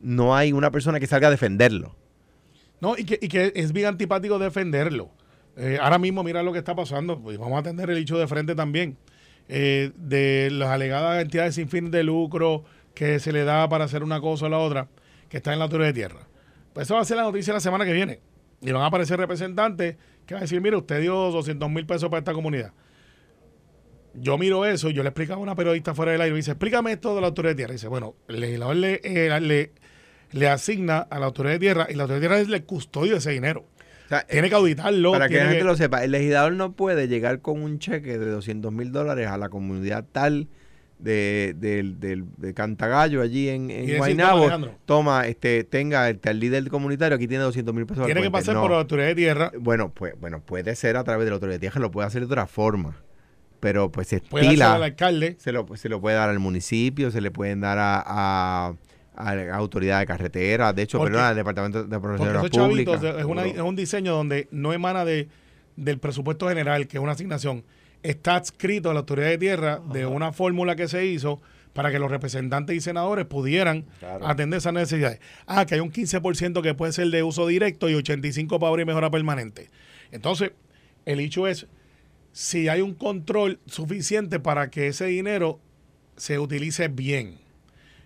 no 0.00 0.36
hay 0.36 0.52
una 0.52 0.70
persona 0.70 1.00
que 1.00 1.06
salga 1.06 1.28
a 1.28 1.30
defenderlo. 1.30 1.96
No, 2.80 2.96
y 2.98 3.04
que, 3.04 3.18
y 3.22 3.28
que 3.28 3.52
es 3.54 3.72
bien 3.72 3.86
antipático 3.86 4.38
defenderlo. 4.38 5.10
Eh, 5.56 5.78
ahora 5.80 5.98
mismo, 5.98 6.24
mira 6.24 6.42
lo 6.42 6.52
que 6.52 6.58
está 6.58 6.74
pasando. 6.74 7.20
Pues 7.20 7.38
vamos 7.38 7.56
a 7.56 7.60
atender 7.60 7.88
el 7.90 7.98
hecho 7.98 8.18
de 8.18 8.26
frente 8.26 8.54
también. 8.54 8.96
Eh, 9.48 9.92
de 9.96 10.50
las 10.50 10.70
alegadas 10.70 11.20
entidades 11.20 11.56
sin 11.56 11.68
fin 11.68 11.90
de 11.90 12.02
lucro 12.02 12.64
que 12.94 13.18
se 13.18 13.32
le 13.32 13.44
da 13.44 13.68
para 13.68 13.84
hacer 13.84 14.02
una 14.02 14.20
cosa 14.20 14.46
o 14.46 14.48
la 14.48 14.58
otra, 14.58 14.88
que 15.28 15.38
está 15.38 15.52
en 15.52 15.58
la 15.58 15.64
autoridad 15.64 15.88
de 15.88 15.94
tierra. 15.94 16.28
Pues 16.72 16.86
eso 16.86 16.94
va 16.94 17.00
a 17.00 17.04
ser 17.04 17.16
la 17.16 17.24
noticia 17.24 17.52
la 17.52 17.60
semana 17.60 17.84
que 17.84 17.92
viene. 17.92 18.20
Y 18.60 18.70
van 18.70 18.82
a 18.82 18.86
aparecer 18.86 19.18
representantes 19.18 19.96
que 20.26 20.34
van 20.34 20.42
a 20.42 20.44
decir, 20.44 20.60
mire, 20.60 20.76
usted 20.76 21.00
dio 21.00 21.14
200 21.14 21.68
mil 21.68 21.84
pesos 21.84 22.08
para 22.08 22.20
esta 22.20 22.32
comunidad. 22.32 22.72
Yo 24.14 24.36
miro 24.36 24.66
eso 24.66 24.90
yo 24.90 25.02
le 25.02 25.08
explicaba 25.08 25.40
a 25.40 25.42
una 25.42 25.54
periodista 25.54 25.94
fuera 25.94 26.12
del 26.12 26.20
aire 26.20 26.34
y 26.34 26.36
dice, 26.36 26.52
explícame 26.52 26.92
esto 26.92 27.14
de 27.14 27.22
la 27.22 27.28
autoridad 27.28 27.52
de 27.52 27.56
tierra. 27.56 27.72
Y 27.72 27.76
dice, 27.76 27.88
bueno, 27.88 28.14
el 28.28 28.40
legislador 28.40 28.76
le, 28.76 29.00
eh, 29.02 29.40
le, 29.40 29.72
le 30.32 30.48
asigna 30.48 30.98
a 30.98 31.18
la 31.18 31.26
autoridad 31.26 31.54
de 31.54 31.58
tierra 31.58 31.86
y 31.88 31.94
la 31.94 32.04
autoridad 32.04 32.20
de 32.20 32.28
tierra 32.28 32.40
es 32.40 32.48
el 32.48 32.64
custodio 32.64 33.12
de 33.12 33.18
ese 33.18 33.30
dinero. 33.30 33.64
O 34.06 34.08
sea, 34.08 34.26
Tiene 34.26 34.48
que 34.48 34.54
auditarlo. 34.54 35.12
Para 35.12 35.28
que 35.28 35.36
la 35.36 35.42
gente 35.44 35.58
que- 35.58 35.64
lo 35.64 35.76
sepa, 35.76 36.04
el 36.04 36.10
legislador 36.10 36.52
no 36.52 36.72
puede 36.72 37.08
llegar 37.08 37.40
con 37.40 37.62
un 37.62 37.78
cheque 37.78 38.18
de 38.18 38.26
200 38.30 38.72
mil 38.72 38.92
dólares 38.92 39.28
a 39.28 39.38
la 39.38 39.48
comunidad 39.48 40.04
tal 40.12 40.48
de, 40.98 41.54
del- 41.58 41.98
del- 41.98 42.24
de 42.36 42.54
Cantagallo 42.54 43.22
allí 43.22 43.48
en, 43.48 43.70
en 43.70 43.96
Guaynabo. 43.96 44.30
"Toma, 44.32 44.42
Alejandro". 44.44 44.74
Toma, 44.84 45.26
este, 45.26 45.64
tenga 45.64 46.08
este, 46.10 46.28
al 46.30 46.38
líder 46.38 46.68
comunitario, 46.68 47.16
aquí 47.16 47.26
tiene 47.26 47.42
200 47.44 47.74
mil 47.74 47.86
pesos. 47.86 48.02
al 48.02 48.06
tiene 48.06 48.20
que 48.22 48.30
puente". 48.30 48.44
pasar 48.46 48.54
No. 48.54 48.62
por 48.62 48.70
la 48.72 48.78
autoridad 48.78 49.08
de 49.08 49.14
tierra. 49.16 49.50
Bueno, 49.58 49.90
pues, 49.92 50.14
bueno, 50.20 50.40
puede 50.44 50.76
ser 50.76 50.96
a 50.96 51.04
través 51.04 51.24
de 51.24 51.30
la 51.30 51.34
autoridad 51.34 51.56
de 51.56 51.60
tierra, 51.60 51.80
lo 51.80 51.90
puede 51.90 52.06
hacer 52.06 52.20
de 52.20 52.26
otra 52.26 52.46
forma. 52.46 52.96
Pero 53.58 53.90
pues 53.92 54.08
se 54.08 54.20
Puede 54.20 54.46
hacer 54.48 54.62
al 54.62 54.70
estila, 54.72 54.84
alcalde. 54.86 55.36
se 55.38 55.52
lo, 55.52 55.66
se 55.76 55.88
lo 55.88 56.00
puede 56.00 56.16
dar 56.16 56.28
al 56.28 56.38
municipio, 56.40 57.10
se 57.12 57.20
le 57.20 57.30
pueden 57.30 57.60
dar 57.60 57.78
a, 57.78 58.02
a, 58.04 58.74
a 59.14 59.34
la 59.34 59.54
autoridad 59.56 60.00
de 60.00 60.06
carretera, 60.06 60.72
de 60.72 60.82
hecho, 60.82 60.98
Porque- 60.98 61.12
perdón, 61.12 61.26
al 61.28 61.36
departamento 61.36 61.84
de 61.84 61.98
públicas. 62.00 62.50
chavitos 62.50 63.02
es, 63.02 63.24
una- 63.24 63.46
es 63.46 63.58
un 63.60 63.76
diseño 63.76 64.12
donde 64.14 64.48
no 64.50 64.72
emana 64.72 65.04
de, 65.04 65.28
del 65.76 65.98
presupuesto 65.98 66.48
general, 66.48 66.86
que 66.86 66.96
es 66.98 67.02
una 67.02 67.12
asignación. 67.12 67.64
Está 68.02 68.36
adscrito 68.36 68.90
a 68.90 68.94
la 68.94 69.00
autoridad 69.00 69.28
de 69.28 69.38
tierra 69.38 69.80
de 69.92 70.06
una 70.06 70.32
fórmula 70.32 70.74
que 70.76 70.88
se 70.88 71.04
hizo 71.06 71.40
para 71.72 71.90
que 71.90 71.98
los 71.98 72.10
representantes 72.10 72.76
y 72.76 72.80
senadores 72.80 73.24
pudieran 73.26 73.84
Claro. 74.00 74.26
atender 74.26 74.58
esas 74.58 74.72
necesidades. 74.74 75.20
Ah, 75.46 75.64
que 75.66 75.74
hay 75.74 75.80
un 75.80 75.90
15% 75.92 76.60
que 76.62 76.74
puede 76.74 76.92
ser 76.92 77.08
de 77.08 77.22
uso 77.22 77.46
directo 77.46 77.88
y 77.88 77.94
85% 77.94 78.58
para 78.58 78.70
obra 78.72 78.82
y 78.82 78.86
mejora 78.86 79.10
permanente. 79.10 79.70
Entonces, 80.10 80.50
el 81.06 81.20
hecho 81.20 81.46
es 81.46 81.66
si 82.32 82.68
hay 82.68 82.80
un 82.80 82.94
control 82.94 83.58
suficiente 83.66 84.40
para 84.40 84.70
que 84.70 84.86
ese 84.88 85.06
dinero 85.06 85.60
se 86.16 86.38
utilice 86.38 86.88
bien. 86.88 87.36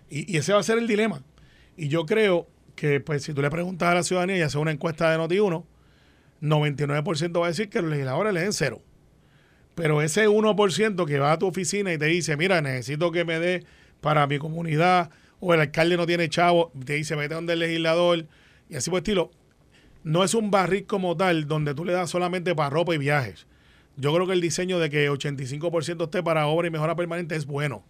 Y, 0.09 0.31
y 0.31 0.37
ese 0.37 0.53
va 0.53 0.59
a 0.59 0.63
ser 0.63 0.77
el 0.77 0.87
dilema. 0.87 1.21
Y 1.75 1.89
yo 1.89 2.05
creo 2.05 2.47
que, 2.75 2.99
pues, 2.99 3.23
si 3.23 3.33
tú 3.33 3.41
le 3.41 3.49
preguntas 3.49 3.89
a 3.89 3.95
la 3.95 4.03
ciudadanía 4.03 4.37
y 4.37 4.41
haces 4.41 4.55
una 4.55 4.71
encuesta 4.71 5.11
de 5.11 5.17
Noti1, 5.17 5.65
99% 6.41 7.39
va 7.39 7.45
a 7.45 7.49
decir 7.49 7.69
que 7.69 7.81
los 7.81 7.91
legisladores 7.91 8.33
le 8.33 8.41
den 8.41 8.53
cero. 8.53 8.81
Pero 9.75 10.01
ese 10.01 10.27
1% 10.27 11.05
que 11.05 11.19
va 11.19 11.33
a 11.33 11.39
tu 11.39 11.47
oficina 11.47 11.93
y 11.93 11.97
te 11.97 12.05
dice, 12.05 12.37
mira, 12.37 12.61
necesito 12.61 13.11
que 13.11 13.25
me 13.25 13.39
dé 13.39 13.63
para 14.01 14.25
mi 14.27 14.39
comunidad, 14.39 15.11
o 15.39 15.53
el 15.53 15.59
alcalde 15.59 15.97
no 15.97 16.05
tiene 16.05 16.29
chavo, 16.29 16.71
te 16.85 16.93
dice, 16.93 17.15
vete 17.15 17.35
donde 17.35 17.53
el 17.53 17.59
legislador, 17.59 18.25
y 18.69 18.75
así 18.75 18.89
por 18.89 18.99
estilo, 18.99 19.31
no 20.03 20.23
es 20.23 20.33
un 20.33 20.51
barril 20.51 20.85
como 20.85 21.17
tal 21.17 21.47
donde 21.47 21.73
tú 21.75 21.85
le 21.85 21.93
das 21.93 22.09
solamente 22.09 22.55
para 22.55 22.69
ropa 22.69 22.95
y 22.95 22.97
viajes. 22.97 23.45
Yo 23.97 24.13
creo 24.13 24.27
que 24.27 24.33
el 24.33 24.41
diseño 24.41 24.79
de 24.79 24.89
que 24.89 25.09
85% 25.09 26.03
esté 26.03 26.23
para 26.23 26.47
obra 26.47 26.67
y 26.67 26.71
mejora 26.71 26.95
permanente 26.95 27.35
es 27.35 27.45
bueno, 27.45 27.83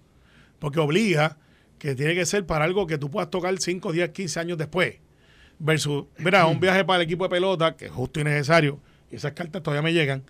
porque 0.59 0.79
obliga 0.79 1.37
que 1.79 1.95
tiene 1.95 2.15
que 2.15 2.25
ser 2.25 2.45
para 2.45 2.65
algo 2.65 2.87
que 2.87 2.97
tú 2.97 3.09
puedas 3.09 3.29
tocar 3.29 3.57
5, 3.57 3.91
10, 3.91 4.09
15 4.09 4.39
años 4.39 4.57
después. 4.57 4.95
Versus, 5.59 6.05
mira, 6.17 6.45
un 6.45 6.59
viaje 6.59 6.85
para 6.85 7.01
el 7.01 7.05
equipo 7.05 7.23
de 7.23 7.29
pelota, 7.29 7.75
que 7.75 7.85
es 7.85 7.91
justo 7.91 8.19
y 8.19 8.23
necesario, 8.23 8.79
y 9.11 9.15
esas 9.15 9.31
cartas 9.33 9.63
todavía 9.63 9.81
me 9.81 9.93
llegan, 9.93 10.23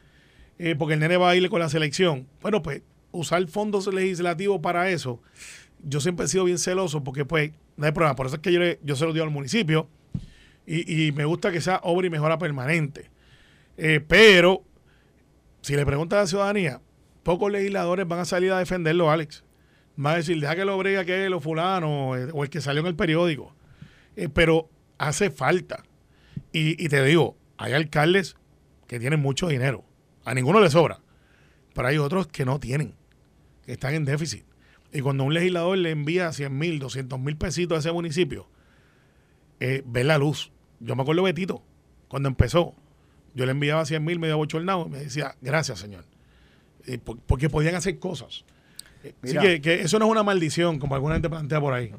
eh, 0.57 0.75
porque 0.77 0.93
el 0.93 0.99
nene 0.99 1.17
va 1.17 1.29
a 1.29 1.35
ir 1.35 1.49
con 1.49 1.59
la 1.59 1.69
selección. 1.69 2.27
Bueno, 2.41 2.61
pues 2.61 2.81
usar 3.11 3.45
fondos 3.47 3.91
legislativos 3.93 4.61
para 4.61 4.89
eso, 4.89 5.21
yo 5.83 5.99
siempre 5.99 6.25
he 6.25 6.29
sido 6.29 6.45
bien 6.45 6.57
celoso 6.57 7.03
porque 7.03 7.25
pues 7.25 7.51
no 7.75 7.85
hay 7.85 7.91
problema. 7.91 8.15
Por 8.15 8.27
eso 8.27 8.35
es 8.35 8.41
que 8.41 8.51
yo, 8.51 8.61
yo 8.83 8.95
se 8.95 9.05
lo 9.05 9.13
dio 9.13 9.23
al 9.23 9.29
municipio 9.29 9.89
y, 10.65 11.07
y 11.07 11.11
me 11.11 11.25
gusta 11.25 11.51
que 11.51 11.61
sea 11.61 11.79
obra 11.83 12.07
y 12.07 12.09
mejora 12.09 12.37
permanente. 12.37 13.09
Eh, 13.77 14.03
pero, 14.05 14.63
si 15.61 15.75
le 15.75 15.85
preguntas 15.85 16.17
a 16.17 16.21
la 16.21 16.27
ciudadanía, 16.27 16.81
pocos 17.23 17.51
legisladores 17.51 18.07
van 18.07 18.19
a 18.19 18.25
salir 18.25 18.51
a 18.51 18.59
defenderlo, 18.59 19.11
Alex. 19.11 19.43
Van 19.97 20.13
a 20.13 20.17
decir, 20.17 20.39
deja 20.39 20.55
que 20.55 20.63
lo 20.63 20.77
bregue 20.77 20.99
aquel 20.99 21.33
o 21.33 21.39
fulano 21.39 22.15
eh, 22.15 22.29
o 22.33 22.43
el 22.43 22.49
que 22.49 22.61
salió 22.61 22.81
en 22.81 22.87
el 22.87 22.95
periódico. 22.95 23.53
Eh, 24.15 24.29
pero 24.29 24.69
hace 24.97 25.29
falta. 25.31 25.83
Y, 26.53 26.87
te 26.87 27.03
digo, 27.03 27.35
hay 27.57 27.73
alcaldes 27.73 28.35
que 28.87 28.99
tienen 28.99 29.19
mucho 29.19 29.47
dinero. 29.47 29.83
A 30.23 30.33
ninguno 30.33 30.59
le 30.59 30.69
sobra. 30.69 31.01
Pero 31.73 31.87
hay 31.87 31.97
otros 31.97 32.27
que 32.27 32.45
no 32.45 32.59
tienen, 32.59 32.95
que 33.65 33.73
están 33.73 33.93
en 33.93 34.05
déficit. 34.05 34.43
Y 34.93 35.01
cuando 35.01 35.23
un 35.23 35.33
legislador 35.33 35.77
le 35.77 35.91
envía 35.91 36.31
100 36.31 36.57
mil, 36.57 36.79
200 36.79 37.19
mil 37.19 37.35
pesitos 37.37 37.75
a 37.75 37.79
ese 37.79 37.91
municipio, 37.91 38.47
eh, 39.59 39.83
ve 39.85 40.03
la 40.03 40.17
luz. 40.17 40.51
Yo 40.79 40.95
me 40.95 41.01
acuerdo 41.01 41.23
Betito, 41.23 41.63
cuando 42.07 42.29
empezó, 42.29 42.73
yo 43.35 43.45
le 43.45 43.51
enviaba 43.51 43.85
100 43.85 44.03
mil 44.03 44.19
medio 44.19 44.37
bochornado 44.37 44.85
y 44.87 44.89
me 44.89 44.99
decía, 44.99 45.35
gracias, 45.41 45.79
señor. 45.79 46.05
Por- 47.03 47.19
porque 47.19 47.49
podían 47.49 47.75
hacer 47.75 47.99
cosas. 47.99 48.45
Eh, 49.07 49.15
Así 49.23 49.31
Mira. 49.33 49.41
que, 49.41 49.61
que 49.61 49.81
eso 49.81 49.99
no 49.99 50.05
es 50.05 50.11
una 50.11 50.23
maldición, 50.23 50.79
como 50.79 50.95
alguna 50.95 51.15
gente 51.15 51.29
plantea 51.29 51.59
por 51.61 51.73
ahí. 51.73 51.91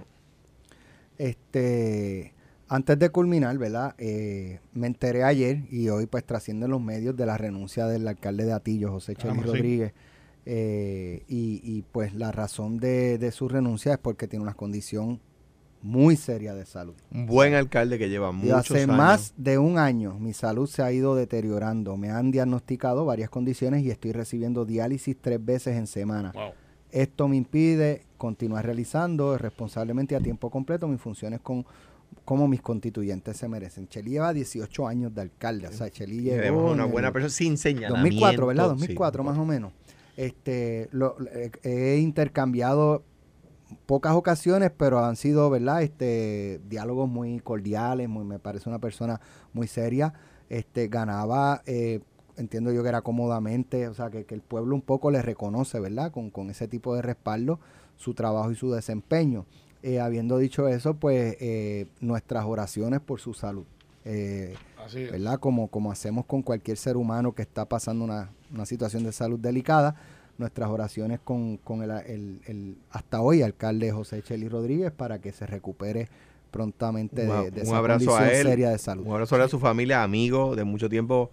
Este, 1.17 2.33
antes 2.69 2.99
de 2.99 3.11
culminar, 3.11 3.57
¿verdad? 3.59 3.95
Eh, 3.99 4.61
me 4.73 4.87
enteré 4.87 5.25
ayer 5.25 5.63
y 5.71 5.89
hoy 5.89 6.07
pues 6.07 6.25
trasciende 6.25 6.67
en 6.67 6.71
los 6.73 6.81
medios 6.81 7.17
de 7.17 7.27
la 7.27 7.37
renuncia 7.37 7.87
del 7.87 8.07
alcalde 8.07 8.45
de 8.45 8.53
Atillo, 8.53 8.91
José 8.93 9.15
sí. 9.21 9.29
Rodríguez. 9.29 9.93
Eh, 10.51 11.25
y, 11.29 11.61
y, 11.63 11.83
pues 11.93 12.15
la 12.15 12.33
razón 12.33 12.79
de, 12.79 13.19
de 13.19 13.33
su 13.33 13.49
renuncia 13.49 13.93
es 13.93 13.99
porque 13.99 14.27
tiene 14.29 14.43
una 14.45 14.55
condición 14.55 15.21
muy 15.83 16.17
seria 16.17 16.55
de 16.55 16.65
salud. 16.65 16.95
Un 17.13 17.27
buen 17.27 17.55
alcalde 17.55 17.99
que 17.99 18.09
lleva 18.09 18.31
Y 18.31 18.33
muchos 18.33 18.71
hace 18.71 18.83
años. 18.85 18.97
más 18.97 19.35
de 19.37 19.59
un 19.59 19.79
año 19.79 20.19
mi 20.19 20.33
salud 20.33 20.67
se 20.67 20.83
ha 20.83 20.91
ido 20.91 21.15
deteriorando. 21.15 21.97
Me 21.99 22.11
han 22.11 22.31
diagnosticado 22.31 23.05
varias 23.05 23.29
condiciones 23.29 23.85
y 23.85 23.91
estoy 23.91 24.13
recibiendo 24.13 24.65
diálisis 24.65 25.17
tres 25.21 25.45
veces 25.45 25.77
en 25.77 25.87
semana. 25.87 26.33
Wow. 26.33 26.53
Esto 26.91 27.29
me 27.29 27.37
impide 27.37 28.07
continuar 28.17 28.65
realizando 28.65 29.37
responsablemente 29.39 30.17
a 30.17 30.21
tiempo 30.21 30.51
completo 30.51 30.89
mis 30.89 31.01
funciones 31.01 31.41
con 31.41 31.65
como 32.25 32.49
mis 32.49 32.61
constituyentes 32.61 33.37
se 33.37 33.49
merecen. 33.49 33.89
Cheli 33.89 34.13
lleva 34.13 34.33
18 34.33 34.87
años 34.87 35.15
de 35.15 35.23
alcalde, 35.23 35.69
o 35.69 35.73
sea, 35.73 35.91
Cheli 35.91 36.23
llegó 36.23 36.73
una 36.73 36.85
en 36.85 36.91
buena 36.91 37.13
persona 37.13 37.31
sin 37.31 37.57
señalamiento. 37.57 38.27
2004, 38.27 38.47
¿verdad? 38.47 38.65
sí. 38.65 38.81
2004 38.81 39.25
más 39.25 39.39
o 39.39 39.45
menos. 39.45 39.73
Este, 40.17 40.89
lo, 40.91 41.17
eh, 41.33 41.51
he 41.63 41.99
intercambiado 41.99 43.05
pocas 43.87 44.15
ocasiones, 44.15 44.73
pero 44.77 45.05
han 45.05 45.17
sido, 45.17 45.49
¿verdad? 45.51 45.83
Este, 45.83 46.61
diálogos 46.69 47.09
muy 47.09 47.41
cordiales, 47.41 48.09
muy, 48.09 48.25
me 48.25 48.39
parece 48.39 48.69
una 48.69 48.79
persona 48.79 49.21
muy 49.53 49.67
seria. 49.67 50.13
Este, 50.49 50.89
ganaba, 50.89 51.63
eh, 51.67 52.01
entiendo 52.39 52.73
yo 52.73 52.83
que 52.83 52.89
era 52.89 53.03
cómodamente, 53.03 53.89
o 53.89 53.95
sea, 53.95 54.11
que, 54.11 54.25
que 54.25 54.35
el 54.35 54.41
pueblo 54.41 54.75
un 54.75 54.81
poco 54.83 55.11
le 55.11 55.21
reconoce, 55.23 55.79
¿verdad? 55.81 56.11
Con, 56.13 56.31
con 56.31 56.49
ese 56.51 56.67
tipo 56.69 56.95
de 56.95 57.03
respaldo, 57.03 57.59
su 57.97 58.15
trabajo 58.15 58.51
y 58.51 58.55
su 58.55 58.71
desempeño. 58.73 59.45
Eh, 59.83 60.01
habiendo 60.01 60.39
dicho 60.39 60.67
eso, 60.69 60.95
pues 60.95 61.37
eh, 61.41 61.87
nuestras 62.01 62.45
oraciones 62.47 63.01
por 63.01 63.21
su 63.21 63.35
salud. 63.35 63.65
Eh, 64.05 64.55
Así 64.85 65.03
es. 65.03 65.13
¿verdad? 65.13 65.39
Como, 65.39 65.69
como 65.69 65.93
hacemos 65.93 66.25
con 66.25 66.43
cualquier 66.43 66.77
ser 66.79 66.97
humano 66.97 67.33
que 67.33 67.43
está 67.43 67.67
pasando 67.67 68.05
una, 68.05 68.31
una 68.55 68.65
situación 68.67 69.05
de 69.05 69.13
salud 69.13 69.39
delicada, 69.39 69.95
nuestras 70.39 70.69
oraciones 70.71 71.21
con, 71.23 71.57
con 71.59 71.83
el, 71.83 71.91
el- 71.91 72.41
el 72.47 72.77
hasta 72.91 73.21
hoy 73.21 73.43
alcalde 73.43 73.91
José 73.93 74.23
Cheli 74.23 74.49
Rodríguez 74.49 74.93
para 74.93 75.21
que 75.21 75.33
se 75.33 75.47
recupere 75.47 76.09
prontamente 76.53 77.23
de, 77.23 77.29
Un- 77.29 77.51
de 77.51 77.61
un 77.61 77.67
esa 77.67 77.77
abrazo 77.77 78.07
condición 78.07 78.23
a 78.25 78.33
él, 78.33 78.47
seria 78.47 78.71
de 78.71 78.79
salud. 78.79 79.05
Un 79.07 79.13
abrazo 79.13 79.37
a 79.37 79.49
su 79.49 79.59
familia, 79.59 80.03
amigo 80.03 80.57
de 80.57 80.65
mucho 80.65 80.89
tiempo. 80.89 81.31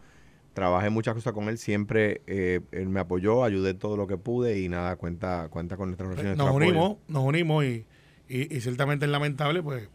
Trabajé 0.55 0.89
muchas 0.89 1.13
cosas 1.13 1.33
con 1.33 1.47
él, 1.49 1.57
siempre 1.59 2.21
eh, 2.25 2.61
él 2.71 2.89
me 2.89 2.99
apoyó, 3.01 3.43
ayudé 3.43 3.73
todo 3.75 3.95
lo 3.97 4.07
que 4.07 4.17
pude 4.17 4.59
y 4.59 4.69
nada, 4.69 4.95
cuenta 4.95 5.47
cuenta 5.49 5.77
con 5.77 5.89
nuestra 5.89 6.07
oración. 6.07 6.25
y 6.27 6.29
nos 6.29 6.37
nuestro 6.47 6.55
apoyo. 6.65 6.69
unimos, 6.79 6.97
nos 7.07 7.23
unimos 7.23 7.65
y, 7.65 7.85
y, 8.27 8.55
y 8.55 8.61
ciertamente 8.61 9.05
es 9.05 9.11
lamentable, 9.11 9.61
pues, 9.61 9.87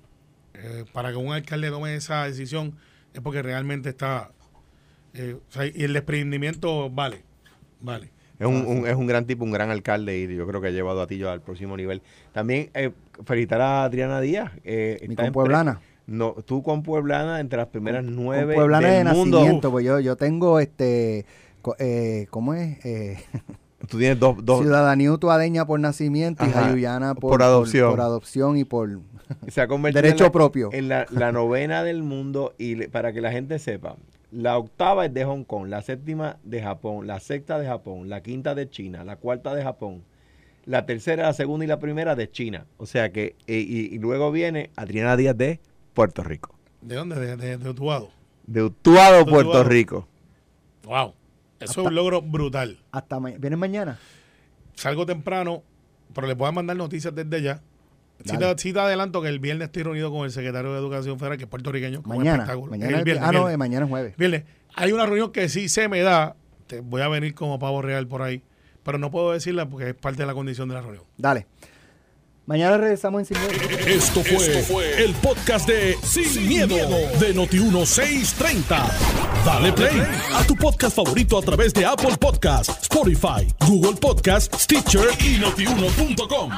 eh, 0.55 0.85
para 0.93 1.11
que 1.11 1.17
un 1.17 1.33
alcalde 1.33 1.71
tome 1.71 1.95
esa 1.97 2.25
decisión 2.27 2.77
es 3.15 3.21
porque 3.23 3.43
realmente 3.43 3.89
está, 3.89 4.31
eh, 5.15 5.37
o 5.49 5.51
sea, 5.53 5.67
y 5.67 5.83
el 5.83 5.93
desprendimiento 5.95 6.91
vale, 6.91 7.25
vale. 7.81 8.13
Es 8.39 8.47
un, 8.47 8.65
un- 8.67 8.87
es 8.87 8.95
un 8.97 9.07
gran 9.07 9.27
tipo, 9.27 9.45
un 9.45 9.51
gran 9.53 9.71
alcalde 9.71 10.19
y 10.19 10.35
yo 10.35 10.47
creo 10.47 10.61
que 10.63 10.69
ha 10.69 10.71
llevado 10.71 11.03
a 11.03 11.07
Tillo 11.07 11.31
al 11.31 11.43
próximo 11.43 11.77
nivel. 11.77 12.01
También 12.33 12.71
eh, 12.73 12.91
felicitar 13.27 13.61
a 13.61 13.85
Adriana 13.85 14.19
Díaz. 14.21 14.53
eh, 14.65 14.97
Mi 15.03 15.09
está 15.15 15.23
en 15.25 15.27
compueblana. 15.33 15.81
No, 16.11 16.33
tú 16.45 16.63
con 16.65 16.83
Pueblana 16.83 17.39
entre 17.39 17.57
las 17.59 17.69
primeras 17.69 18.05
nueve 18.05 18.55
Con 18.55 18.63
Pueblana 18.63 18.89
del 18.89 19.05
de 19.07 19.13
mundo. 19.13 19.39
nacimiento, 19.39 19.71
pues 19.71 19.85
yo, 19.85 20.01
yo 20.01 20.17
tengo 20.17 20.59
este, 20.59 21.25
eh, 21.79 22.27
¿cómo 22.31 22.53
es? 22.55 22.85
Eh, 22.85 23.19
Tú 23.89 23.97
tienes 23.99 24.19
dos, 24.21 24.37
dos 24.45 24.61
ciudadanía 24.61 25.11
utuadeña 25.13 25.65
por 25.67 25.79
nacimiento 25.81 26.45
y 26.45 26.49
Ajá, 26.51 26.65
jayuyana 26.65 27.15
por, 27.15 27.31
por 27.31 27.43
adopción. 27.43 27.91
por 27.91 28.01
adopción 28.01 28.59
y 28.59 28.65
por... 28.65 29.01
se 29.49 29.61
ha 29.61 29.69
convertido 29.69 30.03
Derecho 30.03 30.25
en 30.25 30.29
la, 30.29 30.33
propio. 30.33 30.69
en 30.73 30.89
la, 30.89 31.07
la 31.11 31.33
novena 31.33 31.83
del 31.85 32.03
mundo 32.03 32.55
y 32.59 32.75
le- 32.75 32.89
para 32.89 33.13
que 33.13 33.21
la 33.21 33.31
gente 33.33 33.59
sepa, 33.59 33.97
la 34.33 34.59
octava 34.59 35.07
es 35.07 35.15
de 35.15 35.25
Hong 35.25 35.45
Kong, 35.45 35.69
la 35.69 35.81
séptima 35.83 36.39
de 36.45 36.61
Japón, 36.63 37.07
la 37.07 37.21
sexta 37.21 37.59
de 37.59 37.67
Japón, 37.67 38.09
la 38.11 38.21
quinta 38.23 38.55
de 38.55 38.69
China, 38.69 39.03
la 39.05 39.17
cuarta 39.17 39.55
de 39.55 39.63
Japón, 39.63 40.03
la 40.67 40.85
tercera, 40.87 41.23
la 41.25 41.33
segunda 41.33 41.65
y 41.65 41.69
la 41.69 41.79
primera 41.79 42.15
de 42.17 42.31
China. 42.31 42.67
O 42.77 42.87
sea 42.87 43.13
que, 43.13 43.35
eh, 43.47 43.65
y, 43.67 43.95
y 43.95 43.99
luego 43.99 44.31
viene 44.31 44.71
Adriana 44.77 45.17
Díaz 45.17 45.37
de 45.39 45.59
Puerto 46.01 46.23
Rico. 46.25 46.55
¿De 46.81 46.95
dónde? 46.95 47.17
De, 47.17 47.37
de, 47.37 47.59
de 47.59 47.69
Utuado. 47.71 48.11
De 48.47 48.63
Utuado, 48.63 49.27
Puerto 49.27 49.51
Utuado. 49.51 49.69
Rico. 49.69 50.09
Wow. 50.85 51.13
Eso 51.61 51.83
es 51.83 51.87
un 51.89 51.95
logro 51.95 52.23
brutal. 52.23 52.79
Hasta 52.91 53.21
ma- 53.21 53.31
¿Vienen 53.39 53.59
mañana? 53.59 53.99
Salgo 54.75 55.05
temprano, 55.05 55.63
pero 56.15 56.27
les 56.27 56.37
voy 56.39 56.49
a 56.49 56.53
mandar 56.53 56.77
noticias 56.79 57.15
desde 57.15 57.43
ya. 57.43 57.61
Sí 58.25 58.39
te, 58.39 58.59
sí 58.59 58.73
te 58.73 58.81
adelanto 58.81 59.21
que 59.21 59.29
el 59.29 59.41
viernes 59.41 59.67
estoy 59.67 59.83
reunido 59.83 60.11
con 60.11 60.25
el 60.25 60.31
secretario 60.31 60.73
de 60.73 60.79
Educación 60.79 61.19
Federal, 61.19 61.37
que 61.37 61.45
es 61.45 61.51
puertorriqueño. 61.51 62.01
Mañana. 62.07 62.31
espectáculo. 62.45 62.71
Mañana 62.71 62.89
Es 62.89 62.95
el 62.95 62.99
es- 63.01 63.05
viernes, 63.05 63.25
ah, 63.25 63.33
no, 63.33 63.39
viernes. 63.41 63.55
eh, 63.55 63.59
mañana 63.59 63.85
es 63.85 63.91
jueves. 63.91 64.17
Viernes. 64.17 64.45
Hay 64.75 64.93
una 64.93 65.05
reunión 65.05 65.33
que 65.33 65.49
sí 65.51 65.69
se 65.69 65.89
me 65.89 66.01
da. 66.01 66.35
Te 66.67 66.81
voy 66.81 67.03
a 67.03 67.09
venir 67.09 67.35
como 67.35 67.59
pavo 67.59 67.83
real 67.83 68.07
por 68.07 68.23
ahí. 68.23 68.43
Pero 68.85 68.97
no 68.97 69.11
puedo 69.11 69.33
decirla 69.33 69.69
porque 69.69 69.91
es 69.91 69.95
parte 69.95 70.23
de 70.23 70.27
la 70.27 70.33
condición 70.33 70.67
de 70.69 70.75
la 70.77 70.81
reunión. 70.81 71.05
Dale. 71.19 71.47
Mañana 72.51 72.79
regresamos 72.79 73.21
en 73.21 73.27
Sin 73.27 73.39
Miedo. 73.39 73.79
Esto 73.87 74.25
fue, 74.25 75.05
el 75.05 75.15
podcast 75.15 75.69
de 75.69 75.97
Sin, 76.03 76.49
miedo, 76.49 76.75
de 77.21 77.33
Noti1630. 77.33 78.91
Dale 79.45 79.73
play 79.73 80.03
a 80.35 80.43
tu 80.43 80.57
podcast 80.57 80.97
favorito 80.97 81.39
a 81.39 81.43
través 81.43 81.73
de 81.73 81.87
Apple 81.87 82.17
Podcasts, 82.19 82.77
Spotify, 82.83 83.47
Google 83.69 83.95
Podcasts, 84.01 84.65
Stitcher 84.65 85.11
y 85.21 85.39
notiuno.com. 85.39 86.51